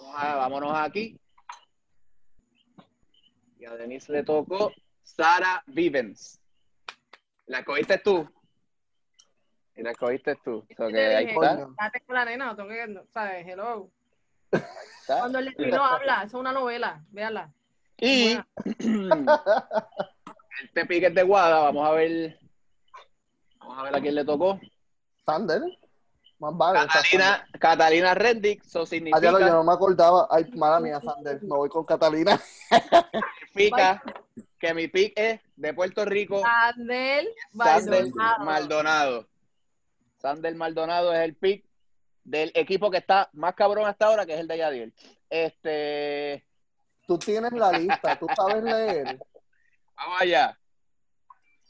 Vamos 0.00 0.14
a- 0.16 0.36
vámonos 0.36 0.72
aquí. 0.74 1.18
Y 3.58 3.64
a 3.64 3.74
Denise 3.76 4.12
le 4.12 4.22
tocó 4.22 4.72
Sara 5.02 5.64
Vivens. 5.66 6.40
¿La 7.46 7.64
cogiste 7.64 7.98
tú? 7.98 8.28
Y 9.74 9.82
la 9.82 9.94
cogiste 9.94 10.36
tú. 10.36 10.64
So 10.76 10.86
que 10.86 10.92
te 10.92 11.16
ahí 11.16 11.26
está. 11.26 11.68
Date 11.76 12.00
con 12.06 12.14
la 12.14 12.24
nena, 12.24 12.54
tengo 12.54 12.68
que, 12.68 13.02
¿sabes? 13.12 13.46
Hello. 13.46 13.90
Cuando 15.06 15.38
el 15.38 15.46
destino 15.46 15.84
habla, 15.84 16.22
es 16.22 16.34
una 16.34 16.52
novela, 16.52 17.02
véanla. 17.10 17.52
Y 17.96 18.38
este 20.62 20.86
pick 20.86 21.04
es 21.04 21.14
de 21.14 21.22
Guada. 21.22 21.60
Vamos 21.62 21.88
a 21.88 21.92
ver. 21.92 22.38
Vamos 23.58 23.78
a 23.78 23.82
ver 23.84 23.96
a 23.96 24.00
quién 24.00 24.14
le 24.14 24.24
tocó. 24.24 24.60
Sander. 25.26 25.62
Más 26.38 26.56
vale. 26.56 26.78
esa 26.78 26.88
Catalina, 26.88 27.48
Catalina 27.58 28.14
Rendick. 28.14 28.64
Eso 28.64 28.86
Sander. 28.86 29.12
Ah, 29.14 29.20
ya 29.20 29.32
lo- 29.32 29.38
yo 29.40 29.44
significa, 29.46 29.56
no 29.56 29.64
me 29.64 29.72
acordaba. 29.72 30.28
Ay, 30.30 30.44
mala 30.54 30.78
mía, 30.80 31.00
Sander. 31.00 31.42
Me 31.42 31.48
voy 31.56 31.68
con 31.68 31.84
Catalina. 31.84 32.40
significa 33.52 34.02
que 34.58 34.74
mi 34.74 34.88
pick 34.88 35.12
es 35.16 35.40
de 35.56 35.74
Puerto 35.74 36.04
Rico. 36.04 36.40
Sandel 36.42 37.28
Sander 37.56 38.02
Maldonado. 38.06 38.44
Maldonado. 38.44 39.28
Sander 40.20 40.54
Maldonado 40.54 41.12
es 41.12 41.20
el 41.20 41.34
pick 41.36 41.64
del 42.24 42.52
equipo 42.54 42.90
que 42.90 42.98
está 42.98 43.30
más 43.32 43.54
cabrón 43.54 43.86
hasta 43.86 44.06
ahora, 44.06 44.26
que 44.26 44.34
es 44.34 44.40
el 44.40 44.48
de 44.48 44.58
Yadiel. 44.58 44.94
Este, 45.30 46.44
Tú 47.06 47.18
tienes 47.18 47.52
la 47.52 47.72
lista. 47.72 48.16
Tú 48.18 48.26
sabes 48.36 48.62
leer. 48.62 49.18
vamos 49.96 50.20
allá. 50.20 50.58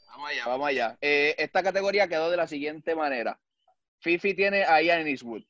Vamos 0.09 0.29
allá, 0.31 0.47
vamos 0.47 0.67
allá. 0.67 0.97
Eh, 1.01 1.33
esta 1.37 1.63
categoría 1.63 2.07
quedó 2.07 2.29
de 2.29 2.37
la 2.37 2.47
siguiente 2.47 2.93
manera. 2.93 3.39
Fifi 3.99 4.33
tiene 4.33 4.63
a 4.63 4.81
Ian 4.81 5.07
Eastwood. 5.07 5.43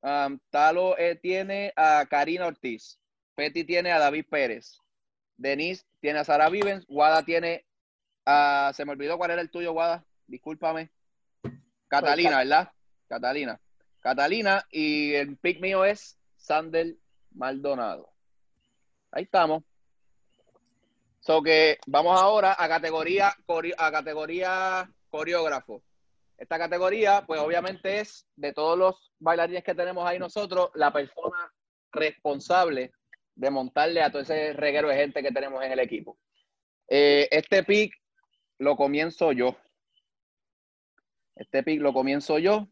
Um, 0.00 0.38
Talo 0.50 0.96
eh, 0.96 1.16
tiene 1.16 1.72
a 1.76 2.06
Karina 2.06 2.46
Ortiz. 2.46 2.98
Petty 3.34 3.64
tiene 3.64 3.92
a 3.92 3.98
David 3.98 4.26
Pérez. 4.30 4.78
Denise 5.36 5.84
tiene 6.00 6.20
a 6.20 6.24
Sara 6.24 6.48
Vivens. 6.48 6.86
Guada 6.86 7.22
tiene 7.24 7.64
a... 8.26 8.72
Se 8.74 8.84
me 8.84 8.92
olvidó 8.92 9.16
cuál 9.16 9.32
era 9.32 9.40
el 9.40 9.50
tuyo, 9.50 9.72
Guada. 9.72 10.04
Discúlpame. 10.26 10.90
Catalina, 11.88 12.38
¿verdad? 12.38 12.72
Catalina. 13.08 13.60
Catalina 14.00 14.66
y 14.70 15.14
el 15.14 15.36
pick 15.36 15.60
mío 15.60 15.84
es 15.84 16.18
Sander 16.36 16.96
Maldonado. 17.32 18.12
Ahí 19.10 19.24
estamos. 19.24 19.64
So 21.20 21.42
que 21.42 21.78
vamos 21.86 22.20
ahora 22.20 22.54
a 22.58 22.68
categoría 22.68 23.34
a 23.78 23.90
categoría 23.90 24.90
coreógrafo. 25.10 25.82
Esta 26.38 26.56
categoría, 26.56 27.24
pues 27.26 27.40
obviamente 27.40 27.98
es 27.98 28.26
de 28.36 28.52
todos 28.52 28.78
los 28.78 29.12
bailarines 29.18 29.64
que 29.64 29.74
tenemos 29.74 30.06
ahí 30.06 30.20
nosotros, 30.20 30.70
la 30.74 30.92
persona 30.92 31.52
responsable 31.92 32.92
de 33.34 33.50
montarle 33.50 34.02
a 34.02 34.10
todo 34.10 34.22
ese 34.22 34.52
reguero 34.52 34.88
de 34.88 34.96
gente 34.96 35.22
que 35.22 35.32
tenemos 35.32 35.64
en 35.64 35.72
el 35.72 35.80
equipo. 35.80 36.16
Eh, 36.88 37.28
este 37.32 37.64
pick 37.64 37.92
lo 38.58 38.76
comienzo 38.76 39.32
yo. 39.32 39.56
Este 41.34 41.64
pick 41.64 41.80
lo 41.80 41.92
comienzo 41.92 42.38
yo. 42.38 42.68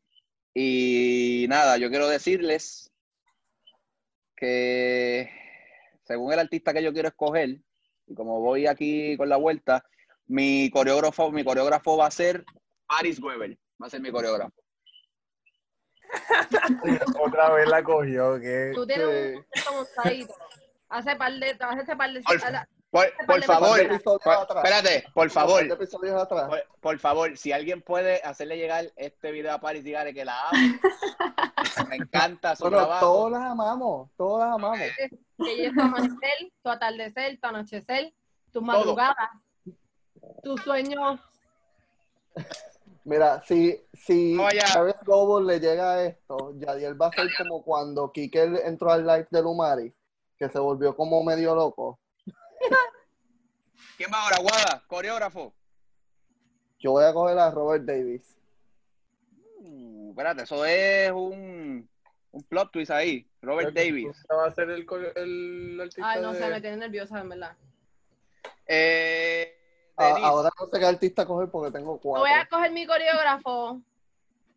Y 0.54 1.46
nada, 1.48 1.76
yo 1.76 1.90
quiero 1.90 2.08
decirles 2.08 2.92
que 4.36 5.28
según 6.04 6.32
el 6.32 6.38
artista 6.38 6.72
que 6.72 6.82
yo 6.82 6.92
quiero 6.92 7.08
escoger, 7.08 7.58
y 8.06 8.14
como 8.14 8.40
voy 8.40 8.66
aquí 8.66 9.16
con 9.16 9.28
la 9.28 9.36
vuelta, 9.36 9.84
mi 10.26 10.70
coreógrafo, 10.70 11.32
mi 11.32 11.44
coreógrafo 11.44 11.96
va 11.96 12.06
a 12.06 12.10
ser 12.10 12.44
Paris 12.86 13.20
Weber. 13.20 13.56
Va 13.82 13.86
a 13.86 13.90
ser 13.90 14.00
mi 14.00 14.10
coreógrafo. 14.10 14.52
Otra 17.20 17.50
vez 17.52 17.68
la 17.68 17.82
cogió. 17.82 18.38
Que... 18.40 18.72
Tú 18.74 18.86
tienes 18.86 19.36
un 19.70 19.76
montadito. 19.76 20.34
Hace 20.88 21.16
par 21.16 21.32
de, 21.32 21.50
hace 21.58 21.82
ese 21.82 21.96
par 21.96 22.12
de, 22.12 22.22
Por- 22.22 23.12
Por, 23.16 23.26
por 23.26 23.42
favor, 23.42 24.00
por- 24.04 24.56
espérate, 24.56 25.04
por 25.12 25.28
favor, 25.30 25.68
por, 25.76 26.64
por 26.80 26.98
favor, 27.00 27.36
si 27.36 27.52
alguien 27.52 27.82
puede 27.82 28.22
hacerle 28.22 28.56
llegar 28.56 28.90
este 28.96 29.32
video 29.32 29.52
a 29.52 29.60
Paris, 29.60 29.82
dígale 29.82 30.14
que 30.14 30.24
la 30.24 30.48
amo. 30.48 30.58
Me 31.90 31.96
encanta 31.96 32.54
su 32.54 32.62
Bueno, 32.62 32.78
trabajo. 32.78 33.04
todos 33.04 33.32
las 33.32 33.42
amamos. 33.42 34.10
Todos 34.16 34.40
las 34.40 34.54
amamos. 34.54 34.78
que 34.78 35.52
ella 35.52 35.68
es 35.68 35.74
tu 35.74 35.80
amanecer, 35.80 36.52
tu 36.62 36.70
atardecer, 36.70 37.38
tu 37.40 37.46
anochecer, 37.48 38.14
tus 38.52 38.62
madrugadas, 38.62 39.30
tus 40.44 40.62
sueños. 40.62 41.20
Mira, 43.06 43.40
si, 43.42 43.80
si. 43.94 44.36
Travis 44.72 44.96
Global 45.04 45.46
le 45.46 45.60
llega 45.60 45.92
a 45.92 46.04
esto, 46.06 46.54
Yadiel 46.58 47.00
va 47.00 47.06
a 47.06 47.12
ser 47.12 47.28
como 47.38 47.62
cuando 47.62 48.10
Kike 48.10 48.66
entró 48.66 48.90
al 48.90 49.06
live 49.06 49.28
de 49.30 49.42
Lumari, 49.42 49.94
que 50.36 50.48
se 50.48 50.58
volvió 50.58 50.96
como 50.96 51.22
medio 51.22 51.54
loco. 51.54 52.00
¿Quién 53.96 54.10
va 54.12 54.24
ahora, 54.24 54.38
Guada? 54.40 54.82
Coreógrafo. 54.88 55.54
Yo 56.80 56.90
voy 56.90 57.04
a 57.04 57.12
coger 57.12 57.38
a 57.38 57.50
Robert 57.52 57.84
Davis. 57.84 58.36
Uh, 59.60 60.10
espérate, 60.10 60.42
eso 60.42 60.64
es 60.64 61.12
un, 61.12 61.88
un 62.32 62.42
plot 62.42 62.72
twist 62.72 62.90
ahí. 62.90 63.30
Robert 63.40 63.72
Davis. 63.72 64.26
va 64.30 64.46
a 64.46 64.50
ser 64.50 64.68
el, 64.70 64.84
el 65.14 65.80
artista 65.80 66.10
Ay, 66.10 66.22
no 66.22 66.32
de- 66.32 66.38
sé, 66.40 66.48
me 66.50 66.60
tiene 66.60 66.76
nerviosa, 66.78 67.20
en 67.20 67.28
verdad. 67.28 67.56
Eh, 68.66 69.55
Ahora 69.96 70.50
no 70.58 70.66
sé 70.66 70.78
qué 70.78 70.86
artista 70.86 71.26
coger 71.26 71.50
porque 71.50 71.70
tengo 71.70 71.98
cuatro. 71.98 72.22
voy 72.22 72.30
a 72.30 72.46
coger 72.46 72.70
mi 72.72 72.86
coreógrafo 72.86 73.80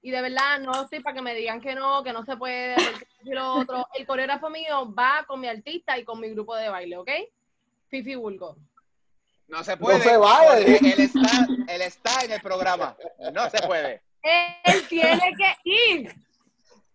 y 0.02 0.12
de 0.12 0.22
verdad 0.22 0.60
no 0.60 0.84
estoy 0.84 1.02
para 1.02 1.16
que 1.16 1.22
me 1.22 1.34
digan 1.34 1.62
que 1.62 1.76
no, 1.76 2.04
que 2.04 2.14
no 2.14 2.24
se 2.26 2.38
puede, 2.38 2.76
lo 3.24 3.56
otro. 3.56 3.88
El 3.94 4.06
coreógrafo 4.06 4.50
mío 4.50 4.94
va 4.94 5.26
con 5.28 5.40
mi 5.40 5.48
artista 5.48 5.98
y 5.98 6.04
con 6.04 6.20
mi 6.20 6.30
grupo 6.30 6.56
de 6.56 6.70
baile, 6.70 6.98
¿ok? 6.98 7.10
Fifi 7.90 8.16
Bulgo. 8.16 8.58
No 9.48 9.64
se 9.64 9.78
puede. 9.78 10.00
se 10.02 10.16
vale. 10.16 10.78
Él 10.78 11.00
está, 11.00 11.48
él 11.68 11.82
está 11.82 12.24
en 12.24 12.32
el 12.34 12.42
programa. 12.42 12.96
No 13.34 13.50
se 13.50 13.66
puede. 13.66 14.02
Él 14.22 14.88
tiene 14.88 15.34
que 15.36 15.56
ir. 15.64 16.16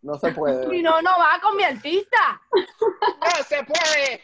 No 0.03 0.19
se 0.19 0.31
puede. 0.33 0.71
Si 0.71 0.83
no, 0.83 1.03
no 1.03 1.19
va 1.19 1.41
con 1.43 1.57
mi 1.57 1.65
artista. 1.65 2.41
No 2.53 3.45
se 3.45 3.65
puede. 3.65 4.23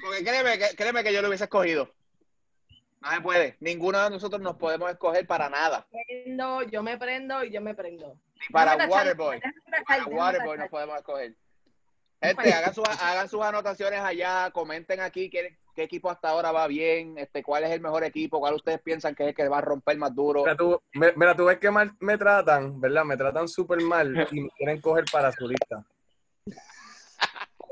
Porque 0.00 0.24
créeme 0.24 0.58
créeme 0.76 1.04
que 1.04 1.12
yo 1.12 1.20
lo 1.20 1.28
hubiese 1.28 1.44
escogido. 1.44 1.90
No 3.06 3.14
se 3.14 3.20
puede. 3.20 3.56
Ninguno 3.60 4.02
de 4.02 4.10
nosotros 4.10 4.40
nos 4.42 4.56
podemos 4.56 4.90
escoger 4.90 5.26
para 5.26 5.48
nada. 5.48 5.86
Prendo, 5.90 6.62
yo 6.64 6.82
me 6.82 6.98
prendo 6.98 7.44
y 7.44 7.50
yo 7.50 7.60
me 7.60 7.74
prendo. 7.74 8.14
Ni 8.40 8.46
para 8.52 8.72
tachar, 8.76 8.90
Waterboy. 8.90 9.40
Para 9.40 9.84
tachar, 9.86 10.12
Waterboy 10.12 10.58
nos 10.58 10.68
podemos 10.68 10.96
escoger. 10.96 11.34
Gente, 12.22 12.52
hagan 12.52 12.74
sus, 12.74 12.84
hagan 12.88 13.28
sus 13.28 13.42
anotaciones 13.42 14.00
allá, 14.00 14.50
comenten 14.50 15.00
aquí 15.00 15.28
qué, 15.30 15.58
qué 15.74 15.82
equipo 15.82 16.10
hasta 16.10 16.30
ahora 16.30 16.50
va 16.50 16.66
bien, 16.66 17.18
este, 17.18 17.42
cuál 17.42 17.62
es 17.64 17.70
el 17.70 17.80
mejor 17.82 18.04
equipo, 18.04 18.40
cuál 18.40 18.54
ustedes 18.54 18.80
piensan 18.80 19.14
que 19.14 19.22
es 19.24 19.28
el 19.28 19.34
que 19.34 19.46
va 19.48 19.58
a 19.58 19.60
romper 19.60 19.98
más 19.98 20.14
duro. 20.14 20.40
Mira 20.42 20.56
tú, 20.56 20.80
me- 20.94 21.12
mira, 21.14 21.36
tú 21.36 21.44
ves 21.44 21.58
que 21.58 21.70
mal 21.70 21.92
me 22.00 22.16
tratan, 22.16 22.80
¿verdad? 22.80 23.04
Me 23.04 23.16
tratan 23.18 23.46
súper 23.46 23.80
mal 23.82 24.26
y 24.32 24.40
me 24.40 24.48
quieren 24.56 24.80
coger 24.80 25.04
para 25.12 25.30
su 25.30 25.46
lista. 25.46 25.84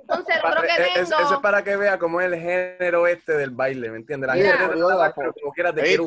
Entonces, 0.08 0.36
el 0.36 0.44
otro 0.50 0.60
que 0.62 0.68
Es- 0.68 0.78
es- 0.96 1.08
tengo. 1.10 1.22
eso 1.22 1.34
es 1.34 1.40
para 1.40 1.64
que 1.64 1.76
vea 1.76 1.98
cómo 1.98 2.20
es 2.20 2.30
el 2.30 2.38
género 2.38 3.06
este 3.06 3.32
del 3.38 3.50
baile, 3.50 3.90
¿me 3.90 3.96
entiendes? 3.96 4.28
La 4.28 4.34
gente 4.34 4.52
pero 5.16 5.32
como 5.32 5.52
quiera 5.52 5.72
te 5.72 5.82
quiere 5.82 6.02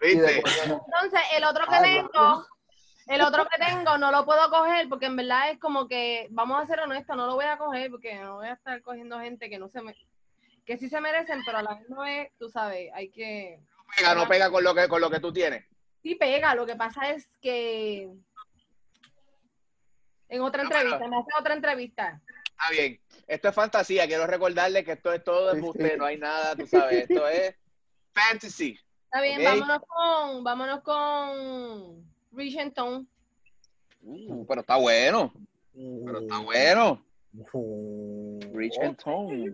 ¿Viste? 0.00 0.38
Entonces, 0.64 1.20
el 1.36 1.44
otro 1.44 1.64
que 1.68 1.74
Ay, 1.76 1.96
tengo, 1.96 2.46
el 3.06 3.20
otro 3.20 3.46
que 3.46 3.64
tengo 3.64 3.98
no 3.98 4.10
lo 4.10 4.24
puedo 4.24 4.48
coger 4.50 4.88
porque 4.88 5.06
en 5.06 5.16
verdad 5.16 5.50
es 5.50 5.58
como 5.60 5.86
que, 5.86 6.26
vamos 6.30 6.60
a 6.60 6.66
ser 6.66 6.80
honestos, 6.80 7.16
no 7.16 7.26
lo 7.26 7.34
voy 7.34 7.44
a 7.44 7.56
coger 7.58 7.90
porque 7.90 8.14
no 8.16 8.36
voy 8.36 8.48
a 8.48 8.54
estar 8.54 8.80
cogiendo 8.82 9.20
gente 9.20 9.48
que 9.50 9.58
no 9.58 9.68
se 9.68 9.80
me, 9.82 9.94
que 10.64 10.76
sí 10.78 10.88
se 10.88 11.00
merecen, 11.00 11.42
pero 11.44 11.58
a 11.58 11.62
la 11.62 11.78
vez, 12.02 12.32
tú 12.38 12.48
sabes, 12.48 12.90
hay 12.94 13.10
que, 13.10 13.60
Pega, 13.96 14.14
no 14.14 14.26
pega 14.26 14.50
con 14.50 14.64
lo 14.64 14.74
que, 14.74 14.88
con 14.88 15.00
lo 15.02 15.10
que 15.10 15.20
tú 15.20 15.32
tienes. 15.32 15.64
sí 16.02 16.14
pega, 16.16 16.54
lo 16.56 16.64
que 16.66 16.74
pasa 16.76 17.10
es 17.10 17.28
que 17.40 18.08
en 20.28 20.40
otra 20.40 20.62
No, 20.64 20.68
pero- 20.70 20.80
entrevista, 20.80 21.08
me 21.08 21.16
hace 21.18 21.28
otra 21.38 21.54
entrevista. 21.54 22.20
Está 22.62 22.70
bien. 22.70 23.00
Esto 23.26 23.48
es 23.48 23.54
fantasía. 23.54 24.06
Quiero 24.06 24.26
recordarle 24.26 24.84
que 24.84 24.92
esto 24.92 25.12
es 25.12 25.24
todo 25.24 25.52
de 25.52 25.60
usted. 25.60 25.96
No 25.96 26.04
hay 26.04 26.18
nada, 26.18 26.54
tú 26.54 26.66
sabes. 26.66 27.10
Esto 27.10 27.26
es 27.28 27.54
fantasy. 28.12 28.78
Está 29.06 29.20
bien, 29.20 29.42
vámonos 29.42 29.82
con, 29.86 30.44
vámonos 30.44 30.80
con 30.82 32.04
Regent 32.32 32.74
Tone. 32.74 33.06
Uh, 34.02 34.46
pero 34.46 34.60
está 34.60 34.76
bueno. 34.76 35.32
Pero 35.74 36.20
está 36.20 36.38
bueno. 36.38 37.04
Rich 38.52 38.78
and 38.82 38.96
Tone. 38.96 39.50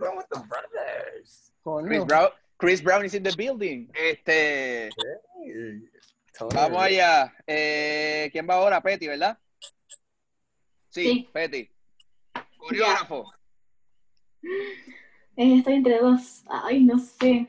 Chris 1.86 2.04
Brown, 2.04 2.30
Chris 2.56 2.82
Brown 2.82 3.04
is 3.04 3.14
in 3.14 3.22
the 3.22 3.32
building. 3.36 3.88
Este, 3.94 4.90
vamos 6.54 6.82
allá. 6.82 7.34
Eh, 7.46 8.28
¿Quién 8.32 8.48
va 8.48 8.54
ahora? 8.54 8.80
Petty, 8.80 9.06
¿verdad? 9.06 9.38
Sí, 10.90 11.04
Sí. 11.04 11.30
Petty. 11.32 11.70
Coreógrafo. 12.68 13.32
Eh, 15.36 15.58
estoy 15.58 15.74
entre 15.74 15.98
dos. 15.98 16.44
Ay, 16.48 16.84
no 16.84 16.98
sé. 16.98 17.46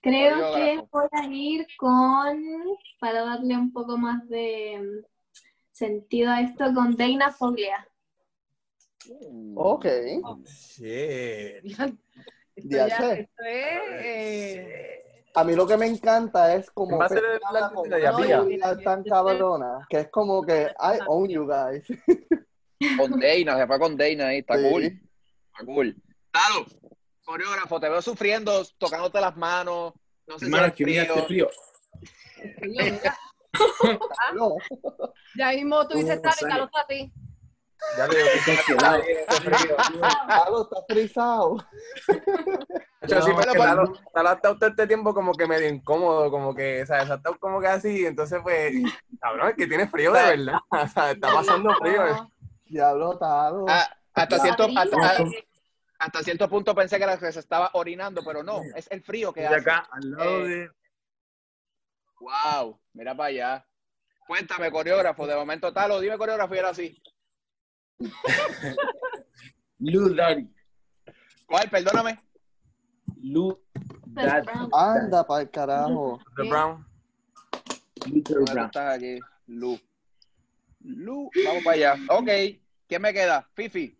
Creo 0.00 0.54
que 0.54 0.86
voy 0.90 1.08
a 1.12 1.24
ir 1.26 1.66
con, 1.76 2.42
para 3.00 3.24
darle 3.24 3.56
un 3.56 3.72
poco 3.72 3.98
más 3.98 4.26
de 4.28 4.78
mm, 4.80 5.04
sentido 5.72 6.30
a 6.30 6.40
esto, 6.40 6.72
con 6.74 6.96
Dana 6.96 7.32
Foglia. 7.32 7.86
Ok. 9.56 9.86
Shit. 10.44 11.64
Esto, 11.64 12.70
Ya 12.70 12.86
esto 12.86 13.10
es, 13.10 13.28
eh, 13.44 15.02
A 15.34 15.44
mí 15.44 15.54
lo 15.54 15.66
que 15.66 15.76
me 15.76 15.86
encanta 15.86 16.54
es 16.54 16.70
como 16.70 16.96
Va 16.96 17.04
a 17.04 17.08
ser 17.08 17.20
de 17.20 17.38
una 17.84 17.98
Yapilla. 17.98 18.38
habilidad 18.38 18.78
tan 18.82 19.04
cabrona 19.04 19.86
que 19.90 20.00
es 20.00 20.08
como 20.08 20.42
que 20.42 20.68
I 20.78 21.00
own 21.06 21.28
you 21.28 21.46
guys. 21.46 21.84
Con 22.98 23.10
Dana, 23.20 23.56
se 23.58 23.66
fue 23.66 23.78
con 23.78 23.96
Dana 23.96 24.28
ahí. 24.28 24.38
Está 24.38 24.56
Sí. 24.56 24.68
cool. 24.70 24.82
Está 24.84 25.64
cool. 25.64 25.96
Talo, 26.30 26.66
coreógrafo, 27.24 27.80
te 27.80 27.88
veo 27.88 28.02
sufriendo, 28.02 28.62
tocándote 28.78 29.20
las 29.20 29.36
manos. 29.36 29.94
No 30.26 30.38
sé 30.38 30.44
Hermano, 30.46 30.64
si 30.76 30.82
es 30.84 30.86
que 30.86 31.00
este 31.00 31.22
frío. 31.22 31.48
ya 35.36 35.50
mismo 35.52 35.86
tú 35.88 35.98
dices, 35.98 36.18
Uh, 36.18 36.22
tal, 36.22 36.32
sale. 36.34 36.50
Carlos 36.50 36.70
a 36.74 36.86
ti. 36.86 37.12
Ya 37.96 38.06
le 38.08 38.16
digo 38.16 38.28
que 38.44 38.56
Congelado. 38.56 39.02
Claro, 40.26 40.62
está 40.62 40.76
frisado. 40.88 41.56
Hecho, 43.02 43.22
sí, 43.22 43.30
No, 43.30 43.36
pero- 43.52 43.92
ha 44.14 44.32
estado 44.32 44.58
todo 44.58 44.70
este 44.70 44.86
tiempo 44.86 45.14
como 45.14 45.32
que 45.34 45.46
medio 45.46 45.68
incómodo, 45.68 46.30
como 46.30 46.54
que, 46.54 46.84
¿sabes? 46.86 47.10
Ha 47.10 47.14
estado 47.16 47.38
como 47.38 47.60
que 47.60 47.66
así, 47.68 48.06
entonces 48.06 48.40
pues, 48.42 48.72
cabrón, 49.20 49.50
es 49.50 49.56
que 49.56 49.66
tiene 49.66 49.86
frío 49.88 50.12
de 50.12 50.22
verdad, 50.36 50.58
o 50.70 50.88
sea, 50.88 51.12
está 51.12 51.32
pasando 51.32 51.74
frío. 51.76 52.02
Diablo, 52.66 53.16
Talo. 53.18 53.66
Ah, 53.68 53.88
hasta, 54.14 54.38
cierto, 54.40 54.66
hasta, 54.76 55.24
hasta 55.98 56.22
cierto 56.22 56.48
punto 56.48 56.74
pensé 56.74 56.98
que 56.98 57.32
se 57.32 57.40
estaba 57.40 57.70
orinando, 57.74 58.22
pero 58.24 58.42
no, 58.42 58.60
es 58.74 58.88
el 58.90 59.02
frío 59.02 59.32
que 59.32 59.40
De 59.42 59.46
hace. 59.48 59.56
acá, 59.56 59.88
al 59.90 60.10
lado 60.10 60.30
Eh, 60.46 60.48
de. 60.48 60.70
Wow, 62.20 62.80
mira 62.94 63.14
para 63.14 63.28
allá. 63.28 63.66
Cuéntame, 64.26 64.70
coreógrafo. 64.72 65.26
De 65.26 65.36
momento, 65.36 65.72
Talo, 65.72 66.00
dime 66.00 66.16
coreógrafo 66.18 66.54
y 66.54 66.58
era 66.58 66.70
así. 66.70 67.02
Lou 69.78 70.14
Daddy. 70.14 70.50
¿Cuál? 71.46 71.70
Perdóname. 71.70 72.18
Lou 73.22 73.58
Daddy. 74.06 74.48
Anda 74.72 75.26
para 75.26 75.42
el 75.42 75.50
carajo. 75.50 76.18
The 76.36 76.42
Sí. 76.42 76.48
Brown. 76.48 76.86
Luther 78.06 78.36
¿Dónde 78.36 78.44
tú 78.46 78.52
Brown. 78.54 78.66
estás 78.66 78.96
aquí? 78.96 79.18
Lu, 80.86 81.30
vamos 81.44 81.64
para 81.64 81.74
allá. 81.76 82.00
Ok, 82.08 82.28
¿quién 82.86 83.02
me 83.02 83.12
queda? 83.12 83.48
Fifi. 83.54 83.98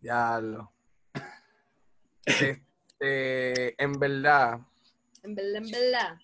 Ya 0.00 0.40
lo. 0.40 0.72
Este, 3.02 3.82
en 3.82 3.92
verdad, 3.98 4.60
En 5.22 5.34
verdad, 5.34 5.56
en 5.56 5.70
verdad. 5.70 6.18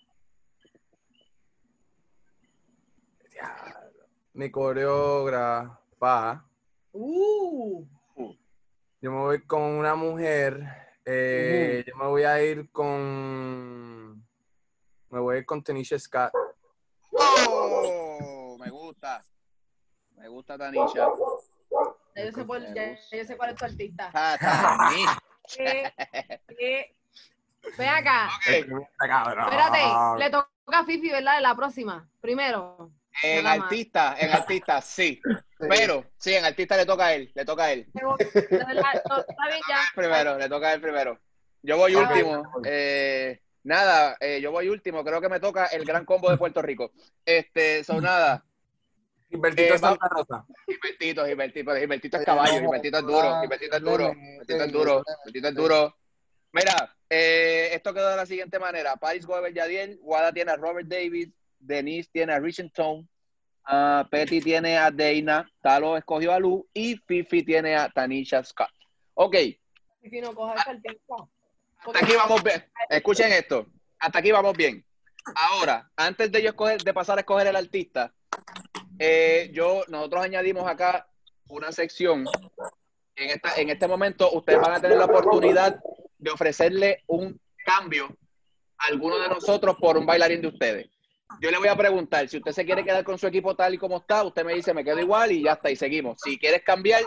diablo, 3.31 4.05
mi 4.33 4.51
coreógrafa, 4.51 6.45
Uh, 6.93 7.83
yo 9.01 9.11
me 9.11 9.17
voy 9.17 9.41
con 9.41 9.61
una 9.61 9.95
mujer, 9.95 10.63
eh, 11.03 11.83
yo 11.87 11.95
me 11.97 12.05
voy 12.05 12.23
a 12.23 12.43
ir 12.43 12.71
con, 12.71 14.15
me 15.09 15.19
voy 15.19 15.35
a 15.35 15.39
ir 15.39 15.45
con 15.45 15.63
Tanisha 15.63 15.97
Scott. 15.99 16.31
Me 19.07 19.17
gusta. 19.17 19.25
Me 20.15 20.27
gusta 20.27 20.57
Tanisha. 20.57 21.07
ya 22.15 22.25
yo 22.25 22.31
sé, 22.31 22.43
por- 22.45 22.73
ya- 22.73 22.95
ya 23.11 23.17
yo 23.17 23.25
sé 23.25 23.37
cuál 23.37 23.49
es 23.51 23.55
tu 23.57 23.65
artista. 23.65 24.11
Ah. 24.13 24.91
Eh, 25.57 25.89
eh, 26.59 26.93
Ven 27.77 27.87
acá. 27.87 28.29
Cabrón. 28.97 29.45
Espérate, 29.45 30.19
le 30.19 30.29
toca 30.29 30.49
a 30.73 30.83
Fifi, 30.83 31.09
¿verdad? 31.09 31.39
La 31.41 31.55
próxima. 31.55 32.05
Primero. 32.19 32.91
en 33.23 33.47
artista, 33.47 34.17
en 34.19 34.31
artista, 34.31 34.81
sí. 34.81 35.21
Pero, 35.57 36.03
sí, 36.17 36.33
en 36.33 36.43
artista 36.43 36.75
le 36.75 36.85
toca 36.85 37.05
a 37.05 37.13
él, 37.13 37.31
le 37.33 37.45
toca 37.45 37.63
a 37.63 37.71
él. 37.71 37.89
De 37.93 38.01
verdad, 38.57 39.01
no, 39.09 39.17
Está 39.19 39.47
bien 39.47 39.61
ya. 39.69 39.79
Primero, 39.95 40.37
le 40.37 40.49
toca 40.49 40.67
a 40.67 40.73
él 40.73 40.81
primero. 40.81 41.17
Yo 41.63 41.77
voy 41.77 41.95
último. 41.95 42.43
Eh, 42.65 43.39
nada, 43.63 44.17
eh, 44.19 44.41
yo 44.41 44.51
voy 44.51 44.67
último. 44.67 45.01
Creo 45.05 45.21
que 45.21 45.29
me 45.29 45.39
toca 45.39 45.67
el 45.67 45.85
gran 45.85 46.03
combo 46.03 46.29
de 46.29 46.35
Puerto 46.37 46.61
Rico. 46.61 46.91
Este, 47.25 47.85
son 47.85 48.03
nada. 48.03 48.43
Gilbertito 49.29 49.73
Eh, 49.73 49.77
Santa 49.77 50.07
Rosa. 50.09 50.45
Gilbertito, 50.65 51.25
Gilbertito, 51.25 51.75
Gilbertito 51.75 52.17
es 52.17 52.25
caballo, 52.25 52.59
Gilbertito 52.59 52.97
es 52.97 53.05
duro, 53.05 53.41
Gilbertito 53.41 53.75
es 53.77 53.83
duro, 53.83 54.13
Gilbertito 54.13 54.63
es 54.63 54.71
duro, 54.71 55.03
Gilbertito 55.03 55.47
es 55.49 55.55
duro. 55.55 55.97
Mira, 56.53 56.95
eh, 57.09 57.69
esto 57.73 57.93
quedó 57.93 58.09
de 58.09 58.15
la 58.15 58.25
siguiente 58.25 58.57
manera. 58.57 58.95
Paris 58.95 59.25
Goebel 59.25 59.53
Yadiel, 59.53 59.99
Wada 60.01 60.31
tiene 60.31 60.51
a 60.51 60.55
Robert 60.55 60.87
Davis, 60.87 61.29
Denise 61.59 62.09
tiene 62.11 62.33
a 62.33 62.39
Richard 62.39 62.71
Tone, 62.71 63.07
ah, 63.65 64.07
Petty 64.09 64.39
tiene 64.39 64.77
a 64.77 64.89
Dana, 64.91 65.49
Talo 65.61 65.97
escogió 65.97 66.31
a 66.33 66.39
Lu 66.39 66.67
y 66.73 66.95
Fifi 66.95 67.43
tiene 67.43 67.75
a 67.75 67.89
Tanisha 67.89 68.43
Scott. 68.43 68.69
Ok, 69.13 69.35
Fifi, 70.01 70.21
no 70.21 70.31
el 70.31 70.99
hasta 71.85 71.99
aquí 72.05 72.15
vamos 72.15 72.43
bien. 72.43 72.65
Escuchen 72.89 73.31
esto. 73.31 73.67
Hasta 73.99 74.19
aquí 74.19 74.31
vamos 74.31 74.55
bien. 74.55 74.83
Ahora, 75.35 75.89
antes 75.95 76.31
de 76.31 76.41
yo 76.41 76.49
escoger, 76.49 76.81
de 76.81 76.93
pasar 76.93 77.17
a 77.17 77.21
escoger 77.21 77.47
el 77.47 77.55
artista, 77.55 78.13
eh, 78.99 79.49
yo, 79.53 79.83
nosotros 79.87 80.23
añadimos 80.23 80.67
acá 80.67 81.07
una 81.49 81.71
sección. 81.71 82.25
En, 83.15 83.29
esta, 83.31 83.55
en 83.55 83.69
este 83.69 83.87
momento, 83.87 84.31
ustedes 84.31 84.59
van 84.59 84.73
a 84.73 84.81
tener 84.81 84.97
la 84.97 85.05
oportunidad 85.05 85.79
de 86.17 86.29
ofrecerle 86.31 87.03
un 87.07 87.39
cambio 87.65 88.15
a 88.77 88.85
alguno 88.87 89.17
de 89.17 89.27
nosotros 89.29 89.75
por 89.79 89.97
un 89.97 90.05
bailarín 90.05 90.41
de 90.41 90.47
ustedes. 90.49 90.89
Yo 91.41 91.51
le 91.51 91.57
voy 91.57 91.67
a 91.67 91.75
preguntar, 91.75 92.27
si 92.29 92.37
usted 92.37 92.51
se 92.51 92.65
quiere 92.65 92.83
quedar 92.83 93.03
con 93.03 93.17
su 93.17 93.27
equipo 93.27 93.55
tal 93.55 93.73
y 93.73 93.77
como 93.77 93.97
está, 93.97 94.23
usted 94.23 94.45
me 94.45 94.53
dice, 94.53 94.73
me 94.73 94.83
quedo 94.83 94.99
igual 94.99 95.31
y 95.31 95.43
ya 95.43 95.53
está, 95.53 95.69
y 95.69 95.75
seguimos. 95.75 96.19
Si 96.23 96.37
quieres 96.37 96.63
cambiar, 96.63 97.03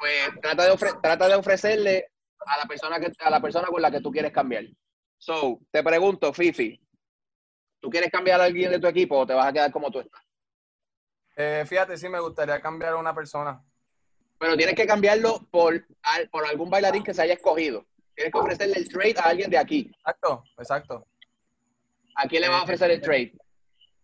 pues 0.00 0.30
trata 0.42 0.64
de, 0.64 0.72
ofre- 0.72 1.00
trata 1.00 1.28
de 1.28 1.34
ofrecerle 1.34 2.08
a 2.44 2.58
la 2.58 2.64
persona 2.64 2.98
que 2.98 3.12
a 3.18 3.30
la 3.30 3.40
persona 3.40 3.68
con 3.68 3.80
la 3.80 3.90
que 3.90 4.00
tú 4.00 4.10
quieres 4.10 4.32
cambiar. 4.32 4.64
So, 5.18 5.60
te 5.70 5.82
pregunto, 5.82 6.32
Fifi, 6.32 6.80
¿tú 7.80 7.88
quieres 7.88 8.10
cambiar 8.10 8.40
a 8.40 8.44
alguien 8.44 8.70
de 8.70 8.78
tu 8.80 8.86
equipo 8.88 9.18
o 9.18 9.26
te 9.26 9.34
vas 9.34 9.46
a 9.46 9.52
quedar 9.52 9.70
como 9.70 9.90
tú 9.90 10.00
estás? 10.00 10.20
Eh, 11.36 11.64
fíjate, 11.66 11.96
sí 11.96 12.08
me 12.08 12.18
gustaría 12.20 12.60
cambiar 12.60 12.94
a 12.94 12.96
una 12.96 13.14
persona. 13.14 13.62
Pero 14.38 14.56
tienes 14.56 14.74
que 14.74 14.86
cambiarlo 14.86 15.40
por, 15.50 15.86
al- 16.02 16.28
por 16.30 16.46
algún 16.46 16.70
bailarín 16.70 17.02
que 17.02 17.14
se 17.14 17.22
haya 17.22 17.34
escogido. 17.34 17.86
Tienes 18.14 18.32
que 18.32 18.38
ofrecerle 18.38 18.78
el 18.78 18.88
trade 18.88 19.14
a 19.18 19.24
alguien 19.28 19.50
de 19.50 19.58
aquí. 19.58 19.90
Exacto, 19.98 20.44
exacto. 20.58 21.06
¿A 22.16 22.26
quién 22.26 22.42
le 22.42 22.48
vas 22.48 22.60
a 22.60 22.64
ofrecer 22.64 22.90
el 22.90 23.00
trade? 23.00 23.32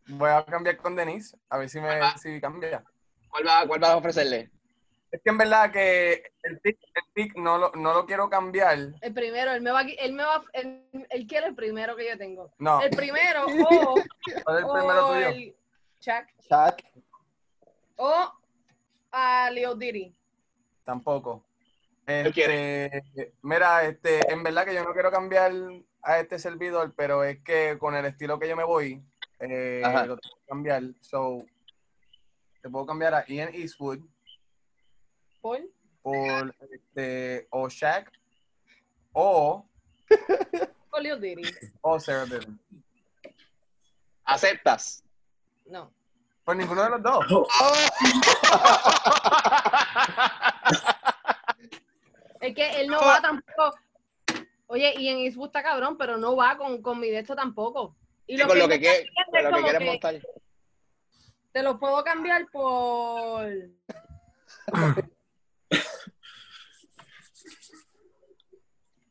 Voy 0.09 0.29
a 0.29 0.45
cambiar 0.45 0.77
con 0.77 0.95
Denise, 0.95 1.37
a 1.49 1.59
ver 1.59 1.69
si 1.69 1.81
me 1.81 1.99
si 2.21 2.41
cambia. 2.41 2.85
¿Cuál, 3.29 3.47
va- 3.47 3.67
cuál 3.67 3.81
vas 3.81 3.91
a 3.91 3.97
ofrecerle? 3.97 4.51
Es 5.11 5.21
que 5.23 5.31
en 5.31 5.39
verdad 5.39 5.71
que 5.71 6.23
el 6.43 6.59
pick, 6.61 6.79
el 6.95 7.03
pick 7.13 7.37
no, 7.37 7.59
lo, 7.59 7.71
no 7.73 7.93
lo 7.93 8.07
quiero 8.07 8.29
cambiar. 8.31 8.79
El 9.01 9.15
primero, 9.15 9.53
él 9.53 9.61
me 9.63 9.71
va, 9.71 9.83
él 9.83 10.13
me 10.15 10.23
va, 10.25 10.43
él, 10.55 10.87
él 11.11 11.27
quiere 11.27 11.47
el 11.49 11.55
primero 11.55 11.95
que 11.97 12.09
yo 12.09 12.17
tengo. 12.19 12.51
No, 12.59 12.81
El 12.83 12.91
primero 12.91 13.45
o, 13.47 14.03
¿cuál 14.45 14.59
es 14.59 14.65
el 14.65 14.71
primero 14.71 15.07
o 15.07 15.13
tuyo? 15.15 15.29
el 15.29 15.55
Chuck 16.01 16.27
Shaq. 16.51 16.83
O 18.03 18.33
a 19.13 19.51
Leo 19.51 19.77
Diddy. 19.77 20.13
Tampoco. 20.85 21.45
¿Qué 22.05 22.91
Este, 22.93 23.33
mira, 23.43 23.85
este, 23.85 24.33
en 24.33 24.43
verdad 24.43 24.65
que 24.65 24.75
yo 24.75 24.83
no 24.83 24.93
quiero 24.93 25.13
cambiar 25.13 25.53
a 26.03 26.19
este 26.19 26.41
servidor, 26.41 26.93
pero 26.97 27.23
es 27.23 27.41
que 27.45 27.79
con 27.79 27.95
el 27.95 28.05
estilo 28.05 28.41
que 28.41 28.49
yo 28.49 28.57
me 28.57 28.65
voy, 28.65 29.01
eh, 29.39 29.83
lo 29.85 30.17
tengo 30.17 30.37
que 30.37 30.47
cambiar. 30.49 30.83
So, 31.01 31.45
te 32.61 32.69
puedo 32.69 32.87
cambiar 32.87 33.15
a 33.15 33.25
Ian 33.27 33.55
Eastwood 33.55 34.01
¿Por? 35.41 35.61
por 36.03 36.55
este, 36.73 37.47
o 37.51 37.69
Shaq 37.69 38.11
o, 39.13 39.65
Por 40.91 41.03
Lil 41.03 41.21
Diddy. 41.21 41.43
o 41.83 42.01
Sarah 42.01 42.25
Dillon. 42.25 42.59
¿Aceptas? 44.25 45.05
No. 45.67 45.93
Por 46.45 46.57
ninguno 46.57 46.83
de 46.83 46.91
los 46.91 47.03
dos. 47.03 47.27
Es 52.41 52.55
que 52.57 52.81
él 52.81 52.89
no 52.89 52.99
va 52.99 53.21
tampoco. 53.23 53.79
Oye, 54.67 54.95
y 54.99 55.07
en 55.07 55.19
Eastwood 55.19 55.47
está 55.47 55.63
cabrón, 55.63 55.97
pero 55.97 56.17
no 56.17 56.35
va 56.35 56.59
con, 56.59 56.83
con 56.83 56.99
mi 56.99 57.09
de 57.09 57.21
esto 57.21 57.37
tampoco. 57.37 57.95
Y 58.27 58.37
Sí, 58.37 58.43
con 58.43 58.59
lo 58.59 58.69
que, 58.69 58.79
diciendo 58.79 59.07
con 59.33 59.43
lo 59.45 59.57
que 59.57 59.63
quieres 59.63 59.79
que 59.79 59.85
montar. 59.85 60.21
Te 61.53 61.63
lo 61.63 61.79
puedo 61.79 62.03
cambiar 62.03 62.47
por. 62.51 63.49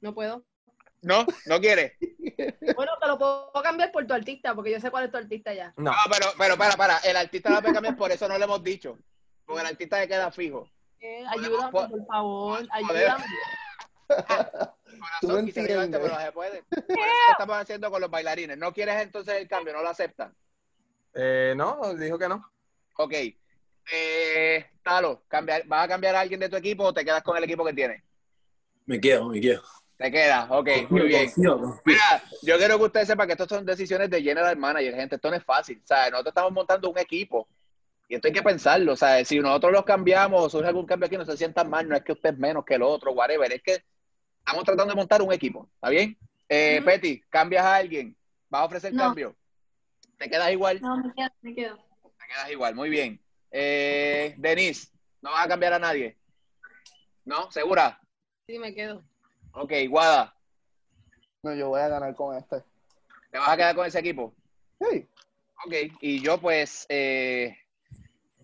No 0.01 0.15
puedo. 0.15 0.43
¿No? 1.01 1.25
¿No 1.45 1.59
quieres? 1.59 1.93
Bueno, 2.75 2.93
te 2.99 3.07
lo 3.07 3.17
puedo 3.17 3.51
cambiar 3.63 3.91
por 3.91 4.05
tu 4.07 4.13
artista, 4.13 4.55
porque 4.55 4.71
yo 4.71 4.79
sé 4.79 4.89
cuál 4.89 5.05
es 5.05 5.11
tu 5.11 5.17
artista 5.17 5.53
ya. 5.53 5.73
No. 5.77 5.91
No, 5.91 5.97
pero, 6.11 6.27
pero 6.37 6.57
para, 6.57 6.75
para. 6.75 6.97
El 6.99 7.15
artista 7.17 7.49
la 7.51 7.61
puede 7.61 7.73
cambiar, 7.73 7.95
por 7.95 8.11
eso 8.11 8.27
no 8.27 8.37
lo 8.37 8.45
hemos 8.45 8.63
dicho. 8.63 8.97
Porque 9.45 9.61
el 9.61 9.67
artista 9.67 9.99
se 9.99 10.07
queda 10.07 10.31
fijo. 10.31 10.67
Eh, 10.99 11.23
ayúdame, 11.27 11.71
po- 11.71 11.89
por 11.89 12.05
favor, 12.07 12.67
ayúdame. 12.71 13.25
Corazón, 14.09 15.45
quisiera 15.45 15.67
ayudarte, 15.67 15.85
entiendes. 15.85 16.01
pero 16.01 16.13
no 16.13 16.19
se 16.21 16.31
puede. 16.31 16.63
Por 16.69 16.83
eso 16.89 17.15
lo 17.27 17.31
estamos 17.31 17.57
haciendo 17.57 17.91
con 17.91 18.01
los 18.01 18.09
bailarines. 18.11 18.57
¿No 18.57 18.73
quieres 18.73 19.01
entonces 19.01 19.35
el 19.35 19.47
cambio? 19.47 19.73
¿No 19.73 19.81
lo 19.81 19.89
aceptas? 19.89 20.31
Eh, 21.13 21.53
no, 21.55 21.93
dijo 21.95 22.17
que 22.17 22.27
no. 22.29 22.51
Ok. 22.97 23.13
Eh, 23.91 24.65
Talo, 24.83 25.23
cambiar, 25.27 25.65
¿vas 25.65 25.85
a 25.85 25.87
cambiar 25.87 26.15
a 26.15 26.21
alguien 26.21 26.39
de 26.39 26.49
tu 26.49 26.55
equipo 26.55 26.83
o 26.85 26.93
te 26.93 27.03
quedas 27.03 27.23
con 27.23 27.35
el 27.37 27.43
equipo 27.43 27.65
que 27.65 27.73
tienes? 27.73 28.03
Me 28.85 28.99
quedo, 28.99 29.29
me 29.29 29.39
quedo. 29.41 29.63
Te 30.01 30.11
quedas, 30.11 30.47
ok, 30.49 30.67
muy 30.89 31.01
bien. 31.03 31.25
confío, 31.25 31.59
confío. 31.59 31.81
Mira, 31.85 32.23
yo 32.41 32.57
quiero 32.57 32.77
que 32.79 32.85
ustedes 32.85 33.07
sepan 33.07 33.27
que 33.27 33.33
estas 33.33 33.47
son 33.47 33.63
decisiones 33.63 34.09
de 34.09 34.21
general 34.23 34.57
manager, 34.57 34.95
gente. 34.95 35.15
Esto 35.15 35.29
no 35.29 35.35
es 35.37 35.43
fácil. 35.43 35.79
O 35.83 35.87
sea, 35.87 36.09
nosotros 36.09 36.31
estamos 36.31 36.51
montando 36.51 36.89
un 36.89 36.97
equipo 36.97 37.47
y 38.07 38.15
esto 38.15 38.27
hay 38.27 38.33
que 38.33 38.41
pensarlo. 38.41 38.93
O 38.93 38.95
sea, 38.95 39.23
si 39.23 39.39
nosotros 39.39 39.71
los 39.71 39.85
cambiamos 39.85 40.41
o 40.41 40.49
surge 40.49 40.67
algún 40.69 40.87
cambio 40.87 41.05
aquí, 41.05 41.17
no 41.17 41.25
se 41.25 41.37
sientan 41.37 41.69
mal. 41.69 41.87
No 41.87 41.95
es 41.95 42.03
que 42.03 42.13
usted 42.13 42.31
es 42.33 42.37
menos 42.39 42.65
que 42.65 42.73
el 42.75 42.81
otro, 42.81 43.11
whatever. 43.11 43.51
Es 43.53 43.61
que 43.61 43.83
estamos 44.39 44.63
tratando 44.63 44.91
de 44.91 44.95
montar 44.95 45.21
un 45.21 45.31
equipo. 45.31 45.69
¿Está 45.75 45.89
bien? 45.89 46.17
Eh. 46.49 46.81
Petty, 46.83 47.21
¿cambias 47.29 47.63
a 47.63 47.75
alguien? 47.75 48.17
¿Vas 48.49 48.61
a 48.63 48.65
ofrecer 48.65 48.93
No. 48.93 49.03
cambio? 49.03 49.35
¿Te 50.17 50.27
quedas 50.31 50.51
igual? 50.51 50.81
No, 50.81 50.97
me 50.97 51.13
quedo, 51.13 51.29
me 51.41 51.53
quedo. 51.53 51.77
Te 51.77 52.27
quedas 52.27 52.49
igual. 52.51 52.73
Muy 52.73 52.89
bien. 52.89 53.21
Eh, 53.51 54.33
Denise, 54.39 54.87
¿no 55.21 55.29
vas 55.29 55.45
a 55.45 55.47
cambiar 55.47 55.73
a 55.73 55.79
nadie? 55.79 56.17
¿No? 57.23 57.51
¿Segura? 57.51 57.99
Sí, 58.47 58.57
me 58.57 58.73
quedo. 58.73 59.03
Ok, 59.53 59.71
Guada, 59.89 60.33
No, 61.43 61.53
yo 61.53 61.69
voy 61.69 61.81
a 61.81 61.87
ganar 61.87 62.15
con 62.15 62.37
este. 62.37 62.63
¿te 63.31 63.37
vas 63.37 63.49
a 63.49 63.57
quedar 63.57 63.75
con 63.75 63.85
ese 63.85 63.99
equipo? 63.99 64.33
Sí. 64.79 65.07
Ok, 65.65 65.73
y 66.01 66.21
yo 66.21 66.39
pues 66.39 66.85
eh, 66.89 67.55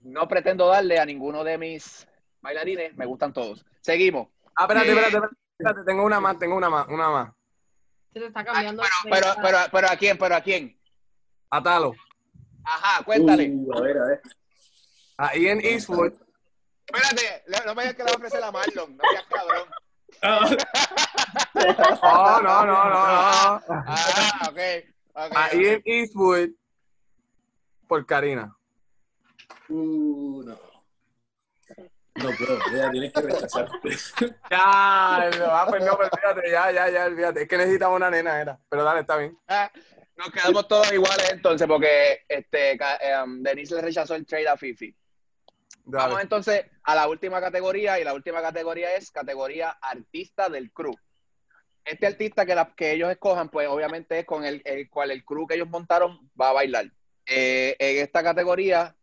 no 0.03 0.28
pretendo 0.28 0.68
darle 0.68 0.99
a 0.99 1.05
ninguno 1.05 1.43
de 1.43 1.58
mis 1.58 2.08
bailarines, 2.41 2.95
me 2.95 3.05
gustan 3.05 3.34
todos. 3.34 3.66
Seguimos. 3.82 4.28
Ah, 4.55 4.64
espérate, 4.64 4.88
Eh. 4.88 4.91
espérate, 4.91 5.16
espérate, 5.16 5.36
espérate, 5.58 5.84
tengo 5.86 6.03
una 6.05 6.20
más, 6.20 6.38
tengo 6.39 6.55
una 6.55 6.70
más, 6.70 6.88
una 6.88 7.10
más. 7.10 7.34
Se 8.14 8.20
te 8.20 8.28
está 8.28 8.43
cambiando. 8.43 8.84
pero, 9.03 9.12
pero, 9.12 9.41
pero, 9.41 9.58
pero, 9.72 9.88
¿a 9.89 9.95
quién? 9.97 10.18
¿Pero 10.18 10.36
a 10.36 10.41
quién? 10.41 10.80
Atalo. 11.49 11.93
Ajá, 12.64 13.03
cuéntale. 13.03 13.49
Uh, 13.51 13.78
a 13.78 13.82
ver, 13.82 13.97
a 13.97 14.05
ver. 14.05 14.22
A 15.18 15.36
Ian 15.38 15.62
Eastwood. 15.62 16.14
Espérate, 16.86 17.43
no 17.66 17.76
me 17.76 17.84
digas 17.84 17.95
que 17.95 18.03
le 18.03 18.10
va 18.10 18.14
a 18.14 18.18
ofrecer 18.18 18.43
a 18.43 18.51
Marlon, 18.51 18.97
no 18.97 19.03
seas 19.12 19.26
cabrón. 19.26 19.70
Oh, 20.24 20.39
no, 21.55 22.41
no, 22.41 22.66
no, 22.66 22.66
no. 22.66 23.62
Ah, 23.70 24.49
ok. 24.49 24.60
ok, 25.14 25.32
A. 25.36 25.55
Ian 25.55 25.82
Eastwood 25.86 26.49
por 27.88 28.05
Karina. 28.05 28.55
uh, 29.70 30.43
no. 30.43 30.58
No 32.16 32.32
ya 32.76 32.89
tienes 32.89 33.14
que 33.14 33.22
rechazar. 33.22 33.70
Ya, 34.49 35.30
no, 35.38 35.45
ah, 35.45 35.66
pues 35.70 35.84
no, 35.84 35.95
pues 35.95 36.10
olvídate, 36.12 36.51
ya, 36.51 36.72
ya, 36.72 36.89
ya, 36.89 37.05
olvídate. 37.05 37.43
Es 37.43 37.47
que 37.47 37.58
necesitaba 37.58 37.95
una 37.95 38.10
nena, 38.10 38.41
era. 38.41 38.60
Pero 38.70 38.84
dale, 38.84 39.01
está 39.01 39.18
bien. 39.18 39.38
Ah, 39.47 39.72
Nos 40.16 40.32
quedamos 40.32 40.68
todos 40.68 40.91
iguales 40.91 41.32
entonces, 41.32 41.68
porque 41.68 42.22
este, 42.28 42.78
em, 43.01 43.43
Denise 43.43 43.76
le 43.76 43.82
rechazó 43.82 44.16
el 44.16 44.26
trade 44.26 44.47
a 44.47 44.58
Fifi. 44.58 44.95
Vamos 45.90 46.22
entonces 46.22 46.66
a 46.84 46.96
la 46.96 47.08
última 47.08 47.40
categoría, 47.40 48.00
y 48.00 48.04
la 48.04 48.14
última 48.14 48.42
categoría 48.42 48.94
es 48.96 49.10
categoría 49.10 49.70
artista 49.82 50.50
del 50.50 50.72
crew. 50.72 50.94
Este 51.86 52.06
artista 52.06 52.46
que, 52.46 52.54
la- 52.56 52.74
que 52.76 52.92
ellos 52.92 53.10
escojan, 53.10 53.48
pues 53.50 53.68
obviamente 53.70 54.20
es 54.20 54.26
con 54.26 54.44
el, 54.44 54.62
el 54.66 54.90
cual 54.90 55.12
el 55.12 55.24
crew 55.24 55.48
que 55.48 55.56
ellos 55.56 55.70
montaron 55.70 56.30
va 56.40 56.50
a 56.50 56.54
bailar. 56.54 56.92
Eh, 57.26 57.76
en 57.80 58.04
esta 58.04 58.22
categoría, 58.22 58.94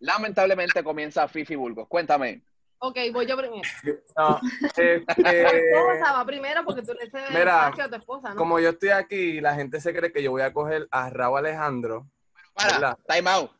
lamentablemente 0.00 0.84
comienza 0.84 1.26
Fifi 1.28 1.54
Burgos. 1.56 1.88
Cuéntame. 1.88 2.42
Ok, 2.78 2.98
voy 3.12 3.26
yo 3.26 3.36
primero. 3.36 3.62
No, 4.16 4.38
este, 4.62 4.96
esposa 5.06 6.12
va 6.12 6.26
primero 6.26 6.62
porque 6.64 6.82
tú 6.82 6.92
le 6.92 7.10
Mira, 7.30 7.68
espacio 7.68 7.84
a 7.84 7.88
tu 7.88 7.96
esposa, 7.96 8.30
¿no? 8.30 8.36
como 8.36 8.60
yo 8.60 8.70
estoy 8.70 8.90
aquí, 8.90 9.40
la 9.40 9.54
gente 9.54 9.80
se 9.80 9.94
cree 9.94 10.12
que 10.12 10.22
yo 10.22 10.32
voy 10.32 10.42
a 10.42 10.52
coger 10.52 10.86
a 10.90 11.08
Raúl 11.08 11.38
Alejandro. 11.38 12.06
Para, 12.52 12.74
¿Verdad? 12.74 12.98
time 13.08 13.30
out. 13.30 13.50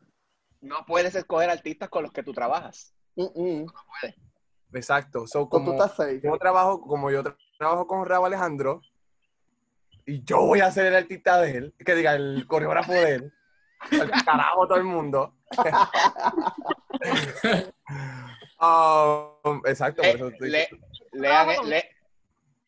No 0.63 0.85
puedes 0.87 1.13
escoger 1.13 1.49
artistas 1.49 1.89
con 1.89 2.03
los 2.03 2.11
que 2.11 2.23
tú 2.23 2.33
trabajas. 2.33 2.93
Mm, 3.15 3.61
mm. 3.61 3.65
Exacto. 4.73 5.27
So, 5.27 5.29
So, 5.39 5.39
tú 5.43 5.49
como 5.49 5.73
estás 5.73 5.95
yo 6.23 6.37
trabajo, 6.37 6.81
como 6.81 7.11
yo 7.11 7.21
tra- 7.23 7.37
trabajo 7.57 7.85
con 7.85 8.05
Raúl 8.05 8.27
Alejandro, 8.27 8.81
y 10.05 10.23
yo 10.23 10.39
voy 10.41 10.61
a 10.61 10.71
ser 10.71 10.87
el 10.87 10.95
artista 10.95 11.39
de 11.41 11.57
él, 11.57 11.75
que 11.85 11.95
diga, 11.95 12.15
el 12.15 12.45
coreógrafo 12.47 12.91
de 12.93 13.15
él. 13.15 13.33
El 13.91 14.09
carajo 14.23 14.65
todo 14.67 14.77
el 14.77 14.85
mundo. 14.85 15.35
Um, 18.59 19.61
exacto, 19.65 20.01
por 20.01 20.05
Eh, 20.05 20.13
eso 20.15 20.27
estoy- 20.29 20.49
le- 20.49 20.69
lean, 21.11 21.47
Vamos. 21.47 21.67
le- 21.67 21.89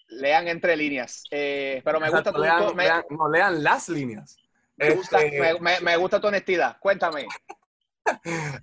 lean 0.09 0.47
entre 0.49 0.75
líneas. 0.75 1.23
Eh, 1.31 1.81
pero 1.85 2.01
me 2.01 2.09
gusta 2.09 2.33
tu, 2.33 2.41
lean, 2.41 2.67
tu- 2.67 2.75
me- 2.75 2.83
lean- 2.83 3.05
no, 3.11 3.29
lean 3.29 3.63
las 3.63 3.87
líneas. 3.87 4.37
me 4.75 4.89
gusta, 4.91 5.21
Este, 5.21 5.39
me- 5.39 5.59
me- 5.61 5.79
me 5.79 5.95
gusta 5.95 6.19
tu 6.19 6.27
honestidad. 6.27 6.75
Cuéntame. 6.81 7.27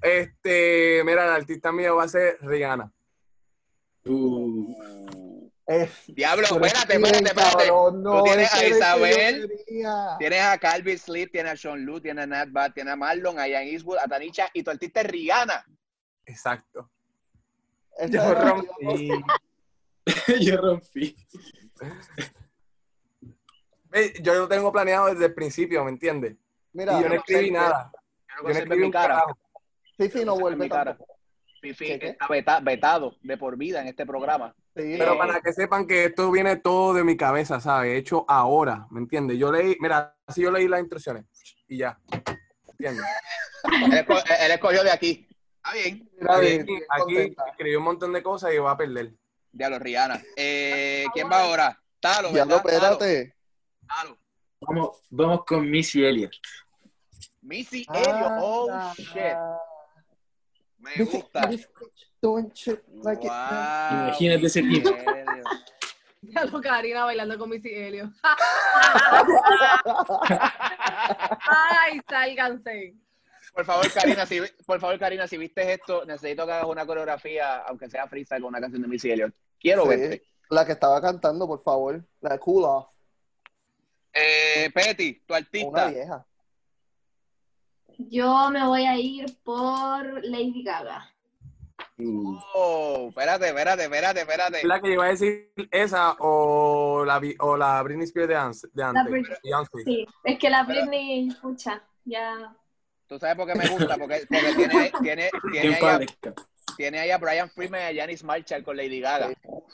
Este, 0.03 1.03
mira, 1.05 1.24
el 1.24 1.30
artista 1.32 1.72
mío 1.72 1.97
va 1.97 2.05
a 2.05 2.09
ser 2.09 2.38
Rihanna. 2.40 2.93
Uh, 4.05 5.49
Es- 5.66 6.05
Diablo, 6.09 6.43
espérate, 6.45 6.95
es 6.97 6.99
espérate, 7.03 7.24
espérate. 7.24 7.66
cabrón, 7.68 8.03
no, 8.03 8.18
Tú 8.18 8.24
tienes 8.24 8.53
a 8.53 8.66
Isabel. 8.66 9.53
Tienes 10.18 10.40
a 10.43 10.59
Calvin 10.59 10.99
Sleep, 10.99 11.30
tienes 11.30 11.53
a 11.53 11.57
Sean 11.57 11.84
Lu, 11.84 12.01
tienes 12.01 12.24
a 12.24 12.26
Nat 12.26 12.49
Bat, 12.51 12.74
tienes 12.74 12.93
a 12.93 12.97
Marlon, 12.97 13.38
a 13.38 13.49
Ian 13.49 13.64
Eastwood, 13.64 13.99
a 13.99 14.09
Tanisha 14.09 14.49
y 14.53 14.62
tu 14.62 14.70
artista 14.70 15.01
es 15.01 15.07
Rihanna. 15.07 15.64
Exacto. 16.26 16.90
Yo 18.09 18.34
rompí. 18.34 19.11
yo 20.40 20.57
rompí. 20.57 21.16
Ve, 23.90 24.14
Yo 24.22 24.34
lo 24.34 24.49
tengo 24.49 24.72
planeado 24.72 25.07
desde 25.09 25.26
el 25.26 25.34
principio, 25.34 25.84
¿me 25.84 25.90
entiendes? 25.90 26.36
Mira, 26.72 26.95
y 26.95 26.97
yo 26.97 27.03
no 27.03 27.09
no 27.11 27.14
escribí 27.20 27.47
sé, 27.47 27.53
nada. 27.53 27.93
No 28.43 28.49
escribí 28.49 28.76
mi 28.87 28.91
cara. 28.91 29.14
carajo. 29.14 29.39
Fifi 29.97 30.24
no 30.24 30.37
vuelve 30.39 30.64
mi 30.64 30.68
cara. 30.68 30.97
Fifi 31.61 31.87
¿Qué, 31.87 31.99
qué? 31.99 32.09
está 32.09 32.26
veta- 32.28 32.61
vetado 32.61 33.16
de 33.22 33.37
por 33.37 33.57
vida 33.57 33.80
en 33.80 33.89
este 33.89 34.05
programa. 34.07 34.55
Sí, 34.74 34.97
Pero 34.99 35.14
Eh, 35.14 35.18
para 35.18 35.41
que 35.41 35.53
sepan 35.53 35.87
que 35.87 36.07
esto 36.07 36.30
viene 36.30 36.57
todo 36.57 36.95
de 36.95 37.05
mi 37.05 37.16
cabeza, 37.16 37.61
¿sabes? 37.61 37.99
Hecho 37.99 38.24
ahora, 38.28 38.87
¿me 38.91 39.01
entiendes? 39.01 39.39
Yo 39.39 39.53
leí, 39.53 39.76
mira, 39.80 40.16
así 40.26 40.43
yo 40.43 40.51
leí 40.51 40.66
las 40.66 40.80
instrucciones 40.80 41.26
y 41.68 41.78
ya. 41.78 41.99
¿Entiendes? 42.70 43.05
Él, 43.85 43.93
esco- 44.07 44.22
él 44.41 44.51
escogió 44.51 44.83
de 44.83 44.91
aquí. 44.91 45.28
Está 45.57 45.72
bien. 45.72 46.11
Aquí, 46.28 46.41
bien, 46.47 46.66
bien 46.66 46.83
aquí 46.89 47.03
contenta. 47.05 47.45
escribí 47.51 47.76
un 47.76 47.85
montón 47.85 48.12
de 48.12 48.22
cosas 48.22 48.53
y 48.53 48.59
va 48.59 48.72
a 48.72 48.76
perder. 48.76 49.12
Diablo, 49.53 49.78
Rihanna. 49.78 50.20
Eh, 50.37 51.05
¿Quién 51.12 51.30
va 51.30 51.43
ahora? 51.45 51.78
Talo, 52.01 52.30
Diablo, 52.30 52.61
¿verdad? 52.64 52.80
Talo, 52.80 52.93
espérate. 52.95 53.37
Talo. 53.87 54.18
Vamos, 54.62 55.03
vamos 55.11 55.45
con 55.45 55.70
Missy 55.70 56.05
Elliott. 56.05 56.33
Missy 57.43 57.87
Elliott. 57.93 58.33
Oh, 58.41 58.68
Ah, 58.73 58.93
shit. 58.97 59.37
Me 60.79 60.91
Missy, 60.97 61.05
gusta. 61.18 61.53
It. 61.53 61.68
Wow, 62.20 62.51
Imagínate 63.03 64.47
ese 64.47 64.62
tipo. 64.62 64.91
Ya 66.23 66.45
lo 66.45 66.61
Karina 66.61 67.05
bailando 67.05 67.37
con 67.39 67.51
Missy 67.51 67.68
Helio. 67.75 68.11
Ay, 71.49 72.01
sálganse. 72.09 72.95
Por 73.55 73.64
favor, 73.66 73.93
Karina, 73.93 74.25
si, 74.25 74.41
por 74.64 74.81
favor, 74.81 74.99
Karina, 74.99 75.27
si 75.27 75.37
viste 75.37 75.73
esto, 75.75 76.05
necesito 76.07 76.47
que 76.47 76.53
hagas 76.53 76.66
una 76.68 76.87
coreografía, 76.87 77.59
aunque 77.66 77.91
sea 77.91 78.07
freestyle 78.07 78.41
con 78.41 78.49
una 78.49 78.61
canción 78.61 78.81
de 78.83 78.89
Missy 78.89 79.11
Elliott. 79.11 79.35
Quiero 79.61 79.83
Sí. 79.83 79.89
verte. 79.91 80.23
La 80.49 80.64
que 80.64 80.73
estaba 80.73 81.01
cantando, 81.01 81.47
por 81.47 81.62
favor. 81.62 82.03
La 82.20 82.31
de 82.31 82.39
Cool 82.39 82.64
Off. 82.64 82.89
Eh, 84.12 84.70
Petty, 84.73 85.20
tu 85.27 85.33
Una 85.35 85.39
artista. 85.39 85.87
vieja. 85.89 86.27
Yo 88.11 88.50
me 88.50 88.66
voy 88.66 88.84
a 88.84 88.98
ir 88.98 89.26
por 89.44 90.24
Lady 90.24 90.62
Gaga. 90.62 91.09
Oh, 92.55 93.07
espérate, 93.11 93.48
espérate, 93.48 93.84
espérate, 93.84 94.20
espérate. 94.20 94.66
La 94.66 94.80
que 94.80 94.92
iba 94.92 95.05
a 95.05 95.09
decir 95.09 95.53
esa 95.70 96.16
o 96.18 97.05
la, 97.05 97.20
o 97.38 97.57
la 97.57 97.82
Britney 97.82 98.05
Spears 98.05 98.28
de 98.28 98.36
antes. 98.36 98.68
De 98.72 98.82
antes. 98.82 99.05
Britney. 99.05 99.36
Sí, 99.84 100.07
es 100.24 100.38
que 100.38 100.50
la 100.50 100.64
Britney, 100.64 101.28
escucha, 101.28 101.82
ya. 102.05 102.55
Tú 103.07 103.18
sabes 103.18 103.36
por 103.36 103.46
qué 103.46 103.55
me 103.55 103.68
gusta, 103.68 103.96
porque, 103.96 104.26
porque 104.28 104.55
tiene, 104.55 104.92
tiene, 105.03 105.30
tiene, 105.53 105.78
¿Quién 105.78 105.84
ahí 105.84 106.07
a, 106.07 106.34
tiene 106.76 106.98
ahí 107.00 107.11
a 107.11 107.18
Brian 107.18 107.50
Freeman 107.50 107.94
y 107.94 107.98
a 107.98 108.03
Janis 108.03 108.24
Marshall 108.24 108.64
con 108.64 108.76
Lady 108.76 109.00
Gaga. 109.00 109.30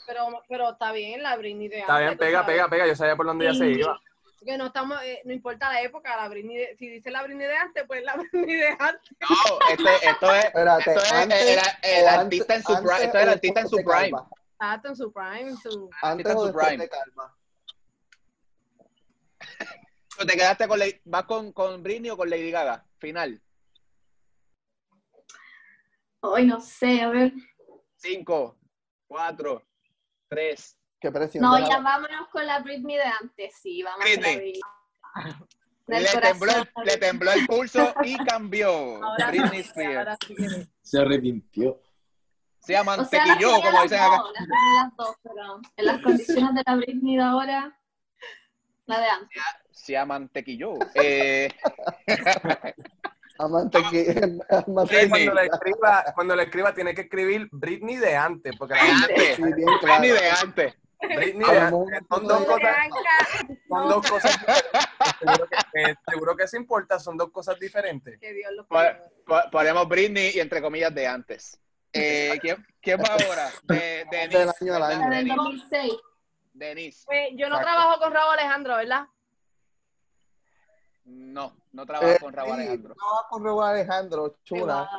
Pero, 0.06 0.42
pero 0.48 0.70
está 0.72 0.92
bien 0.92 1.22
la 1.22 1.36
Britney 1.36 1.68
de 1.68 1.80
Está 1.80 1.96
antes, 1.96 2.06
bien, 2.06 2.18
tú 2.18 2.24
pega, 2.24 2.46
pega, 2.46 2.68
pega. 2.68 2.86
Yo 2.86 2.96
sabía 2.96 3.16
por 3.16 3.26
dónde 3.26 3.46
ella 3.46 3.54
se 3.54 3.70
iba. 3.70 3.98
Que 4.44 4.56
no 4.56 4.66
estamos, 4.66 5.02
eh, 5.02 5.20
no 5.24 5.32
importa 5.32 5.68
la 5.72 5.82
época, 5.82 6.16
la 6.16 6.28
Britney 6.28 6.56
de- 6.56 6.76
si 6.76 6.88
dice 6.88 7.10
la 7.10 7.22
Britney 7.24 7.46
de 7.46 7.56
antes, 7.56 7.84
pues 7.86 8.02
la 8.04 8.14
Britney 8.32 8.54
de 8.56 8.68
antes. 8.78 9.10
No, 9.20 9.58
este, 9.70 10.08
esto 10.08 10.34
es, 10.34 10.44
Espérate, 10.44 10.90
esto 10.92 11.02
es 11.02 11.12
antes 11.12 11.40
el, 11.40 11.58
el 11.82 12.04
o 12.04 12.08
artista 12.08 12.54
en 12.54 12.62
su 12.62 12.72
antes- 12.72 12.88
prime. 12.90 13.04
Esto 13.04 13.18
es 13.18 13.22
el 13.24 13.28
artista 13.30 13.60
en 13.60 13.68
su 13.68 13.76
prime. 13.76 14.18
Exacto, 14.60 14.88
en 14.88 14.96
su 14.96 15.12
prime, 15.12 15.56
su... 15.56 15.90
Antes 16.02 16.34
o 16.36 16.44
después 16.46 16.66
prime. 16.66 16.84
de 16.84 16.88
Calva. 16.88 17.34
¿Te 20.18 20.34
quedaste 20.36 20.66
con 20.68 20.78
Lady- 20.78 21.00
vas 21.04 21.24
con, 21.24 21.52
con 21.52 21.82
Britney 21.82 22.10
o 22.10 22.16
con 22.16 22.28
Lady 22.30 22.50
Gaga? 22.50 22.84
Final. 22.98 23.40
Hoy 26.20 26.46
no 26.46 26.60
sé, 26.60 27.02
a 27.02 27.08
ver. 27.10 27.32
Cinco, 27.96 28.56
cuatro, 29.06 29.64
tres. 30.28 30.76
Qué. 31.00 31.10
No, 31.40 31.58
ya 31.58 31.78
vámonos 31.78 32.28
con 32.28 32.44
la 32.44 32.58
Britney 32.58 32.96
de 32.96 33.04
antes, 33.04 33.54
sí, 33.62 33.82
vamos 33.82 34.00
con 34.04 34.10
la 34.10 34.28
Britney. 34.28 34.36
Britney. 34.36 34.60
Le 35.86 36.20
tembló, 36.20 36.52
le 36.84 36.96
tembló 36.98 37.32
el 37.32 37.46
pulso 37.46 37.94
y 38.04 38.16
cambió. 38.24 38.68
Ahora 39.04 39.28
Britney 39.28 39.62
sí, 39.62 39.68
Spears. 39.68 39.96
ahora 39.96 40.18
sí 40.26 40.36
Se 40.82 41.00
arrepintió. 41.00 41.80
Se 42.60 42.72
llama 42.74 42.96
O 42.96 43.04
sea, 43.04 43.22
como 43.22 43.82
dicen 43.82 43.98
acá. 44.00 44.16
dos, 44.18 44.32
las 44.34 44.48
las 44.48 44.96
dos, 44.96 45.16
pero 45.22 45.60
en 45.76 45.86
las 45.86 46.02
condiciones 46.02 46.54
de 46.54 46.62
la 46.66 46.76
Britney 46.76 47.16
de 47.16 47.22
ahora, 47.22 47.80
la 48.86 49.00
de 49.00 49.06
antes. 49.08 49.42
Se 49.70 49.92
llama 49.92 50.18
mantequilló. 50.18 50.74
Eh, 50.94 51.48
Amante 53.40 53.78
que. 53.90 54.38
amante 54.50 54.96
Britney. 54.96 55.26
Cuando 55.26 55.34
le 55.34 55.46
escriba, 55.46 56.04
cuando 56.14 56.36
le 56.36 56.42
escriba 56.42 56.74
tiene 56.74 56.92
que 56.94 57.02
escribir 57.02 57.48
Britney 57.52 57.96
de 57.96 58.16
antes, 58.16 58.56
porque 58.58 58.74
la 58.74 58.82
antes. 58.82 59.36
Sí, 59.36 59.42
bien 59.42 59.68
claro. 59.80 60.00
Britney 60.00 60.10
de 60.10 60.30
antes. 60.30 60.74
Britney 61.00 61.34
mejor 61.34 61.86
Son 62.08 62.26
dos 62.26 62.44
cosas, 62.44 62.76
son 63.68 63.88
dos 63.88 64.10
cosas 64.10 64.32
diferentes. 64.38 64.70
Seguro 65.18 65.46
que, 65.48 65.80
eh, 65.82 65.94
seguro 66.08 66.36
que 66.36 66.44
eso 66.44 66.56
importa, 66.56 66.98
son 66.98 67.16
dos 67.16 67.30
cosas 67.30 67.58
diferentes. 67.58 68.18
que 68.20 68.32
Dios 68.32 68.50
Ponemos 69.52 69.88
Britney 69.88 70.32
y 70.34 70.40
entre 70.40 70.60
comillas 70.60 70.94
de 70.94 71.06
antes. 71.06 71.60
Eh, 71.92 72.38
¿quién, 72.40 72.66
quién 72.82 73.00
va 73.00 73.12
ahora? 73.14 73.50
De, 73.62 74.06
Denise, 74.10 74.38
Del 74.38 74.48
año 74.48 74.74
al 74.74 74.80
¿verdad? 74.80 74.90
año. 74.90 75.10
La 75.10 75.16
del 75.16 75.24
Denise. 75.28 75.36
2006. 75.36 75.92
Denise. 76.52 77.02
Pues, 77.06 77.28
yo 77.36 77.48
no 77.48 77.56
Exacto. 77.56 77.76
trabajo 77.76 77.98
con 78.00 78.12
Raúl 78.12 78.32
Alejandro, 78.34 78.76
¿verdad? 78.76 79.06
No, 81.04 81.56
no 81.72 81.86
trabaja 81.86 82.14
Eh, 82.14 82.18
con 82.20 82.32
Raúl 82.32 82.48
sí, 82.56 82.60
Alejandro. 82.62 82.94
No 82.98 83.14
vas 83.14 83.24
con 83.30 83.44
Raúl 83.44 83.64
Alejandro, 83.64 84.36
chula. 84.44 84.90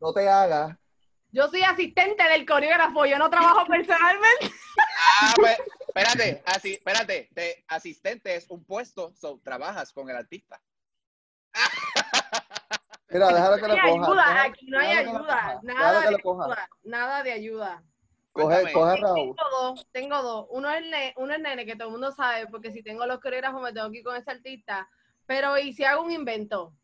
No 0.00 0.12
te 0.12 0.28
hagas. 0.28 0.76
Yo 1.30 1.48
soy 1.48 1.62
asistente 1.62 2.22
del 2.28 2.44
coreógrafo, 2.44 3.06
yo 3.06 3.18
no 3.18 3.30
trabajo 3.30 3.64
personalmente. 3.68 4.50
Ah, 5.20 5.32
pues, 5.36 5.58
espérate, 5.80 6.42
así, 6.46 6.74
espérate. 6.74 7.28
De 7.32 7.64
asistente 7.68 8.34
es 8.34 8.48
un 8.50 8.64
puesto, 8.64 9.12
so, 9.14 9.40
trabajas 9.42 9.92
con 9.92 10.08
el 10.10 10.16
artista. 10.16 10.60
Mira, 13.08 13.28
déjala 13.28 13.56
que 13.56 13.68
lo 13.68 13.74
hay 13.74 13.80
coja. 13.80 14.06
ayuda, 14.06 14.42
aquí 14.42 14.66
no 14.66 14.78
hay 14.78 14.92
ayuda. 14.92 15.60
Nada 15.62 16.00
de 16.00 16.08
ayuda. 16.16 16.68
Nada 16.82 17.22
de 17.22 17.32
ayuda. 17.32 17.82
Coge, 18.32 18.72
coge 18.72 18.96
Raúl. 18.96 19.14
Tengo 19.14 19.50
dos, 19.60 19.86
tengo 19.92 20.22
dos. 20.22 20.46
Uno 20.50 20.70
es, 20.70 20.82
ne- 20.86 21.12
uno 21.18 21.34
es 21.34 21.40
nene, 21.40 21.66
que 21.66 21.76
todo 21.76 21.88
el 21.88 21.92
mundo 21.92 22.10
sabe, 22.12 22.46
porque 22.46 22.72
si 22.72 22.82
tengo 22.82 23.04
los 23.04 23.20
coreógrafos 23.20 23.60
me 23.60 23.74
tengo 23.74 23.90
que 23.90 23.98
ir 23.98 24.04
con 24.04 24.16
ese 24.16 24.30
artista. 24.30 24.88
Pero, 25.26 25.58
¿y 25.58 25.74
si 25.74 25.84
hago 25.84 26.02
un 26.02 26.10
invento? 26.10 26.74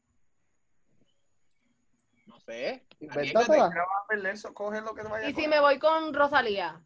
No 2.27 2.39
sé. 2.41 2.87
Invéntatela. 3.01 3.71
No 3.71 3.75
vas 3.75 4.05
a 4.05 4.07
perder 4.07 4.35
eso, 4.35 4.53
coge 4.53 4.83
lo 4.83 4.95
que 4.95 5.03
te 5.03 5.09
vaya 5.09 5.27
a 5.27 5.31
¿Y 5.31 5.35
si 5.35 5.49
me 5.49 5.61
voy 5.61 5.79
con 5.79 6.13
Rosalía? 6.13 6.83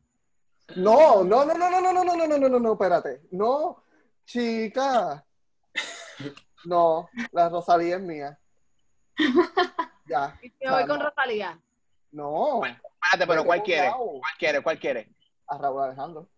No, 0.76 1.24
no, 1.24 1.44
no, 1.44 1.54
no, 1.54 1.70
no, 1.70 1.80
no, 1.80 1.92
no, 1.92 2.04
no, 2.04 2.14
no, 2.16 2.26
no, 2.26 2.38
no, 2.38 2.48
no, 2.48 2.58
no, 2.58 2.72
espérate. 2.72 3.22
No, 3.30 3.82
chica. 4.24 5.24
No, 6.64 7.08
la 7.32 7.48
Rosalía 7.48 7.96
es 7.96 8.02
mía. 8.02 8.38
Ya. 10.06 10.38
¿Y 10.42 10.48
si 10.48 10.56
me 10.64 10.70
voy 10.70 10.82
Ah, 10.82 10.86
con. 10.86 11.00
Rosalía? 11.00 11.60
No. 12.12 12.62
Espérate, 12.64 13.26
pero 13.26 13.44
¿cuál 13.44 13.62
quiere? 13.62 13.90
¿Cuál 13.90 14.32
quiere? 14.38 14.62
¿Cuál 14.62 14.78
quiere? 14.78 15.12
A 15.48 15.58
Raúl 15.58 15.82
Alejandro. 15.82 16.28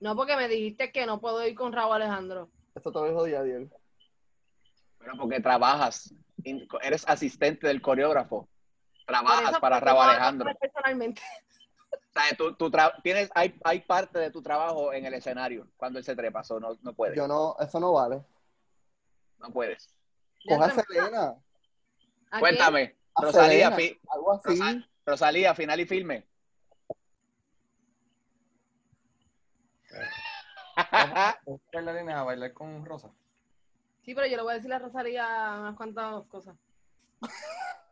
No, 0.00 0.16
porque 0.16 0.36
me 0.36 0.48
dijiste 0.48 0.90
que 0.90 1.06
no 1.06 1.20
puedo 1.20 1.46
ir 1.46 1.54
con 1.54 1.72
Raúl 1.72 1.94
Alejandro. 1.96 2.50
Eso 2.74 2.90
te 2.90 2.98
lo 2.98 3.08
dijo 3.08 3.26
Yadiel. 3.26 3.70
Bueno, 4.98 5.14
porque 5.18 5.40
trabajas. 5.40 6.14
Eres 6.82 7.06
asistente 7.08 7.66
del 7.68 7.80
coreógrafo. 7.82 8.48
Trabajas 9.06 9.50
eso, 9.50 9.60
para 9.60 9.78
Raúl 9.80 10.02
Alejandro. 10.02 10.50
Personalmente. 10.58 11.22
Tú, 12.36 12.54
tú 12.54 12.70
tra- 12.70 12.94
tienes, 13.02 13.30
hay, 13.34 13.58
hay 13.64 13.80
parte 13.80 14.18
de 14.18 14.30
tu 14.30 14.42
trabajo 14.42 14.92
en 14.92 15.06
el 15.06 15.14
escenario 15.14 15.66
cuando 15.76 15.98
él 15.98 16.04
se 16.04 16.14
trepa, 16.14 16.44
so 16.44 16.60
no, 16.60 16.76
no 16.82 16.92
puedes. 16.92 17.16
Yo 17.16 17.26
no, 17.26 17.56
eso 17.58 17.80
no 17.80 17.92
vale. 17.92 18.22
No 19.38 19.50
puedes. 19.50 19.88
Ya 20.44 20.56
Coge 20.56 20.66
a 20.66 20.70
se 20.70 20.76
me- 20.76 20.82
Selena. 20.82 21.34
¿A? 22.30 22.38
Cuéntame, 22.40 22.96
A 23.14 23.22
Rosalía, 23.22 23.70
Selena, 23.70 23.76
fi- 23.76 24.00
Algo 24.10 24.32
así. 24.32 24.58
Rosa- 24.58 24.88
Rosalía, 25.06 25.54
final 25.54 25.80
y 25.80 25.86
filme. 25.86 26.26
Vamos 30.92 31.16
a 31.16 31.38
bailarines 31.72 32.14
a 32.14 32.22
bailar 32.22 32.52
con 32.52 32.84
Rosa. 32.84 33.10
Sí, 34.04 34.14
pero 34.14 34.26
yo 34.26 34.36
le 34.36 34.42
voy 34.42 34.52
a 34.52 34.56
decir 34.56 34.72
a 34.72 34.78
Rosalía 34.78 35.56
unas 35.60 35.76
cuantas 35.76 36.24
cosas. 36.26 36.56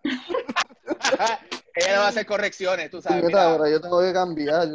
Ella 1.74 1.94
no 1.94 2.00
va 2.00 2.06
a 2.06 2.08
hacer 2.08 2.26
correcciones, 2.26 2.90
tú 2.90 3.00
sabes. 3.00 3.24
Mira. 3.24 3.44
ahora 3.44 3.70
yo 3.70 3.80
tengo 3.80 4.00
que 4.00 4.12
cambiar. 4.12 4.68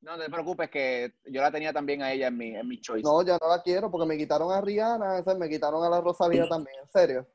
no 0.00 0.18
te 0.18 0.30
preocupes 0.30 0.70
que 0.70 1.14
yo 1.26 1.40
la 1.40 1.50
tenía 1.50 1.72
también 1.72 2.02
a 2.02 2.12
ella 2.12 2.28
en 2.28 2.36
mi, 2.36 2.54
en 2.56 2.68
mi 2.68 2.80
choice. 2.80 3.02
No, 3.02 3.22
ya 3.22 3.38
no 3.40 3.48
la 3.48 3.62
quiero 3.62 3.90
porque 3.90 4.06
me 4.06 4.16
quitaron 4.16 4.52
a 4.52 4.60
Rihanna, 4.60 5.18
esa, 5.18 5.34
me 5.34 5.48
quitaron 5.48 5.84
a 5.84 5.90
la 5.90 6.00
Rosalía 6.00 6.48
también, 6.48 6.76
en 6.82 6.90
serio. 6.90 7.26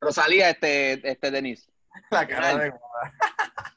Rosalía, 0.00 0.50
este, 0.50 1.08
este 1.08 1.30
Denise. 1.30 1.70
La 2.10 2.26
cara 2.26 2.56
de... 2.56 2.72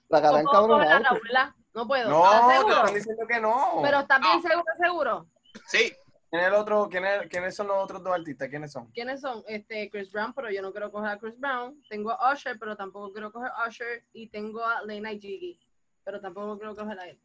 La 0.09 0.21
cara 0.21 0.39
encabronada. 0.39 1.55
No 1.73 1.87
puedo. 1.87 2.09
No, 2.09 2.25
¿Estás 2.25 2.65
te 2.65 2.71
están 2.71 2.93
diciendo 2.93 3.27
que 3.27 3.39
no. 3.39 3.79
Pero 3.83 3.99
estás 3.99 4.21
bien 4.21 4.41
seguro, 4.41 4.65
seguro. 4.79 5.27
Sí, 5.67 5.93
¿Quién 6.35 6.41
es 6.41 6.47
el 6.47 6.53
otro? 6.53 6.89
¿Quién 6.89 7.05
es- 7.05 7.27
¿Quiénes 7.29 7.55
son 7.55 7.67
los 7.67 7.77
otros 7.77 8.03
dos 8.03 8.13
artistas? 8.13 8.49
¿Quiénes 8.49 8.71
son? 8.71 8.91
¿Quiénes 8.91 9.21
son? 9.21 9.43
Este, 9.47 9.89
Chris 9.89 10.11
Brown, 10.11 10.33
pero 10.33 10.51
yo 10.51 10.61
no 10.61 10.71
quiero 10.71 10.91
coger 10.91 11.11
a 11.11 11.17
Chris 11.17 11.39
Brown. 11.39 11.81
Tengo 11.89 12.11
a 12.11 12.33
Usher, 12.33 12.57
pero 12.59 12.75
tampoco 12.75 13.11
quiero 13.13 13.31
coger 13.31 13.51
a 13.55 13.67
Usher. 13.67 14.03
Y 14.13 14.27
tengo 14.27 14.63
a 14.65 14.81
Lena 14.83 15.11
y 15.13 15.19
Jiggy, 15.19 15.59
pero 16.03 16.19
tampoco 16.19 16.57
quiero 16.57 16.75
coger 16.75 16.99
a 16.99 17.07
él. 17.07 17.19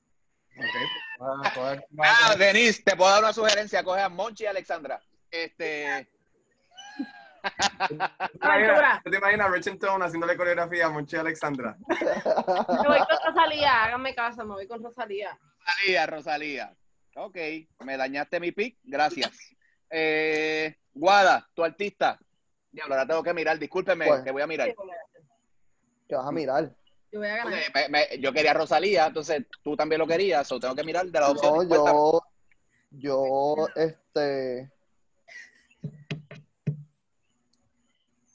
Ok, 0.57 0.65
pues, 1.19 1.55
coge- 1.55 1.85
Ah, 2.03 2.35
Denise, 2.39 2.83
te 2.85 2.97
puedo 2.97 3.11
dar 3.11 3.23
una 3.25 3.33
sugerencia. 3.33 3.83
Coge 3.83 4.01
a 4.03 4.09
Monchi 4.09 4.45
y 4.45 4.47
Alexandra. 4.47 5.01
Este. 5.31 6.09
¿Tú 7.89 7.97
te 7.97 8.47
imaginas- 8.47 9.03
¿Tú 9.03 9.11
te 9.11 9.17
imaginas 9.17 9.47
a 9.47 9.51
Rich 9.51 9.79
Tone 9.79 10.05
haciéndole 10.05 10.37
coreografía 10.37 10.87
a 10.87 10.91
Monchi 10.91 11.17
y 11.17 11.19
Alexandra? 11.21 11.77
Me 11.89 11.95
voy 12.89 12.99
con 12.99 13.19
Rosalía, 13.27 13.85
háganme 13.85 14.15
caso, 14.15 14.45
me 14.45 14.55
voy 14.55 14.67
con 14.69 14.83
Rosalía. 14.83 15.39
Rosalía, 15.65 16.07
Rosalía. 16.07 16.77
Ok, 17.17 17.37
me 17.85 17.97
dañaste 17.97 18.39
mi 18.41 18.53
pick. 18.53 18.79
Gracias. 18.85 19.31
Eh, 19.91 20.77
Guada, 20.95 21.49
tu 21.55 21.65
artista. 21.65 22.19
Diablo, 22.71 22.95
ahora 22.95 23.07
tengo 23.07 23.23
que 23.23 23.35
mirar. 23.35 23.59
Discúlpeme, 23.59 24.07
¿Cuál? 24.07 24.25
que 24.25 24.31
voy 24.31 24.43
a 24.43 24.47
mirar. 24.47 24.75
Que 26.09 26.15
vas 26.15 26.27
a 26.27 26.33
mirar. 26.33 26.75
Yo 27.13 27.19
voy 27.19 27.29
a 27.29 27.37
ganar. 27.37 27.53
Ok, 27.55 27.75
me- 27.75 27.89
me- 27.89 28.19
yo 28.21 28.33
quería 28.33 28.53
a 28.53 28.55
Rosalía, 28.55 29.07
entonces 29.07 29.45
tú 29.63 29.77
también 29.77 29.99
lo 29.99 30.07
querías, 30.07 30.51
o 30.53 30.61
tengo 30.61 30.75
que 30.77 30.85
mirar 30.85 31.07
de 31.07 31.19
las 31.21 31.29
No, 31.29 31.35
opciones. 31.35 31.67
Cuéntame. 31.69 31.99
yo, 31.99 32.21
yo, 32.93 33.67
este, 33.75 34.71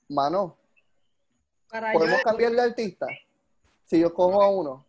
mano, 0.09 0.57
Para 1.69 1.93
yo- 1.93 1.99
¿podemos 1.99 2.21
cambiar 2.21 2.51
de 2.51 2.61
artista? 2.61 3.07
Si 3.85 3.99
yo 3.99 4.13
cojo 4.13 4.41
a 4.41 4.49
uno, 4.49 4.85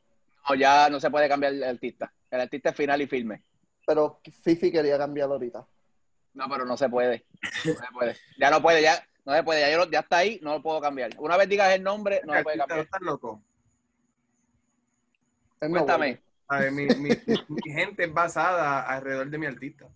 No, 0.48 0.54
ya 0.54 0.88
no 0.88 1.00
se 1.00 1.10
puede 1.10 1.28
cambiar 1.28 1.52
el 1.54 1.64
artista. 1.64 2.12
El 2.30 2.40
artista 2.40 2.70
es 2.70 2.76
final 2.76 3.02
y 3.02 3.06
firme. 3.08 3.42
Pero 3.86 4.20
Fifi 4.42 4.70
quería 4.70 4.98
cambiarlo 4.98 5.34
ahorita. 5.34 5.66
No, 6.34 6.48
pero 6.50 6.66
no 6.66 6.76
se 6.76 6.88
puede. 6.90 7.24
No 7.64 7.72
se 7.74 7.92
puede. 7.94 8.16
Ya 8.38 8.50
no 8.50 8.60
puede, 8.60 8.82
ya. 8.82 9.02
No 9.24 9.32
se 9.34 9.42
puede, 9.42 9.60
ya, 9.60 9.70
yo 9.70 9.78
lo- 9.78 9.90
ya 9.90 10.00
está 10.00 10.18
ahí, 10.18 10.38
no 10.42 10.52
lo 10.54 10.62
puedo 10.62 10.80
cambiar. 10.80 11.10
Una 11.18 11.36
vez 11.36 11.48
digas 11.48 11.72
el 11.72 11.82
nombre, 11.82 12.20
no 12.24 12.34
lo 12.34 12.42
puede 12.42 12.58
cambiar. 12.58 12.80
¿Estás 12.80 13.00
loco? 13.00 13.42
Cuéntame. 15.58 16.20
A 16.48 16.60
ver, 16.60 16.70
mi, 16.72 16.86
mi, 16.86 17.08
mi 17.48 17.72
gente 17.72 18.04
es 18.04 18.12
basada 18.12 18.82
alrededor 18.82 19.28
de 19.30 19.38
mi 19.38 19.46
artista. 19.46 19.86
Mi 19.86 19.90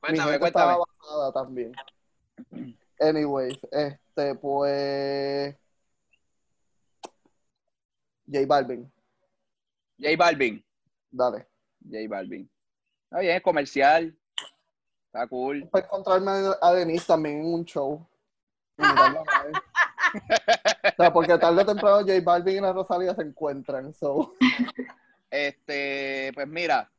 cuéntame, 0.00 0.30
gente 0.32 0.38
cuéntame. 0.40 0.72
estaba 0.72 0.84
basada 1.00 1.32
también. 1.32 1.72
Anyways, 3.00 3.58
este, 3.72 4.34
pues. 4.36 5.56
J 8.26 8.46
Balvin, 8.46 8.90
J 9.98 10.16
Balvin. 10.16 10.64
dale. 11.10 11.46
J 11.90 11.98
Balvin. 12.08 12.48
Está 13.14 13.20
bien, 13.22 13.36
es 13.36 13.42
comercial. 13.42 14.18
Está 15.06 15.28
cool. 15.28 15.68
Para 15.68 15.84
encontrarme 15.84 16.32
a 16.60 16.72
Denise 16.72 17.06
también 17.06 17.38
en 17.42 17.46
un 17.54 17.64
show. 17.64 18.04
O 20.16 20.96
sea, 20.96 21.12
porque 21.12 21.38
tarde 21.38 21.62
o 21.62 21.66
temprano 21.66 21.98
J 22.00 22.20
Balvin 22.24 22.56
y 22.56 22.60
la 22.60 22.72
Rosalía 22.72 23.14
se 23.14 23.22
encuentran. 23.22 23.94
So. 23.94 24.34
Este, 25.30 26.32
pues 26.34 26.46
mira, 26.48 26.90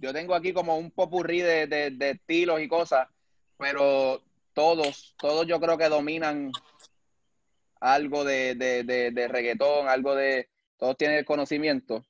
yo 0.00 0.12
tengo 0.12 0.34
aquí 0.34 0.52
como 0.52 0.76
un 0.78 0.90
popurrí 0.90 1.40
de, 1.40 1.66
de- 1.68 1.90
de 1.90 2.10
estilos 2.10 2.60
y 2.60 2.66
cosas, 2.68 3.08
pero 3.56 4.20
todos, 4.52 5.14
todos 5.18 5.46
yo 5.46 5.60
creo 5.60 5.78
que 5.78 5.88
dominan 5.88 6.50
algo 7.80 8.24
de, 8.24 8.54
de, 8.56 8.82
de, 8.84 9.10
de 9.12 9.28
reggaetón, 9.28 9.88
algo 9.88 10.14
de, 10.16 10.48
todos 10.76 10.96
tienen 10.96 11.18
el 11.18 11.24
conocimiento 11.24 12.04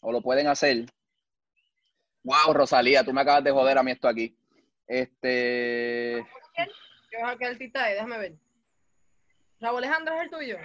o 0.00 0.10
lo 0.12 0.20
pueden 0.22 0.46
hacer. 0.48 0.86
Wow, 2.22 2.52
Rosalía, 2.52 3.02
tú 3.04 3.12
me 3.12 3.20
acabas 3.22 3.44
de 3.44 3.50
joder 3.50 3.78
a 3.78 3.82
mí 3.82 3.92
esto 3.92 4.08
aquí. 4.08 4.36
Este, 4.86 6.24
¿Qué, 6.54 6.66
qué 7.38 7.46
artista 7.46 7.88
es? 7.90 7.94
Déjame 7.96 8.18
ver. 8.18 8.32
Raúl 9.60 9.78
Alejandro 9.78 10.14
es 10.14 10.22
el 10.22 10.30
tuyo. 10.30 10.56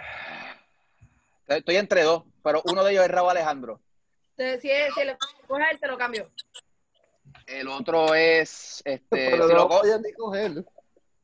estoy 1.48 1.76
entre 1.78 2.04
dos, 2.04 2.24
pero 2.44 2.62
uno 2.66 2.84
de 2.84 2.92
ellos 2.92 3.06
es 3.06 3.12
Raúl 3.12 3.30
Alejandro. 3.32 3.82
Si, 4.38 4.44
es, 4.44 4.62
si 4.94 5.04
le 5.06 5.18
coges 5.48 5.66
él, 5.72 5.80
te 5.80 5.88
lo 5.88 5.98
cambio. 5.98 6.30
El 7.48 7.68
otro 7.68 8.14
es, 8.16 8.82
este, 8.86 9.30
Pero 9.32 9.48
si 9.48 9.54
no 9.54 9.58
lo 9.60 9.64
lo 9.64 9.70
co- 9.70 9.80
podían 9.82 10.02
ni 10.02 10.12
coger. 10.14 10.66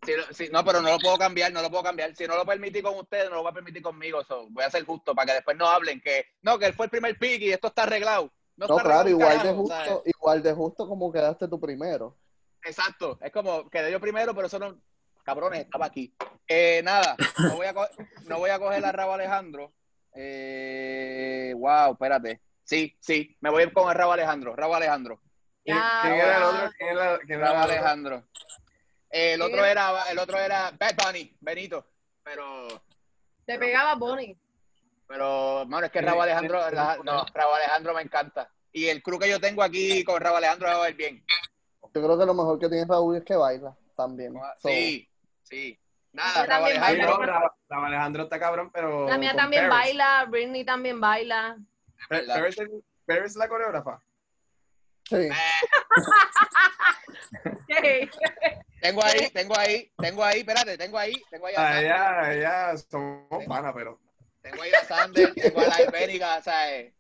Si 0.04 0.16
lo- 0.16 0.34
si- 0.34 0.50
no, 0.50 0.64
pero 0.64 0.82
no 0.82 0.90
lo 0.90 1.00
puedo 1.00 1.18
cambiar, 1.18 1.52
no 1.52 1.62
lo 1.62 1.70
puedo 1.70 1.84
cambiar. 1.84 2.16
Si 2.16 2.26
no 2.26 2.36
lo 2.36 2.46
permití 2.46 2.82
con 2.82 2.96
ustedes, 2.98 3.30
no 3.30 3.36
lo 3.38 3.42
voy 3.44 3.52
a 3.52 3.56
permitir 3.56 3.82
conmigo. 3.82 4.24
So, 4.24 4.48
voy 4.50 4.64
a 4.64 4.70
ser 4.70 4.84
justo 4.86 5.14
para 5.14 5.28
que 5.28 5.34
después 5.34 5.58
no 5.58 5.68
hablen 5.68 6.00
que 6.02 6.26
no, 6.42 6.58
que 6.58 6.66
él 6.68 6.74
fue 6.74 6.86
el 6.86 6.90
primer 6.92 7.18
pick 7.18 7.42
y 7.42 7.52
esto 7.52 7.68
está 7.68 7.84
arreglado. 7.84 8.32
No, 8.56 8.68
claro, 8.78 9.10
igual 9.10 9.42
de 9.42 9.54
justo, 9.54 10.04
igual 10.06 10.44
de 10.44 10.54
justo 10.54 10.88
como 10.88 11.12
quedaste 11.12 11.48
tú 11.48 11.60
primero. 11.60 12.18
Exacto. 12.64 13.18
Es 13.22 13.32
como 13.32 13.70
quedé 13.70 13.92
yo 13.92 14.00
primero, 14.00 14.34
pero 14.36 14.48
eso 14.48 14.60
no. 14.60 14.78
Cabrones, 15.24 15.62
estaba 15.62 15.86
aquí. 15.86 16.16
Eh, 16.48 16.82
nada, 16.84 17.16
no 17.38 17.56
voy, 17.56 17.68
a 17.68 17.74
no 18.26 18.40
voy 18.40 18.50
a 18.50 18.60
coger 18.60 18.84
a 18.84 18.92
Rabo 18.92 19.14
Alejandro. 19.14 19.74
Eh, 20.14 21.54
wow, 21.56 21.94
espérate. 21.94 22.42
Sí, 22.64 22.96
sí, 23.00 23.38
me 23.40 23.50
voy 23.50 23.64
a 23.64 23.66
ir 23.68 23.74
con 23.74 23.90
el 23.90 23.96
Rabo 23.96 24.14
Alejandro. 24.14 24.56
Rabo 24.56 24.76
Alejandro. 24.76 25.22
¿Quién, 25.64 25.78
era 25.78 26.38
el 26.38 26.44
otro? 26.44 26.72
¿Quién 26.78 26.90
era, 26.90 27.20
quién 27.20 27.40
era 27.40 27.54
Rabo? 27.54 27.64
Alejandro. 27.64 28.24
El 29.10 29.40
¿Quién 29.40 29.42
otro 29.42 29.66
era? 29.66 29.90
era, 29.90 30.12
el 30.12 30.20
otro 30.20 30.40
era 30.40 30.72
Bad 30.72 30.96
Bunny, 31.06 31.38
Benito. 31.40 31.86
Pero 32.24 32.68
Te 33.46 33.60
pegaba 33.60 33.96
Bonnie. 33.96 34.38
Pero, 35.12 35.66
mano, 35.68 35.86
es 35.86 35.92
que 35.92 36.00
Sí, 36.00 36.06
Rabo 36.06 36.22
Alejandro, 36.22 36.70
sí, 36.70 36.76
la- 36.76 36.96
sí. 36.96 37.02
no, 37.04 37.26
Rabo 37.34 37.54
Alejandro 37.56 37.94
me 37.94 38.02
encanta. 38.02 38.50
Y 38.72 38.88
el 38.88 39.04
crew 39.04 39.20
que 39.20 39.30
yo 39.30 39.42
tengo 39.42 39.62
aquí 39.62 40.06
con 40.06 40.22
Rabo 40.22 40.38
Alejandro 40.38 40.70
va 40.70 40.76
a 40.76 40.82
ver 40.84 40.94
bien. 40.94 41.22
Yo 41.84 41.90
creo 42.02 42.18
que 42.18 42.26
lo 42.26 42.34
mejor 42.34 42.58
que 42.58 42.70
tiene 42.70 42.86
Raúl 42.88 43.18
es 43.18 43.24
que 43.26 43.36
baila 43.36 43.76
también. 43.98 44.34
So, 44.60 44.70
Sí, 44.70 45.10
sí. 45.44 45.78
Nada, 46.14 46.46
Sí. 46.46 46.52
Alejandro. 47.72 48.24
está 48.24 48.40
cabrón, 48.40 48.72
pero. 48.74 49.10
La 49.10 49.18
mía 49.18 49.36
también 49.36 49.68
Paris. 49.68 49.88
baila, 49.98 50.26
Britney 50.30 50.64
también 50.64 51.02
baila. 51.02 51.58
Paris 52.08 52.58
es- 52.60 52.70
Paris 53.06 53.36
la 53.36 53.50
coreógrafa. 53.50 54.02
sí. 55.10 55.28
¿Qué? 57.68 58.10
Tengo 58.82 59.04
ahí, 59.04 59.30
tengo 59.32 59.58
ahí, 59.58 59.92
tengo 59.98 60.24
ahí, 60.24 60.40
espérate, 60.40 60.78
tengo 60.78 60.98
ahí, 60.98 61.14
tengo 61.30 61.48
ahí 61.48 61.54
Ah, 61.58 61.82
ya, 61.82 62.34
ya 62.34 62.78
somos 62.78 63.46
panas, 63.46 63.74
pero. 63.76 64.00
Tengo 64.42 64.62
ahí 64.64 64.72
a 64.74 64.84
Sander, 64.86 65.34
tengo 65.34 65.60
a 65.62 65.66
la 65.68 65.82
Ibérica, 65.84 66.42
¿sabes? 66.42 66.94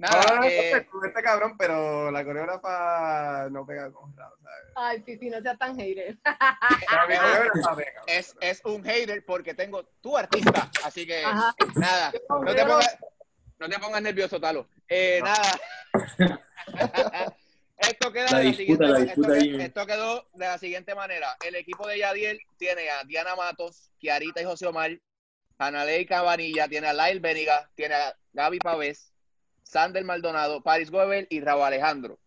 Nada, 0.00 0.22
Ah, 0.40 0.46
eh, 0.46 0.86
con 0.88 1.04
este 1.06 1.22
cabrón, 1.22 1.56
pero 1.58 2.10
la 2.12 2.24
coreógrafa 2.24 3.48
no 3.50 3.66
pega 3.66 3.90
con 3.90 4.16
Raúl, 4.16 4.38
¿sabes? 4.42 4.72
Ay, 4.76 5.02
Fifi, 5.02 5.28
no 5.28 5.40
seas 5.42 5.58
tan 5.58 5.76
hater. 5.76 6.16
Es, 8.06 8.34
es 8.40 8.64
un 8.64 8.84
hater 8.84 9.24
porque 9.24 9.54
tengo 9.54 9.84
tu 10.00 10.16
artista, 10.16 10.70
así 10.84 11.04
que 11.06 11.24
Ajá. 11.24 11.54
nada, 11.74 12.12
no 12.28 12.54
te 12.54 12.64
pongas, 12.64 12.98
no 13.58 13.68
te 13.68 13.78
pongas 13.78 14.02
nervioso, 14.02 14.40
Talo. 14.40 14.68
Eh, 14.88 15.20
nada. 15.22 15.58
Esto 17.78 18.12
queda 18.12 18.26
La 18.32 18.38
de 18.38 18.44
la 18.44 18.50
disputa, 18.50 18.86
siguiente 18.86 18.86
la 18.88 19.12
esto, 19.12 19.22
que- 19.56 19.64
esto 19.64 19.86
quedó 19.86 20.28
de 20.32 20.46
la 20.46 20.58
siguiente 20.58 20.94
manera. 20.96 21.36
El 21.46 21.54
equipo 21.54 21.86
de 21.86 21.98
Yadiel 21.98 22.40
tiene 22.56 22.90
a 22.90 23.04
Diana 23.04 23.36
Matos, 23.36 23.92
Kiarita 24.00 24.40
y 24.42 24.44
José 24.44 24.66
Omar, 24.66 24.90
Analei 25.58 26.06
Cabanilla, 26.06 26.68
tiene 26.68 26.86
a 26.86 26.92
Lail 26.92 27.20
Beniga, 27.20 27.70
tiene 27.74 27.94
a 27.94 28.16
Gaby 28.32 28.58
Pavés, 28.58 29.12
Sander 29.62 30.04
Maldonado, 30.04 30.62
Paris 30.62 30.90
Goebel 30.90 31.26
y 31.30 31.40
Raúl 31.40 31.62
Alejandro. 31.62 32.18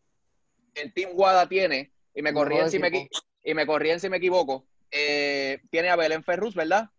El 0.76 0.94
Team 0.94 1.12
Guada 1.14 1.48
tiene, 1.48 1.92
y 2.14 2.22
me 2.22 2.34
corrían 2.34 2.70
si 2.70 2.80
me, 2.80 3.10
y 3.44 3.54
me 3.54 3.66
corrían 3.66 4.00
si 4.00 4.10
me 4.10 4.18
equivoco, 4.18 4.68
eh, 4.92 5.60
tiene 5.70 5.90
a 5.90 5.96
Belén 5.96 6.24
Ferrus, 6.24 6.54
¿verdad? 6.54 6.90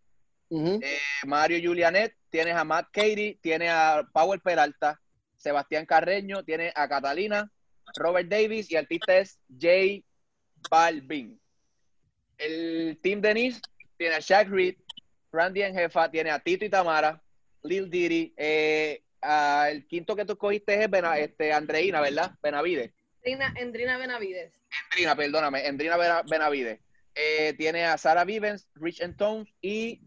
Eh, 0.49 0.99
Mario 1.25 1.59
Julianet, 1.63 2.15
tienes 2.29 2.55
a 2.55 2.63
Matt 2.63 2.89
Katie, 2.91 3.39
tienes 3.41 3.69
a 3.71 4.07
Power 4.13 4.39
Peralta, 4.39 4.99
Sebastián 5.35 5.85
Carreño, 5.85 6.43
tiene 6.43 6.71
a 6.75 6.87
Catalina, 6.87 7.51
Robert 7.95 8.27
Davis 8.27 8.71
y 8.71 8.75
el 8.75 8.83
artista 8.83 9.17
es 9.17 9.39
J 9.49 10.03
Balvin. 10.69 11.39
El 12.37 12.99
Team 13.01 13.21
Denise 13.21 13.61
tiene 13.97 14.15
a 14.15 14.19
Shaq 14.19 14.49
Reed, 14.49 14.75
Randy 15.33 15.63
en 15.63 15.73
jefa, 15.73 16.09
tiene 16.11 16.29
a 16.31 16.39
Tito 16.39 16.63
y 16.63 16.69
Tamara, 16.69 17.21
Lil 17.63 17.89
Diddy, 17.89 18.33
eh, 18.37 19.03
a- 19.21 19.67
el 19.71 19.87
quinto 19.87 20.15
que 20.15 20.25
tú 20.25 20.33
escogiste 20.33 20.81
es 20.81 20.89
Bena- 20.89 21.17
este, 21.17 21.51
Andreina, 21.51 21.99
¿verdad? 22.01 22.35
Benavides. 22.41 22.93
Endrina, 23.23 23.53
Endrina 23.57 23.97
Benavides. 23.97 24.53
Endrina, 24.91 25.15
perdóname, 25.15 25.65
Endrina 25.65 25.97
Bena- 25.97 26.21
Benavides. 26.29 26.79
Eh, 27.15 27.53
tiene 27.57 27.85
a 27.85 27.97
Sarah 27.97 28.25
Vivens, 28.25 28.69
Rich 28.75 29.01
and 29.01 29.17
Tones 29.17 29.47
y 29.61 30.01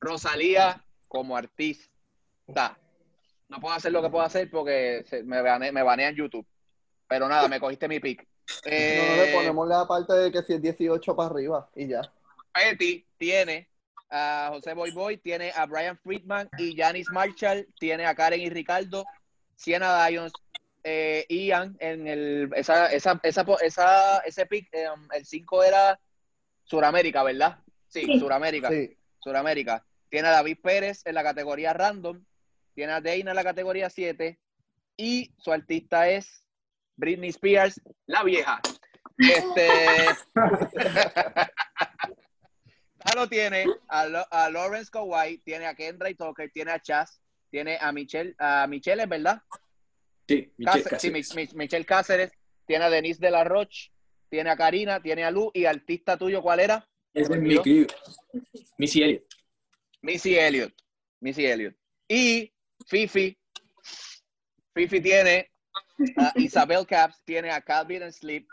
Rosalía 0.00 0.82
como 1.08 1.36
artista. 1.36 1.90
No 3.48 3.60
puedo 3.60 3.74
hacer 3.74 3.92
lo 3.92 4.02
que 4.02 4.08
puedo 4.10 4.24
hacer 4.24 4.50
porque 4.50 5.04
se- 5.06 5.22
me, 5.24 5.40
bane- 5.42 5.72
me 5.72 5.82
banean 5.82 6.14
YouTube. 6.14 6.46
Pero 7.08 7.28
nada, 7.28 7.48
me 7.48 7.60
cogiste 7.60 7.86
mi 7.88 8.00
pick. 8.00 8.22
No, 8.22 8.70
no 8.70 8.70
le 8.70 9.30
Eh, 9.30 9.32
ponemos 9.34 9.68
la 9.68 9.86
parte 9.86 10.12
de 10.14 10.32
que 10.32 10.42
si 10.42 10.54
es 10.54 10.62
18 10.62 11.14
para 11.16 11.30
arriba 11.30 11.70
y 11.74 11.88
ya. 11.88 12.02
Petty 12.52 13.06
tiene 13.18 13.68
a 14.10 14.48
José 14.52 14.74
Boy 14.74 14.90
Boy, 14.92 15.16
tiene 15.18 15.50
a 15.54 15.66
Brian 15.66 15.98
Friedman 15.98 16.48
y 16.58 16.76
Janice 16.76 17.10
Marshall, 17.12 17.66
tiene 17.78 18.06
a 18.06 18.14
Karen 18.14 18.40
y 18.40 18.50
Ricardo, 18.50 19.04
Siena 19.56 20.06
Dions, 20.06 20.32
eh, 20.82 21.24
Ian 21.28 21.76
en 21.80 22.06
el 22.06 22.50
esa, 22.54 22.92
esa, 22.92 23.18
esa, 23.22 23.44
po- 23.44 23.58
esa- 23.60 24.18
ese 24.20 24.46
pick, 24.46 24.68
eh, 24.72 24.86
el 25.14 25.24
5 25.24 25.62
era 25.64 25.98
Suramérica, 26.64 27.22
¿verdad? 27.22 27.58
Sí, 27.88 28.02
Sí. 28.04 28.18
Suramérica. 28.20 28.68
Sí. 28.70 28.96
Suramérica. 29.20 29.84
Tiene 30.10 30.28
a 30.28 30.32
David 30.32 30.58
Pérez 30.62 31.00
en 31.06 31.14
la 31.14 31.22
categoría 31.22 31.72
random, 31.72 32.22
tiene 32.74 32.92
a 32.92 33.00
Deina 33.00 33.30
en 33.30 33.36
la 33.36 33.44
categoría 33.44 33.88
7 33.90 34.38
y 34.96 35.32
su 35.38 35.50
artista 35.52 36.08
es 36.08 36.46
Britney 36.96 37.30
Spears, 37.30 37.80
la 38.06 38.22
vieja. 38.22 38.60
Este 39.18 39.68
Talo 43.04 43.28
tiene 43.28 43.66
a, 43.88 44.06
Lo- 44.06 44.26
a 44.30 44.48
Lawrence 44.50 44.90
Kawhi, 44.90 45.38
tiene 45.44 45.66
a 45.66 45.74
Kendra 45.74 46.12
Tucker, 46.14 46.50
tiene 46.50 46.72
a 46.72 46.80
Chas, 46.80 47.20
tiene 47.50 47.76
a 47.78 47.92
Michelle, 47.92 48.34
a 48.38 48.66
Michelle, 48.66 49.02
¿es 49.02 49.08
verdad? 49.08 49.42
Sí, 50.26 50.50
Michelle 50.56 50.84
Cáceres, 50.84 51.28
sí, 51.28 51.36
Michelle 51.54 52.30
tiene 52.66 52.84
a 52.84 52.90
Denise 52.90 53.20
de 53.20 53.30
la 53.30 53.44
Roche, 53.44 53.92
tiene 54.30 54.48
a 54.48 54.56
Karina, 54.56 55.02
tiene 55.02 55.22
a 55.22 55.30
Lu 55.30 55.50
y 55.52 55.66
artista 55.66 56.16
tuyo, 56.16 56.40
¿cuál 56.40 56.60
era? 56.60 56.88
Ese 57.12 57.34
es 57.34 57.40
mi 57.40 57.58
crew. 57.58 57.86
Missy 58.78 59.02
Elliott. 59.02 59.24
Missy 60.00 60.38
Elliott. 60.38 60.74
Missy 61.20 61.44
Elliott. 61.46 61.76
Y 62.08 62.52
Fifi. 62.86 63.38
Fifi 64.74 65.00
tiene 65.00 65.50
a 66.16 66.32
Isabel 66.36 66.86
Caps, 66.86 67.22
tiene 67.24 67.50
a 67.50 67.60
Calvin 67.60 68.02
and 68.02 68.12
Sleep, 68.12 68.48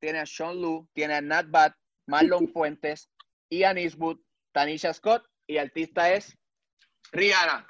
tiene 0.00 0.18
a 0.18 0.26
Sean 0.26 0.60
Lu, 0.60 0.88
tiene 0.92 1.14
a 1.14 1.20
Nat 1.20 1.46
Bat, 1.48 1.74
Marlon 2.06 2.48
Fuentes, 2.52 3.08
Ian 3.52 3.76
Eastwood, 3.76 4.18
Tanisha 4.52 4.94
Scott 4.94 5.24
y 5.46 5.58
artista 5.58 6.10
es 6.10 6.38
Rihanna. 7.12 7.66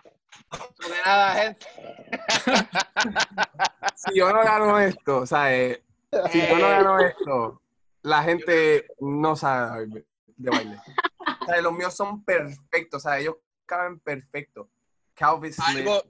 De 0.78 1.02
nada, 1.04 1.34
gente. 1.34 1.66
Si 3.94 4.16
yo 4.16 4.32
no 4.32 4.42
gano 4.42 4.78
esto, 4.80 5.18
o 5.18 5.26
sea, 5.26 5.54
eh, 5.54 5.82
si 6.30 6.40
yo 6.40 6.58
no 6.58 6.68
gano 6.68 6.98
esto, 6.98 7.62
la 8.02 8.22
gente 8.24 8.88
no 8.98 9.36
sabe. 9.36 10.04
de 10.36 10.50
baile. 10.50 10.76
O 11.40 11.44
sea, 11.46 11.60
los 11.60 11.72
míos 11.72 11.94
son 11.94 12.24
perfectos, 12.24 13.04
o 13.04 13.08
sea, 13.08 13.20
ellos 13.20 13.36
caben 13.64 14.00
perfecto. 14.00 14.68
Calvin 15.14 15.52
Smith. 15.52 15.78
Algo, 15.78 16.02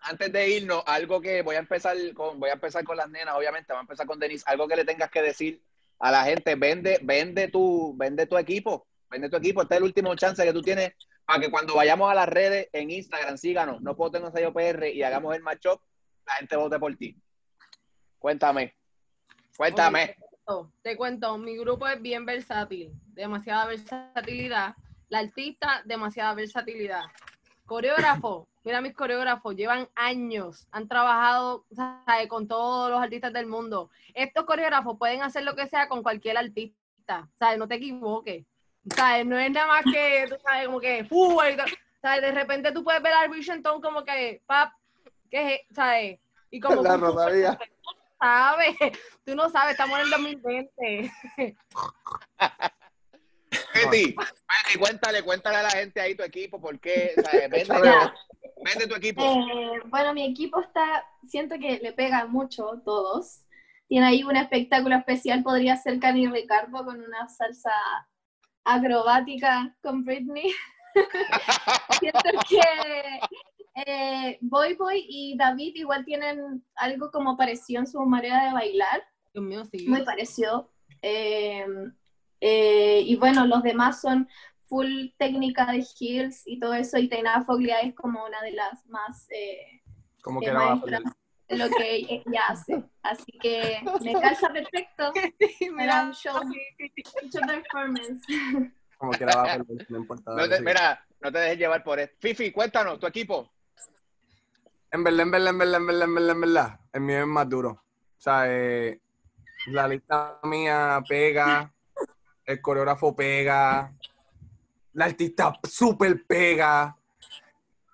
antes 0.00 0.32
de 0.32 0.48
irnos, 0.48 0.82
algo 0.86 1.20
que 1.20 1.42
voy 1.42 1.56
a 1.56 1.60
empezar 1.60 1.96
con, 2.14 2.40
voy 2.40 2.48
a 2.48 2.54
empezar 2.54 2.84
con 2.84 2.96
las 2.96 3.10
nenas, 3.10 3.34
obviamente, 3.34 3.72
voy 3.72 3.78
a 3.78 3.82
empezar 3.82 4.06
con 4.06 4.18
Denise, 4.18 4.44
algo 4.46 4.66
que 4.66 4.76
le 4.76 4.84
tengas 4.84 5.10
que 5.10 5.20
decir 5.20 5.62
a 5.98 6.10
la 6.10 6.24
gente, 6.24 6.54
vende, 6.54 7.00
vende 7.02 7.48
tu, 7.48 7.94
vende 7.96 8.26
tu 8.26 8.38
equipo, 8.38 8.86
vende 9.10 9.28
tu 9.28 9.36
equipo, 9.36 9.62
este 9.62 9.74
es 9.74 9.78
el 9.78 9.84
último 9.84 10.14
chance 10.14 10.44
que 10.44 10.52
tú 10.52 10.62
tienes 10.62 10.92
para 11.24 11.40
que 11.40 11.50
cuando 11.50 11.74
vayamos 11.74 12.10
a 12.10 12.14
las 12.14 12.28
redes 12.28 12.68
en 12.72 12.90
Instagram, 12.90 13.36
síganos, 13.36 13.82
no 13.82 13.96
puedo 13.96 14.12
tener 14.12 14.26
un 14.28 14.32
sello 14.32 14.52
PR 14.52 14.88
y 14.88 15.02
hagamos 15.02 15.34
el 15.34 15.42
matchup, 15.42 15.80
la 16.24 16.34
gente 16.34 16.56
vote 16.56 16.78
por 16.78 16.94
ti. 16.96 17.16
Cuéntame. 18.18 18.74
Cuéntame. 19.56 20.16
Te 20.82 20.96
cuento, 20.96 21.36
mi 21.38 21.56
grupo 21.56 21.88
es 21.88 22.00
bien 22.00 22.24
versátil, 22.24 22.92
demasiada 23.06 23.66
versatilidad. 23.66 24.76
La 25.08 25.18
artista, 25.18 25.82
demasiada 25.84 26.34
versatilidad. 26.34 27.02
Coreógrafo, 27.64 28.46
mira 28.64 28.80
mis 28.80 28.94
coreógrafos, 28.94 29.56
llevan 29.56 29.88
años, 29.96 30.68
han 30.70 30.86
trabajado 30.86 31.64
¿sabes? 31.72 32.28
con 32.28 32.46
todos 32.46 32.90
los 32.90 33.02
artistas 33.02 33.32
del 33.32 33.46
mundo. 33.46 33.90
Estos 34.14 34.44
coreógrafos 34.44 34.96
pueden 34.98 35.22
hacer 35.22 35.42
lo 35.42 35.56
que 35.56 35.66
sea 35.66 35.88
con 35.88 36.04
cualquier 36.04 36.38
artista, 36.38 37.28
¿sabes? 37.40 37.58
No 37.58 37.66
te 37.66 37.74
equivoques. 37.74 38.44
¿Sabes? 38.94 39.26
No 39.26 39.38
es 39.38 39.50
nada 39.50 39.66
más 39.66 39.84
que, 39.84 40.26
tú 40.28 40.36
sabes, 40.42 40.66
como 40.66 40.80
que 40.80 41.04
fútbol 41.04 41.50
y 41.50 41.56
todo. 41.56 41.66
¿Sabes? 42.00 42.22
De 42.22 42.32
repente 42.32 42.72
tú 42.72 42.84
puedes 42.84 43.02
ver 43.02 43.12
a 43.12 43.26
Vision 43.26 43.62
Tone 43.62 43.80
como 43.80 44.04
que, 44.04 44.42
pap, 44.46 44.72
¿qué 45.30 45.54
es? 45.54 45.60
¿Sabes? 45.74 46.20
Y 46.50 46.60
como 46.60 46.82
La 46.82 46.92
que 46.92 46.98
tú 46.98 47.04
Rosalía. 47.06 47.58
sabes, 48.18 48.76
tú 49.24 49.34
no 49.34 49.50
sabes, 49.50 49.72
estamos 49.72 49.98
en 49.98 50.04
el 50.04 50.10
2020. 50.10 51.12
Betty, 53.74 54.14
Betty, 54.14 54.78
cuéntale, 54.78 55.22
cuéntale 55.22 55.56
a 55.56 55.62
la 55.64 55.70
gente 55.70 56.00
ahí 56.00 56.14
tu 56.14 56.22
equipo, 56.22 56.60
por 56.60 56.78
qué, 56.78 57.12
¿sabes? 57.16 57.50
Vende, 57.50 58.12
vende 58.64 58.86
tu 58.86 58.94
equipo. 58.94 59.22
Eh, 59.22 59.80
bueno, 59.86 60.14
mi 60.14 60.24
equipo 60.30 60.60
está, 60.60 61.04
siento 61.26 61.56
que 61.58 61.78
le 61.78 61.92
pega 61.92 62.26
mucho 62.26 62.80
todos. 62.84 63.40
Tiene 63.88 64.06
ahí 64.06 64.22
un 64.24 64.36
espectáculo 64.36 64.96
especial, 64.96 65.42
podría 65.42 65.76
ser 65.76 65.98
Cani 66.00 66.26
Ricardo 66.28 66.84
con 66.84 67.00
una 67.00 67.28
salsa 67.28 67.72
acrobática 68.66 69.74
con 69.82 70.04
Britney. 70.04 70.52
siento 72.00 72.30
que 72.48 72.60
eh, 73.86 74.38
Boy 74.40 74.74
Boy 74.74 75.06
y 75.08 75.36
David 75.36 75.76
igual 75.76 76.04
tienen 76.04 76.64
algo 76.74 77.10
como 77.10 77.36
parecido 77.36 77.80
en 77.80 77.86
su 77.86 78.00
manera 78.00 78.46
de 78.46 78.52
bailar, 78.52 79.02
Dios 79.32 79.44
mío, 79.44 79.64
sí. 79.64 79.86
muy 79.88 80.02
parecido. 80.02 80.70
Eh, 81.02 81.66
eh, 82.40 83.02
y 83.04 83.16
bueno, 83.16 83.46
los 83.46 83.62
demás 83.62 84.00
son 84.00 84.28
full 84.66 85.08
técnica 85.16 85.66
de 85.66 85.84
heels 85.98 86.42
y 86.46 86.58
todo 86.58 86.74
eso, 86.74 86.98
y 86.98 87.08
Taina 87.08 87.44
Foglia 87.44 87.80
es 87.80 87.94
como 87.94 88.24
una 88.24 88.42
de 88.42 88.52
las 88.52 88.84
más 88.86 89.28
eh, 89.30 89.82
Como 90.22 90.40
que 90.40 90.46
que 90.46 90.52
lo 91.48 91.68
que 91.70 91.96
ella 91.96 92.42
hace. 92.48 92.82
Así 93.02 93.32
que 93.40 93.78
me 94.02 94.12
calza 94.20 94.48
perfecto. 94.52 95.12
Me 95.72 95.86
da 95.86 96.04
un 96.04 96.12
show, 96.12 96.42
mucho 96.42 97.38
performance. 97.46 98.22
Como 98.98 99.12
que 99.12 99.26
la 99.26 99.34
va 99.36 99.52
a 99.54 99.58
poner, 99.58 99.86
no 99.90 99.98
importa. 99.98 100.34
No 100.34 100.48
te- 100.48 100.60
mira, 100.60 101.04
no 101.20 101.30
te 101.32 101.38
dejes 101.38 101.58
llevar 101.58 101.84
por 101.84 101.98
esto. 102.00 102.16
Fifi, 102.20 102.50
cuéntanos, 102.50 102.98
tu 102.98 103.06
equipo. 103.06 103.52
En 104.90 105.04
verdad, 105.04 105.20
en 105.22 105.30
verdad, 105.30 105.50
en 105.50 105.58
verdad, 105.58 105.76
en 105.80 105.86
verdad, 105.86 106.04
en 106.08 106.14
verdad, 106.14 106.30
en 106.34 106.40
verdad, 106.40 106.80
el 106.92 107.00
mío 107.02 107.18
es 107.20 107.26
más 107.26 107.48
duro. 107.48 107.70
O 107.70 108.20
sea, 108.20 108.44
eh, 108.46 109.00
la 109.66 109.86
lista 109.88 110.38
mía 110.44 111.02
pega, 111.06 111.70
el 112.46 112.60
coreógrafo 112.62 113.14
pega, 113.14 113.92
la 114.94 115.04
artista 115.04 115.52
súper 115.62 116.24
pega. 116.24 116.96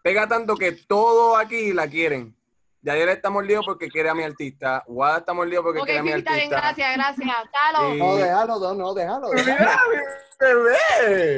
Pega 0.03 0.29
tanto 0.29 0.55
que 0.57 0.73
todos 0.73 1.39
aquí 1.39 1.73
la 1.73 1.89
quieren. 1.89 2.37
Yadier 2.83 3.09
está 3.11 3.31
mordido 3.31 3.63
porque 3.65 3.89
quiere 3.89 4.09
a 4.11 4.15
mi 4.15 4.25
artista. 4.25 4.83
Wada 4.89 5.19
está 5.19 5.33
mordido 5.33 5.63
porque 5.63 5.81
quiere 5.81 6.01
a 6.01 6.03
mi 6.03 6.13
artista. 6.13 6.49
gracias, 6.61 6.97
gracias. 6.97 7.37
Calo. 7.53 7.93
Sí. 7.93 7.99
No, 7.99 8.17
déjalo, 8.17 8.59
no, 8.59 8.75
no, 8.75 8.95
déjalo. 8.95 9.31
déjalo. 9.31 9.59
¡Mira, 9.59 9.81
mi 9.91 10.47
bebé! 10.47 11.37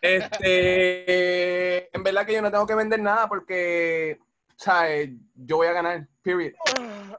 Este, 0.00 1.96
en 1.96 2.02
verdad 2.02 2.26
que 2.26 2.34
yo 2.34 2.42
no 2.42 2.50
tengo 2.50 2.66
que 2.66 2.74
vender 2.74 3.00
nada 3.00 3.28
porque, 3.28 4.18
¿sabes? 4.56 5.10
Yo 5.34 5.56
voy 5.56 5.66
a 5.68 5.72
ganar, 5.72 6.06
period. 6.22 6.52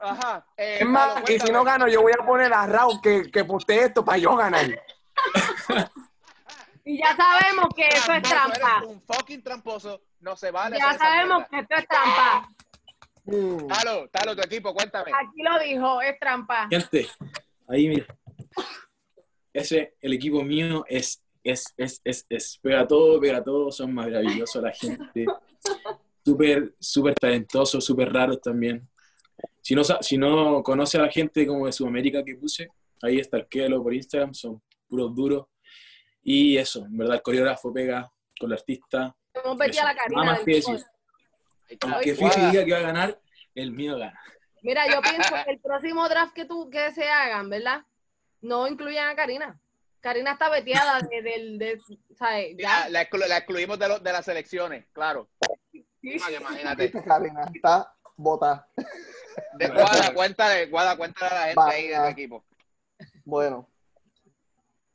ajá. 0.00 0.46
Eh, 0.56 0.78
Es 0.80 0.86
más, 0.86 1.28
y 1.28 1.38
si 1.38 1.52
no 1.52 1.64
gano, 1.64 1.86
yo 1.88 2.02
voy 2.02 2.12
a 2.18 2.24
poner 2.24 2.52
a 2.52 2.66
Raúl 2.66 3.00
que, 3.00 3.30
que 3.30 3.44
postee 3.44 3.84
esto 3.84 4.04
para 4.04 4.18
yo 4.18 4.36
ganar. 4.36 4.66
Y 6.88 6.96
ya 6.96 7.14
sabemos 7.14 7.68
que 7.76 7.86
eso 7.86 8.14
es 8.14 8.22
trampa. 8.22 8.78
eres 8.78 8.88
un 8.88 9.02
fucking 9.02 9.42
tramposo. 9.42 10.00
No 10.20 10.34
se 10.36 10.50
vale. 10.50 10.78
Ya 10.78 10.96
sabemos 10.96 11.44
que 11.50 11.58
esto 11.58 11.74
es 11.76 11.86
trampa. 11.86 12.50
Mm. 13.26 13.66
Talo, 13.66 14.08
Talo, 14.08 14.34
tu 14.34 14.40
equipo, 14.40 14.72
cuéntame. 14.72 15.12
Aquí 15.12 15.42
lo 15.42 15.58
dijo, 15.58 16.00
es 16.00 16.18
trampa. 16.18 16.66
Gente, 16.70 17.06
ahí 17.68 17.88
mira. 17.88 18.06
Ese, 19.52 19.96
el 20.00 20.14
equipo 20.14 20.42
mío 20.42 20.82
es, 20.88 21.22
es, 21.44 21.74
es, 21.76 22.00
es, 22.04 22.24
es, 22.26 22.58
pega 22.62 22.86
todo, 22.86 23.20
pega 23.20 23.44
todo, 23.44 23.70
son 23.70 23.92
maravillosos 23.92 24.62
la 24.62 24.72
gente. 24.72 25.26
Súper, 26.24 26.74
súper 26.80 27.14
talentosos, 27.16 27.84
súper 27.84 28.10
raros 28.10 28.40
también. 28.40 28.88
Si 29.60 29.74
no, 29.74 29.84
si 29.84 30.16
no 30.16 30.62
conoce 30.62 30.96
a 30.96 31.02
la 31.02 31.10
gente 31.10 31.46
como 31.46 31.66
de 31.66 31.72
Sudamérica 31.72 32.24
que 32.24 32.36
puse, 32.36 32.70
ahí 33.02 33.18
está 33.18 33.36
el 33.36 33.46
Kelo 33.46 33.82
por 33.82 33.92
Instagram, 33.92 34.32
son 34.32 34.62
puros 34.88 35.14
duros. 35.14 35.48
Y 36.30 36.58
eso, 36.58 36.84
en 36.84 36.94
verdad, 36.98 37.16
el 37.16 37.22
coreógrafo 37.22 37.72
pega 37.72 38.12
con 38.38 38.50
la 38.50 38.56
artista. 38.56 39.16
Hemos 39.32 39.56
metido 39.56 39.86
a 39.86 39.94
la 39.94 40.34
del 40.36 40.44
decir. 40.44 40.78
Aunque 41.80 42.10
Ay, 42.10 42.16
Fifi 42.16 42.40
diga 42.50 42.64
que 42.66 42.72
va 42.72 42.78
a 42.78 42.82
ganar, 42.82 43.18
el 43.54 43.72
mío 43.72 43.96
gana. 43.96 44.20
Mira, 44.62 44.86
yo 44.92 45.00
pienso 45.00 45.34
que 45.46 45.50
el 45.52 45.58
próximo 45.60 46.06
draft 46.06 46.34
que 46.34 46.44
tú 46.44 46.68
que 46.68 46.90
se 46.92 47.08
hagan, 47.08 47.48
¿verdad? 47.48 47.82
No 48.42 48.66
incluyan 48.66 49.08
a 49.08 49.16
Karina. 49.16 49.58
Karina 50.00 50.32
está 50.32 50.50
veteada 50.50 51.00
de, 51.00 51.22
del, 51.22 51.58
de, 51.58 51.80
¿sabes? 52.18 52.54
Ya, 52.58 52.88
la, 52.90 53.08
exclu- 53.08 53.26
la 53.26 53.38
excluimos 53.38 53.78
de, 53.78 53.88
lo- 53.88 53.98
de 53.98 54.12
las 54.12 54.24
selecciones, 54.26 54.86
claro. 54.92 55.30
Sí. 55.72 55.86
Imagínate. 56.02 56.82
Viste, 56.84 57.02
Karina, 57.04 57.40
está 57.54 57.94
bota. 58.16 58.68
De, 59.54 59.68
Guada, 59.68 60.12
cuéntale, 60.12 60.66
Guada, 60.66 60.94
cuéntale 60.96 61.34
a 61.34 61.40
la 61.40 61.46
gente 61.46 61.74
ahí 61.74 61.88
de 61.88 61.98
Vaya. 61.98 62.10
equipo. 62.10 62.44
Bueno. 63.24 63.66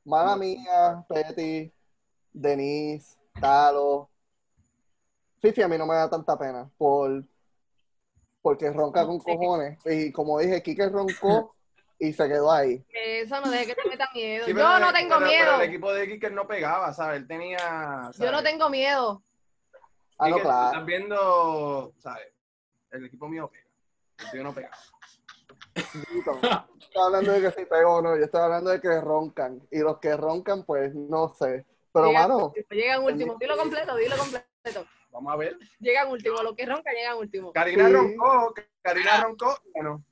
Mala 0.05 0.35
mía, 0.35 1.05
Petty, 1.07 1.71
Denise, 2.31 3.17
Talo. 3.39 4.09
Fifi 5.39 5.61
a 5.61 5.67
mí 5.67 5.77
no 5.77 5.85
me 5.85 5.95
da 5.95 6.09
tanta 6.09 6.37
pena 6.37 6.69
por 6.77 7.23
porque 8.41 8.69
ronca 8.71 9.05
con 9.05 9.19
cojones. 9.19 9.79
Y 9.85 10.11
como 10.11 10.39
dije, 10.39 10.61
Kike 10.61 10.89
roncó 10.89 11.55
y 11.97 12.11
se 12.11 12.27
quedó 12.27 12.51
ahí. 12.51 12.83
Que 12.89 13.21
Eso 13.21 13.39
no 13.39 13.49
deje 13.49 13.67
que 13.67 13.75
te 13.75 13.89
meta 13.89 14.09
miedo. 14.13 14.45
Sí, 14.45 14.53
yo 14.53 14.79
no 14.79 14.91
tengo 14.93 15.15
pero- 15.15 15.25
miedo. 15.27 15.45
Pero 15.45 15.61
el 15.61 15.69
equipo 15.69 15.93
de 15.93 16.07
Kicker 16.09 16.31
no 16.33 16.45
pegaba, 16.45 16.93
¿sabes? 16.93 17.21
Él 17.21 17.27
tenía. 17.27 18.11
Yo 18.17 18.31
no 18.31 18.43
tengo 18.43 18.69
miedo. 18.69 19.23
Ah, 20.17 20.29
no, 20.29 20.39
claro. 20.39 20.67
Estás 20.67 20.85
viendo, 20.85 21.93
¿sabes? 21.99 22.27
El 22.91 23.05
equipo 23.05 23.27
mío 23.29 23.49
pega. 23.49 23.65
El 24.19 24.31
tuyo 24.31 24.43
no 24.43 24.53
pega. 24.53 24.71
No 25.75 26.67
estoy 26.79 27.01
hablando 27.03 27.31
de 27.31 27.41
que 27.41 27.51
si 27.51 27.65
pego 27.65 27.95
o 27.95 28.01
no, 28.01 28.17
yo 28.17 28.25
estoy 28.25 28.41
hablando 28.41 28.69
de 28.69 28.79
que 28.81 29.01
roncan. 29.01 29.61
Y 29.71 29.79
los 29.79 29.99
que 29.99 30.15
roncan, 30.15 30.63
pues 30.65 30.93
no 30.93 31.29
sé. 31.37 31.65
Pero, 31.91 32.07
Llega- 32.07 32.21
mano, 32.27 32.53
Llegan 32.69 33.03
último. 33.03 33.37
Dilo 33.39 33.57
completo, 33.57 33.95
dilo 33.95 34.15
completo. 34.17 34.85
Vamos 35.11 35.33
a 35.33 35.35
ver. 35.37 35.57
Llegan 35.79 36.09
último. 36.09 36.41
Los 36.41 36.55
que 36.55 36.65
roncan 36.65 36.93
llegan 36.95 37.17
último. 37.17 37.51
Karina 37.53 37.87
Sí. 37.87 37.93
roncó, 37.93 38.53
Karina 38.81 39.21
roncó. 39.23 39.57
Bueno, 39.73 40.03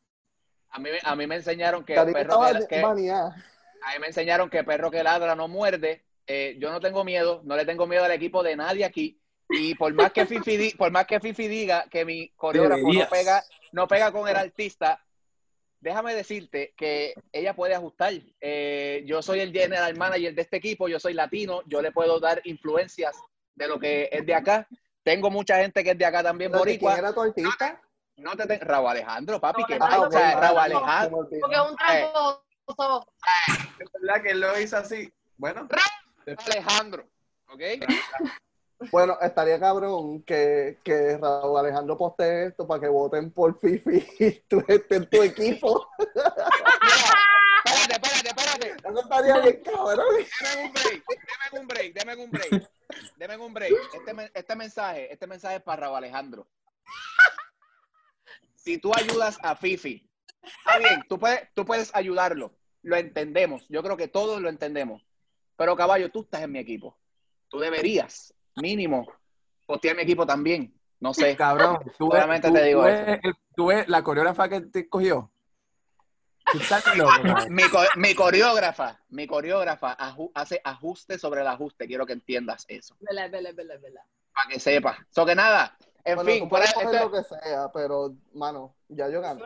A 0.74 0.80
mí, 0.80 0.90
me- 0.90 1.00
a 1.04 1.16
mí 1.18 1.28
me 1.28 1.36
enseñaron 1.36 1.84
que 1.84 1.96
Karina 1.96 2.14
perro 2.20 2.46
estaba 2.46 2.60
que, 2.60 2.68
que- 2.68 2.82
a 2.82 2.94
mí 2.94 4.00
me 4.00 4.08
enseñaron 4.08 4.50
que 4.50 4.64
perro 4.64 4.90
que 4.90 5.04
ladra 5.04 5.36
no 5.36 5.48
muerde. 5.50 6.06
Eh, 6.28 6.56
yo 6.60 6.72
no 6.72 6.80
tengo 6.80 7.04
miedo, 7.04 7.42
no 7.44 7.56
le 7.58 7.66
tengo 7.66 7.88
miedo 7.88 8.06
al 8.06 8.12
equipo 8.12 8.42
de 8.42 8.56
nadie 8.56 8.86
aquí. 8.86 9.20
Y 9.50 9.76
por 9.76 9.94
más 9.94 10.14
que 10.14 10.26
Fifi, 10.26 10.56
di- 10.56 10.72
por 10.76 10.90
más 10.92 11.06
que 11.08 11.20
Fifi 11.20 11.48
diga 11.50 11.86
que 11.90 12.06
mi 12.06 12.30
coreógrafo 12.38 12.84
no 12.94 13.10
pega, 13.10 13.44
no 13.74 13.86
pega 13.88 14.12
con 14.14 14.30
el 14.30 14.36
artista, 14.38 15.04
déjame 15.82 16.16
decirte 16.16 16.74
que 16.78 17.14
ella 17.34 17.54
puede 17.56 17.76
ajustar. 17.76 18.14
Eh, 18.40 19.04
yo 19.06 19.22
soy 19.22 19.42
el 19.42 19.52
general 19.52 19.98
manager 19.98 20.34
de 20.34 20.42
este 20.42 20.58
equipo, 20.58 20.88
yo 20.88 21.00
soy 21.00 21.14
latino, 21.14 21.62
yo 21.66 21.82
le 21.82 21.92
puedo 21.92 22.20
dar 22.20 22.42
influencias 22.46 23.16
de 23.56 23.68
lo 23.68 23.80
que 23.80 24.08
es 24.12 24.26
de 24.26 24.34
acá. 24.34 24.68
Tengo 25.04 25.30
mucha 25.30 25.58
gente 25.58 25.84
que 25.84 25.92
es 25.92 25.98
de 25.98 26.06
acá 26.06 26.24
también, 26.24 26.52
Pero 26.52 26.64
que 26.64 26.70
¿Quién 26.78 26.80
boricua. 26.82 26.98
era 27.00 27.14
tu 27.14 27.22
artista? 27.22 27.82
No 28.18 28.36
te, 28.36 28.46
te- 28.46 28.60
Raúl 28.60 28.90
Alejandro, 28.92 29.42
papi, 29.42 29.64
que 29.66 29.80
Raúl 29.80 30.08
o 30.08 30.12
sea, 30.12 30.38
Alejandro. 30.38 30.86
Raúl. 30.86 31.28
Porque 31.42 31.56
es 31.56 31.62
un 31.62 31.76
tramposo. 31.76 33.14
es 33.80 33.88
verdad 34.00 34.22
que 34.22 34.30
él 34.30 34.40
lo 34.40 34.60
hizo 34.60 34.78
así. 34.78 35.12
Bueno, 35.38 35.68
Alejandro, 36.46 37.08
¿ok? 37.50 37.62
Bueno, 38.90 39.18
estaría 39.22 39.60
cabrón 39.60 40.24
que, 40.24 40.80
que 40.84 41.18
Raúl 41.18 41.60
Alejandro 41.60 41.98
postee 41.98 42.48
esto 42.48 42.66
para 42.66 42.82
que 42.82 42.88
voten 42.88 43.32
por 43.32 43.60
Fifi 43.60 44.08
y 44.20 44.32
tú 44.48 44.64
estés 44.68 44.98
en 44.98 45.10
tu 45.10 45.22
equipo. 45.22 45.88
Espérate, 47.64 47.94
espérate, 47.94 48.30
espérate. 48.30 48.68
Eso 48.90 49.02
estaría 49.02 49.38
bien 49.40 49.62
cabrón. 49.64 50.06
Deme 50.42 50.66
un 50.66 50.74
break, 50.74 51.04
deme 51.30 51.60
un 51.62 51.68
break, 51.68 51.94
deme 51.94 52.16
un 52.16 52.32
break. 52.32 52.72
Deme 53.18 53.38
un 53.38 53.54
break. 53.54 53.74
Este, 53.94 54.32
este 54.34 54.56
mensaje, 54.56 55.14
este 55.14 55.28
mensaje 55.28 55.58
es 55.58 55.62
para 55.62 55.82
Raúl 55.82 55.98
Alejandro. 55.98 56.48
Si 58.56 58.78
tú 58.78 58.92
ayudas 58.96 59.38
a 59.44 59.56
Fifi, 59.56 60.10
está 60.44 60.80
bien, 60.80 61.04
tú 61.08 61.20
puedes, 61.20 61.48
tú 61.54 61.66
puedes 61.66 61.94
ayudarlo. 61.96 62.56
Lo 62.84 62.96
entendemos. 62.96 63.66
Yo 63.70 63.84
creo 63.84 63.96
que 63.96 64.08
todos 64.08 64.42
lo 64.42 64.50
entendemos. 64.50 65.06
Pero 65.56 65.76
caballo, 65.76 66.10
tú 66.10 66.22
estás 66.22 66.42
en 66.42 66.52
mi 66.52 66.60
equipo. 66.60 66.98
Tú 67.48 67.60
deberías, 67.60 68.34
mínimo, 68.56 69.08
postear 69.66 69.96
mi 69.96 70.04
equipo 70.04 70.26
también. 70.26 70.74
No 71.00 71.14
sé. 71.14 71.36
Cabrón, 71.36 71.80
tú 71.98 72.10
ves, 72.12 72.22
Solamente 72.22 72.48
tú- 72.50 72.54
te 72.54 72.64
digo 72.64 72.82
tú 72.82 72.86
ves 72.88 73.20
el- 73.24 73.36
tú 73.56 73.66
ves 73.68 73.88
la 73.88 74.04
coreógrafa 74.04 74.50
que 74.50 74.62
te 74.62 74.88
cogió. 74.88 75.32
Mi, 77.50 77.64
co- 77.70 77.80
mi 77.96 78.14
coreógrafa, 78.14 79.00
mi 79.10 79.26
coreógrafa 79.26 79.96
aju- 79.98 80.32
hace 80.36 80.60
ajuste 80.64 81.18
sobre 81.18 81.42
el 81.42 81.48
ajuste. 81.48 81.88
Quiero 81.88 82.06
que 82.06 82.14
entiendas 82.14 82.66
eso. 82.68 82.96
Vela, 83.00 83.28
vela, 83.30 83.52
vela, 83.54 83.78
vela. 83.78 84.02
Para 84.34 84.50
que 84.50 84.60
sepas. 84.60 84.98
So 85.10 85.26
que 85.26 85.36
nada. 85.36 85.78
En 86.04 86.16
Bueno, 86.16 86.32
fin, 86.32 86.40
tú 86.44 86.50
puedes 86.50 86.70
esto, 86.70 86.92
lo 86.92 87.12
que 87.12 87.24
sea, 87.24 87.72
pero, 87.74 88.14
mano, 88.34 88.76
ya 88.90 89.08
yo 89.10 89.22
gané. 89.22 89.44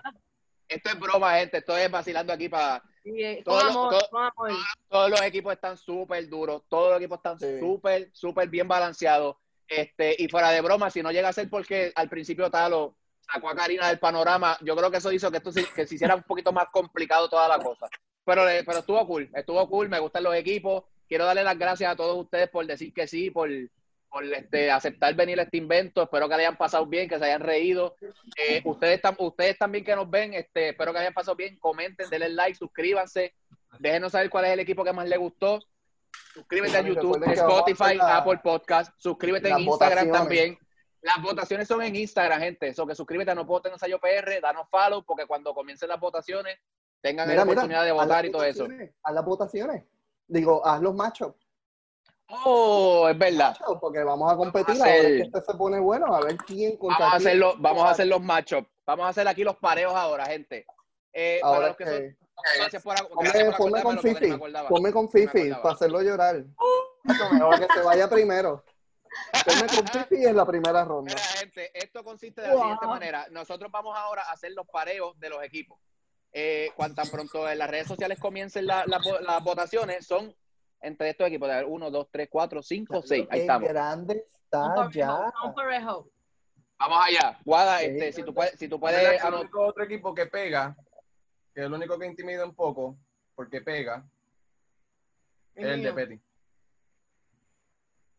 esto 0.67 0.89
es 0.89 0.99
broma, 0.99 1.35
gente. 1.37 1.57
Estoy 1.57 1.87
vacilando 1.89 2.33
aquí 2.33 2.49
para. 2.49 2.81
Sí, 3.05 3.23
eh, 3.23 3.43
amor, 3.45 3.93
todo- 4.09 4.17
amor. 4.19 4.51
Todos 4.89 5.09
los 5.11 5.21
equipos 5.21 5.53
están 5.53 5.77
súper 5.77 6.27
duros. 6.27 6.63
Todos 6.67 6.89
los 6.89 6.97
equipos 6.99 7.19
están 7.19 7.39
Sí. 7.39 7.59
súper, 7.59 8.09
súper 8.13 8.49
bien 8.49 8.67
balanceados. 8.67 9.35
Este, 9.67 10.15
y 10.17 10.27
fuera 10.27 10.49
de 10.49 10.61
broma, 10.61 10.89
si 10.89 11.03
no 11.03 11.11
llega 11.11 11.29
a 11.29 11.33
ser 11.33 11.47
porque 11.49 11.91
al 11.95 12.09
principio 12.09 12.49
Talo 12.49 12.95
sacó 13.31 13.49
a 13.49 13.55
Karina 13.55 13.87
del 13.89 13.99
panorama, 13.99 14.57
yo 14.61 14.75
creo 14.75 14.89
que 14.91 14.97
eso 14.97 15.11
hizo 15.11 15.29
que 15.31 15.37
esto 15.37 15.51
se, 15.51 15.65
que 15.73 15.85
se 15.87 15.95
hiciera 15.95 16.15
un 16.15 16.23
poquito 16.23 16.51
más 16.51 16.67
complicado 16.71 17.29
toda 17.29 17.47
la 17.47 17.59
cosa. 17.59 17.87
Pero, 18.23 18.43
pero 18.65 18.79
estuvo 18.79 19.05
cool, 19.07 19.29
estuvo 19.35 19.69
cool, 19.69 19.87
me 19.87 19.99
gustan 19.99 20.23
los 20.23 20.33
equipos. 20.35 20.83
Quiero 21.07 21.25
darle 21.25 21.43
las 21.43 21.57
gracias 21.59 21.91
a 21.91 21.95
todos 21.95 22.17
ustedes 22.17 22.49
por 22.49 22.65
decir 22.65 22.91
que 22.91 23.07
sí, 23.07 23.29
por, 23.29 23.47
por 24.15 24.23
este, 24.23 24.71
aceptar 24.71 25.13
venir 25.13 25.37
a 25.41 25.43
este 25.43 25.57
invento. 25.57 26.01
Espero 26.03 26.29
que 26.29 26.37
le 26.37 26.43
hayan 26.43 26.55
pasado 26.55 26.85
bien, 26.85 27.09
que 27.09 27.19
se 27.19 27.25
hayan 27.25 27.41
reído. 27.41 27.97
Eh, 28.37 28.61
ustedes, 28.63 29.01
tam- 29.01 29.17
ustedes 29.19 29.57
también 29.57 29.83
que 29.83 29.93
nos 29.93 30.09
ven, 30.09 30.33
este, 30.33 30.69
espero 30.69 30.93
que 30.93 30.99
hayan 30.99 31.13
pasado 31.13 31.35
bien. 31.35 31.59
Comenten, 31.59 32.09
denle 32.09 32.29
like, 32.29 32.57
suscríbanse. 32.57 33.33
Déjenos 33.77 34.13
saber 34.13 34.29
cuál 34.29 34.45
es 34.45 34.51
el 34.51 34.61
equipo 34.61 34.85
que 34.85 34.93
más 34.93 35.05
les 35.09 35.19
gustó. 35.19 35.59
Suscríbete 36.33 36.77
a 36.77 36.81
YouTube, 36.81 37.21
a 37.27 37.33
Spotify, 37.33 37.97
Apple 38.01 38.39
Podcast. 38.41 38.93
Suscríbete 38.97 39.49
en 39.49 39.59
Instagram 39.59 40.07
votaciones. 40.07 40.13
también. 40.13 40.59
Las 41.01 41.21
votaciones 41.21 41.67
son 41.67 41.81
en 41.81 41.93
Instagram, 41.97 42.39
gente. 42.39 42.69
Eso 42.69 42.87
que 42.87 42.95
suscríbete 42.95 43.31
a 43.31 43.35
No 43.35 43.45
Puedo 43.45 43.63
Tener 43.63 43.73
Ensayo 43.73 43.99
PR, 43.99 44.39
danos 44.41 44.69
follow, 44.69 45.03
porque 45.03 45.25
cuando 45.25 45.53
comiencen 45.53 45.89
las 45.89 45.99
votaciones 45.99 46.57
tengan 47.01 47.27
Mira, 47.27 47.39
la 47.39 47.43
mira, 47.45 47.53
oportunidad 47.53 47.83
de 47.83 47.91
votar 47.91 48.25
y 48.25 48.31
todo 48.31 48.45
eso. 48.45 48.65
Haz 49.03 49.13
las 49.13 49.25
votaciones. 49.25 49.83
Digo, 50.25 50.65
haz 50.65 50.81
los 50.81 50.95
matchups. 50.95 51.44
Oh, 52.29 53.07
es 53.09 53.17
verdad. 53.17 53.55
Porque 53.79 54.03
vamos 54.03 54.31
a 54.31 54.35
competir. 54.35 54.75
Vamos 54.77 54.81
a 54.81 54.85
A 54.85 54.87
ver 54.93 54.99
hacer- 55.05 55.15
que 55.17 55.21
este 55.23 55.41
se 55.41 55.57
pone 55.57 55.79
bueno. 55.79 56.13
A 56.13 56.21
ver 56.21 56.37
quién 56.37 56.77
contra 56.77 56.99
Vamos 57.05 57.13
a 57.13 57.17
quién. 57.17 57.27
hacer 57.27 57.37
los, 57.39 57.61
vamos 57.61 57.83
a 57.83 57.89
hacer 57.91 58.07
los 58.07 58.21
matchups. 58.21 58.69
Vamos 58.85 59.05
a 59.05 59.09
hacer 59.09 59.27
aquí 59.27 59.43
los 59.43 59.57
pareos 59.57 59.93
ahora, 59.93 60.25
gente. 60.25 60.65
Eh, 61.13 61.39
para 61.41 61.55
Ahora 61.55 61.67
los 61.69 61.77
que 61.77 61.85
son, 61.85 62.17
gracias 62.59 62.83
por, 62.83 62.95
gracias 63.23 63.55
Ponme, 63.55 63.81
por 63.81 63.83
con 63.95 63.99
Fifi. 63.99 64.37
Ponme 64.67 64.91
con 64.91 65.09
Fifi 65.09 65.49
para 65.61 65.73
hacerlo 65.73 66.01
llorar. 66.01 66.43
Mejor 67.03 67.59
que 67.59 67.73
se 67.73 67.81
vaya 67.81 68.09
primero. 68.09 68.63
Ponme 69.45 69.67
con 69.67 69.87
Fifi 69.87 70.25
en 70.25 70.35
la 70.35 70.45
primera 70.45 70.83
ronda. 70.83 71.13
Mira, 71.13 71.25
gente, 71.39 71.71
esto 71.73 72.03
consiste 72.03 72.41
de 72.41 72.47
la 72.49 72.53
Wow. 72.55 72.63
siguiente 72.63 72.87
manera. 72.87 73.27
Nosotros 73.31 73.71
vamos 73.71 73.95
ahora 73.97 74.23
a 74.23 74.31
hacer 74.33 74.51
los 74.51 74.67
pareos 74.67 75.17
de 75.19 75.29
los 75.29 75.41
equipos. 75.43 75.79
Eh, 76.33 76.71
cuando 76.75 76.95
tan 77.01 77.09
pronto 77.09 77.47
en 77.49 77.57
las 77.57 77.69
redes 77.69 77.87
sociales 77.87 78.19
comiencen 78.19 78.67
la- 78.67 78.83
la 78.87 78.99
las 79.21 79.41
votaciones, 79.43 80.05
son 80.05 80.35
entre 80.81 81.09
estos 81.09 81.27
equipos. 81.27 81.49
De 81.49 81.63
1, 81.63 81.91
2, 81.91 82.07
3, 82.11 82.27
4, 82.31 82.61
5, 82.61 83.01
6. 83.01 83.27
Ahí 83.29 83.39
estamos. 83.41 83.69
grande 83.69 84.25
está 84.43 84.89
ya. 84.91 85.31
Vamos 86.77 87.05
allá. 87.05 87.39
Guada, 87.45 87.79
Sí. 87.79 87.85
este, 87.85 88.11
si 88.13 88.23
tú 88.23 88.33
puedes, 88.33 88.59
si 88.59 88.67
tú 88.67 88.79
¿Verdad 88.79 89.01
puedes 89.01 89.23
el 89.23 89.33
único 89.33 89.61
otro 89.65 89.83
equipo 89.83 90.13
que 90.13 90.25
pega, 90.25 90.75
que 91.53 91.61
es 91.61 91.65
el 91.67 91.73
único 91.73 91.97
que 91.97 92.05
intimida 92.05 92.45
un 92.45 92.53
poco, 92.53 92.97
porque 93.33 93.61
pega, 93.61 94.05
es 95.55 95.65
el 95.65 95.83
de 95.83 95.93
Petty. 95.93 96.21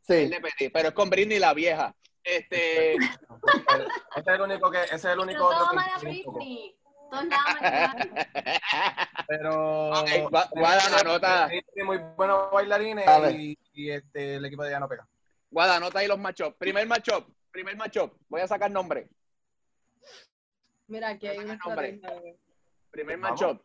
Sí. 0.03 0.15
el 0.15 0.31
de 0.31 0.41
Petit, 0.41 0.73
pero 0.73 0.89
es 0.89 0.95
con 0.95 1.11
Britney 1.11 1.39
la 1.39 1.53
vieja. 1.53 1.95
Este, 2.24 2.95
Ese 4.16 4.20
es 4.20 4.27
el 4.27 4.41
único 4.41 4.70
que, 4.70 4.83
ese 4.83 4.95
es 4.95 5.05
el 5.05 5.20
único 5.20 5.47
otro 5.47 5.78
que 6.01 6.77
un. 7.21 7.29
Todos. 7.29 7.41
Pero 9.29 9.91
Ok, 9.91 10.09
Gua- 10.31 10.49
Guada, 10.51 11.01
anota. 11.01 11.49
Tiene 11.49 11.85
muy 11.85 11.99
buenos 12.17 12.51
bailarines 12.53 13.05
y, 13.35 13.59
y 13.73 13.91
este, 13.91 14.37
el 14.37 14.45
equipo 14.45 14.63
de 14.63 14.71
ella 14.71 14.81
no 14.81 14.89
pega. 14.89 15.07
Guada, 15.51 15.77
anota 15.77 15.99
ahí 16.01 16.07
los 16.09 16.19
matchups. 16.19 16.57
Primer 16.57 16.87
matchup, 16.87 17.29
primer 17.51 17.77
matchup. 17.77 18.13
Voy 18.29 18.41
a 18.41 18.47
sacar 18.49 18.71
nombre. 18.71 19.09
Mira, 20.89 21.09
aquí 21.11 21.27
hay 21.27 21.39
Hombre. 21.39 21.55
estrategia. 21.55 22.35
Primer 22.91 23.19
Vamos. 23.19 23.41
matchup. 23.41 23.63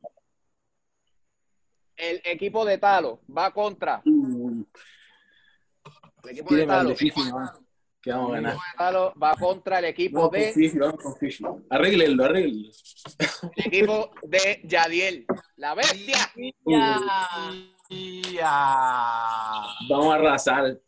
El 1.95 2.21
equipo 2.23 2.65
de 2.65 2.77
Talo 2.79 3.21
va 3.35 3.51
contra. 3.53 4.01
Uh, 4.05 4.63
El 6.23 6.29
equipo 6.31 6.55
de 6.55 6.65
Talo. 6.65 6.95
Que 8.01 8.11
vamos 8.11 8.31
a 8.31 8.35
ganar. 8.35 8.57
Va 9.21 9.35
contra 9.35 9.79
el 9.79 9.85
equipo 9.85 10.19
Vamos 10.19 10.31
de 10.31 10.51
Fifi, 10.53 10.77
vamos 10.77 10.99
con. 11.01 11.65
Arréglenlo, 11.69 12.25
arréglenlo. 12.25 12.71
el 13.55 13.65
equipo 13.65 14.11
de 14.23 14.61
Yadiel. 14.63 15.25
La 15.57 15.75
bestia. 15.75 16.31
Vamos 19.89 20.13
a 20.13 20.15
arrasar. 20.15 20.79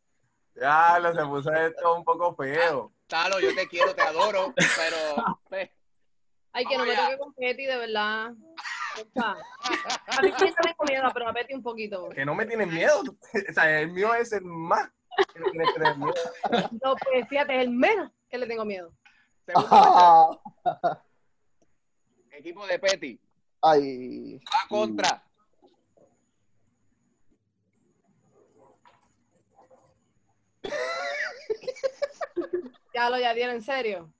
ya 0.55 0.99
lo 0.99 1.13
se 1.13 1.25
puso 1.25 1.53
esto 1.53 1.95
un 1.95 2.03
poco 2.03 2.35
feo. 2.35 2.91
Talo, 3.07 3.39
yo 3.39 3.53
te 3.53 3.67
quiero, 3.67 3.93
te 3.93 4.01
adoro, 4.01 4.53
pero 4.55 4.97
pues, 5.49 5.69
Ay, 6.53 6.65
que 6.65 6.77
no 6.77 6.85
me 6.85 6.95
toque 6.95 7.17
con 7.17 7.33
Petty, 7.33 7.65
de 7.65 7.77
verdad. 7.77 8.31
O 8.31 9.11
sea, 9.11 9.35
a 10.07 10.21
mí 10.21 10.31
sí 10.37 10.45
me 10.45 10.51
tengo 10.51 10.83
miedo, 10.87 11.09
pero 11.13 11.29
a 11.29 11.33
Petty 11.33 11.53
un 11.55 11.63
poquito. 11.63 12.09
Que 12.09 12.23
no 12.25 12.35
me 12.35 12.45
tienen 12.45 12.71
miedo. 12.73 13.01
O 13.49 13.53
sea, 13.53 13.81
el 13.81 13.91
mío 13.91 14.13
es 14.13 14.31
el 14.33 14.43
más 14.45 14.89
que 15.33 15.39
me 15.39 15.49
tiene 15.49 15.65
que 15.65 15.73
tener 15.73 15.97
miedo. 15.97 16.13
No, 16.83 16.95
pues 16.95 17.27
fíjate, 17.27 17.55
es 17.55 17.61
el 17.63 17.71
menos 17.71 18.11
que 18.29 18.37
le 18.37 18.45
tengo 18.45 18.65
miedo. 18.65 18.93
segundo 19.45 20.41
equipo 22.31 22.65
de 22.67 22.79
Petty 22.79 23.19
Ay. 23.61 24.37
va 24.37 24.67
contra 24.67 25.23
Ya 32.93 33.09
lo 33.09 33.17
ya 33.19 33.33
dieron, 33.33 33.55
en 33.55 33.61
serio. 33.63 34.13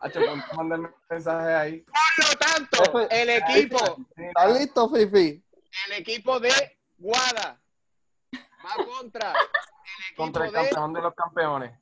Hacho, 0.00 0.20
mándame 0.56 0.90
mensaje 1.10 1.54
ahí. 1.54 1.80
Por 1.82 2.28
lo 2.28 2.34
tanto, 2.38 3.08
el 3.10 3.30
equipo, 3.30 4.06
¿Estás 4.16 4.58
listo, 4.58 4.88
Fifi? 4.88 5.42
el 5.86 5.92
equipo 5.94 6.38
de 6.40 6.78
Guada 6.98 7.60
va 8.34 8.84
contra 8.84 9.32
el 9.32 10.16
Contra 10.16 10.44
el 10.46 10.50
equipo 10.50 10.62
de 10.62 10.70
campeón 10.70 10.92
de 10.92 11.00
los 11.02 11.14
campeones. 11.14 11.72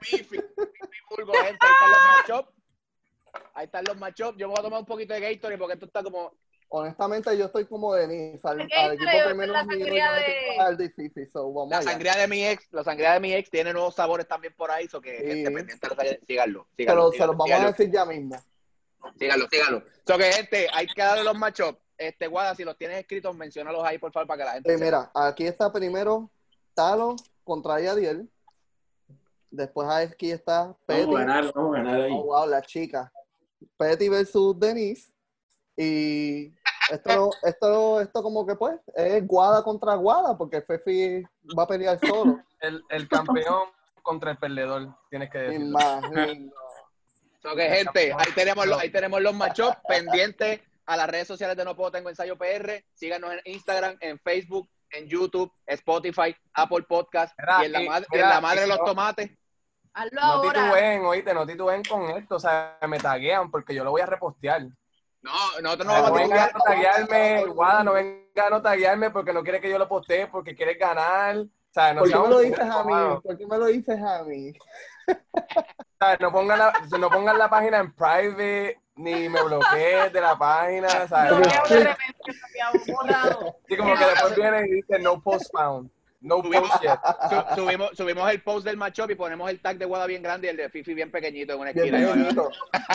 Fifi. 0.00 0.24
Fifi 0.26 0.98
Burgo, 1.10 1.32
gente, 1.32 1.58
ahí 1.66 1.72
están 1.72 1.90
los 1.90 2.00
matchups. 2.08 2.52
Ahí 3.54 3.64
están 3.66 3.84
los 3.84 3.96
matchups. 3.98 4.38
Yo 4.38 4.48
me 4.48 4.54
voy 4.54 4.60
a 4.60 4.62
tomar 4.62 4.80
un 4.80 4.86
poquito 4.86 5.14
de 5.14 5.20
Gatorade 5.20 5.58
porque 5.58 5.74
esto 5.74 5.86
está 5.86 6.02
como. 6.02 6.32
Honestamente, 6.68 7.36
yo 7.38 7.46
estoy 7.46 7.64
como 7.66 7.94
Denis. 7.94 8.44
Al, 8.44 8.60
equipo 8.60 8.74
que 9.28 9.34
menos 9.34 9.66
le 9.66 9.76
de- 10.76 10.90
Fifi. 10.90 11.26
So, 11.26 11.52
vamos 11.52 11.70
La 11.70 11.78
allá. 11.78 11.90
sangría 11.90 12.16
de 12.16 12.26
mi 12.26 12.44
ex, 12.44 12.66
la 12.72 12.82
sangría 12.82 13.12
de 13.12 13.20
mi 13.20 13.32
ex 13.34 13.48
tiene 13.50 13.72
nuevos 13.72 13.94
sabores 13.94 14.26
también 14.26 14.52
por 14.56 14.70
ahí, 14.70 14.88
so 14.88 15.00
que 15.00 15.16
Sí. 15.18 15.26
gente 15.26 15.50
pendiente, 15.52 15.88
síganlo, 16.26 16.26
síganlo, 16.26 16.66
Pero 16.76 16.86
se 16.86 16.94
los 16.96 17.12
síganlo, 17.12 17.36
vamos 17.36 17.60
a 17.60 17.66
decir 17.72 17.90
ya 17.92 18.04
mismo. 18.04 18.36
síganlo, 19.18 19.46
síganlo. 19.48 19.82
So 20.06 20.18
que 20.18 20.24
gente, 20.32 20.68
hay 20.72 20.86
que 20.86 21.02
darle 21.02 21.22
los 21.24 21.36
matchups. 21.36 21.78
Este, 21.98 22.26
Guada, 22.26 22.54
si 22.54 22.64
los 22.64 22.76
tienes 22.76 22.98
escritos, 22.98 23.34
menciónalos 23.34 23.82
ahí, 23.84 23.98
por 23.98 24.12
favor, 24.12 24.26
para 24.26 24.38
que 24.38 24.44
la 24.44 24.52
gente 24.54 24.76
mira, 24.76 25.10
aquí 25.14 25.46
está 25.46 25.72
primero 25.72 26.30
Talo 26.74 27.16
contra 27.44 27.80
Yadiel. 27.80 28.28
Después 29.50 29.88
aquí 29.88 30.30
está 30.32 30.76
Petty. 30.84 31.02
Vamos 31.04 31.16
a 31.16 31.20
ganar, 31.20 31.52
vamos 31.54 31.74
a 31.74 31.78
ganar 31.78 32.00
ahí. 32.02 32.12
Oh, 32.12 32.24
wow, 32.24 32.46
la 32.46 32.60
chica. 32.60 33.10
Petty 33.78 34.08
versus 34.08 34.58
Denise. 34.58 35.10
Y 35.78 36.54
esto, 36.90 37.30
esto, 37.42 38.00
esto 38.00 38.22
como 38.22 38.46
que 38.46 38.54
pues 38.54 38.78
es 38.94 39.26
Guada 39.26 39.62
contra 39.62 39.94
Guada, 39.94 40.36
porque 40.36 40.62
Fefi 40.62 41.22
va 41.58 41.64
a 41.64 41.66
pelear 41.66 41.98
solo. 42.00 42.40
El, 42.60 42.82
el 42.90 43.08
campeón 43.08 43.68
contra 44.02 44.30
el 44.32 44.38
perdedor, 44.38 44.94
tienes 45.10 45.30
que 45.30 45.38
decirlo. 45.38 45.66
Imagino. 45.66 46.52
So 47.42 47.54
que 47.54 47.68
gente, 47.68 48.12
ahí 48.12 48.32
tenemos 48.34 48.66
los, 48.66 48.80
ahí 48.80 48.90
tenemos 48.90 49.20
los 49.20 49.32
matchups 49.32 49.76
pendientes 49.86 50.62
a 50.84 50.96
las 50.96 51.08
redes 51.08 51.28
sociales 51.28 51.56
de 51.56 51.64
No 51.64 51.76
Puedo 51.76 51.92
Tengo 51.92 52.08
Ensayo 52.08 52.36
PR. 52.36 52.82
Síganos 52.94 53.32
en 53.34 53.40
Instagram, 53.44 53.96
en 54.00 54.18
Facebook, 54.18 54.68
en 54.90 55.06
YouTube, 55.06 55.52
Spotify, 55.64 56.34
Apple 56.54 56.84
Podcast 56.88 57.38
Mira, 57.38 57.62
y 57.62 57.66
en 57.66 57.72
la, 57.72 57.82
y- 57.82 57.88
madre, 57.88 58.06
en 58.10 58.20
la 58.20 58.40
madre 58.40 58.60
de 58.62 58.66
los 58.66 58.84
tomates. 58.84 59.30
No 60.12 60.40
titubeen, 60.42 61.04
oíste, 61.04 61.32
no 61.34 61.46
titubeen 61.46 61.82
con 61.84 62.10
esto, 62.10 62.34
o 62.36 62.40
sea, 62.40 62.78
me 62.88 62.98
taguean 62.98 63.50
porque 63.50 63.74
yo 63.74 63.84
lo 63.84 63.92
voy 63.92 64.00
a 64.00 64.06
repostear. 64.06 64.66
No, 65.26 65.60
nosotros 65.60 65.86
no 65.88 65.96
No, 65.96 66.02
vamos 66.02 66.18
a 66.18 66.22
vengan 66.22 66.50
a 66.54 66.58
taguearme, 66.60 67.44
Guada, 67.46 67.82
no 67.82 67.92
vengan 67.94 68.52
a 68.52 68.62
taguearme 68.62 69.10
porque 69.10 69.32
no 69.32 69.42
quiere 69.42 69.60
que 69.60 69.68
yo 69.68 69.76
lo 69.76 69.88
postee, 69.88 70.28
porque 70.28 70.54
quiere 70.54 70.74
ganar. 70.74 71.38
O 71.38 71.48
sea, 71.70 71.92
no 71.92 72.02
¿Por 72.02 72.10
qué 72.12 72.18
me 72.18 72.28
lo 72.28 72.38
dices 72.38 72.60
a 72.60 72.84
mí? 72.84 72.92
¿Por 73.24 73.36
qué 73.36 73.46
me 73.46 73.58
lo 73.58 73.66
dices 73.66 74.00
a 74.00 74.22
mí? 74.22 74.52
O 75.08 75.98
sea, 75.98 76.16
no 76.20 76.30
pongan 76.30 76.58
la, 76.60 76.72
no 76.96 77.10
pongan 77.10 77.38
la 77.38 77.50
página 77.50 77.78
en 77.78 77.92
private, 77.92 78.80
ni 78.94 79.28
me 79.28 79.42
bloqueen 79.42 80.12
de 80.12 80.20
la 80.20 80.38
página, 80.38 80.88
o 81.04 81.08
sea, 81.08 81.30
Lo 81.30 81.40
no. 81.40 81.46
Sí, 83.68 83.76
como 83.76 83.94
que 83.96 84.04
después 84.04 84.36
viene 84.36 84.66
y 84.66 84.70
dice 84.74 84.98
no 85.00 85.20
post 85.20 85.50
found, 85.52 85.90
no 86.20 86.42
Subimos, 86.42 86.70
su- 87.30 87.54
subimos, 87.54 87.90
subimos 87.96 88.30
el 88.30 88.42
post 88.42 88.64
del 88.66 88.76
matchup 88.76 89.10
y 89.10 89.14
ponemos 89.14 89.48
el 89.50 89.60
tag 89.60 89.78
de 89.78 89.84
Guada 89.84 90.06
bien 90.06 90.22
grande 90.22 90.46
y 90.46 90.50
el 90.50 90.56
de 90.56 90.68
Fifi 90.70 90.94
bien 90.94 91.10
pequeñito 91.10 91.52
en 91.54 91.60
una 91.60 91.70
esquina. 91.70 91.98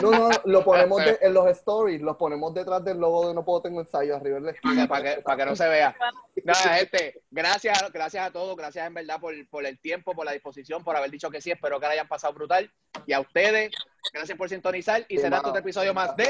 No, 0.02 0.12
no, 0.12 0.30
lo 0.46 0.64
ponemos 0.64 0.98
de- 1.06 1.18
en 1.22 1.34
los 1.34 1.48
stories, 1.48 2.02
lo 2.02 2.18
ponemos 2.18 2.54
detrás 2.54 2.84
del 2.84 2.98
logo 2.98 3.28
de 3.28 3.34
No 3.34 3.46
Puedo 3.46 3.62
Tengo 3.62 3.80
Ensayo, 3.82 4.16
arriba 4.16 4.38
en 4.38 4.46
la 4.46 4.52
esquina. 4.52 4.88
para 4.88 5.16
que, 5.16 5.22
para 5.22 5.38
que 5.38 5.46
no 5.50 5.56
se 5.56 5.68
vea. 5.68 5.96
Nada, 6.44 6.60
gente, 6.78 7.22
gracias, 7.30 7.92
gracias 7.92 8.28
a 8.28 8.32
todos, 8.32 8.56
gracias 8.56 8.88
en 8.88 8.94
verdad 8.94 9.20
por, 9.20 9.34
por 9.50 9.66
el 9.66 9.80
tiempo, 9.80 10.14
por 10.14 10.26
la 10.26 10.32
disposición, 10.32 10.84
por 10.84 10.96
haber 10.96 11.12
dicho 11.12 11.30
que 11.30 11.42
sí. 11.42 11.52
Espero 11.52 11.80
que 11.80 11.86
la 11.88 11.94
hayan 11.94 12.08
pasado 12.08 12.34
brutal. 12.34 12.72
Y 13.06 13.14
a 13.14 13.20
ustedes, 13.20 13.72
gracias 14.14 14.38
por 14.38 14.50
sintonizar. 14.50 15.06
Y 15.08 15.16
Sí, 15.18 15.22
será 15.22 15.40
otro 15.40 15.58
episodio 15.58 15.94
más 15.94 16.16
de 16.16 16.28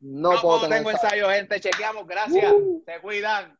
No, 0.00 0.32
No 0.32 0.40
puedo 0.40 0.68
Tengo 0.68 0.90
ensayo. 0.90 1.26
Ensayo, 1.26 1.30
gente. 1.30 1.60
Chequeamos, 1.60 2.06
gracias. 2.06 2.52
Uh. 2.52 2.82
Se 2.84 3.00
cuidan. 3.00 3.58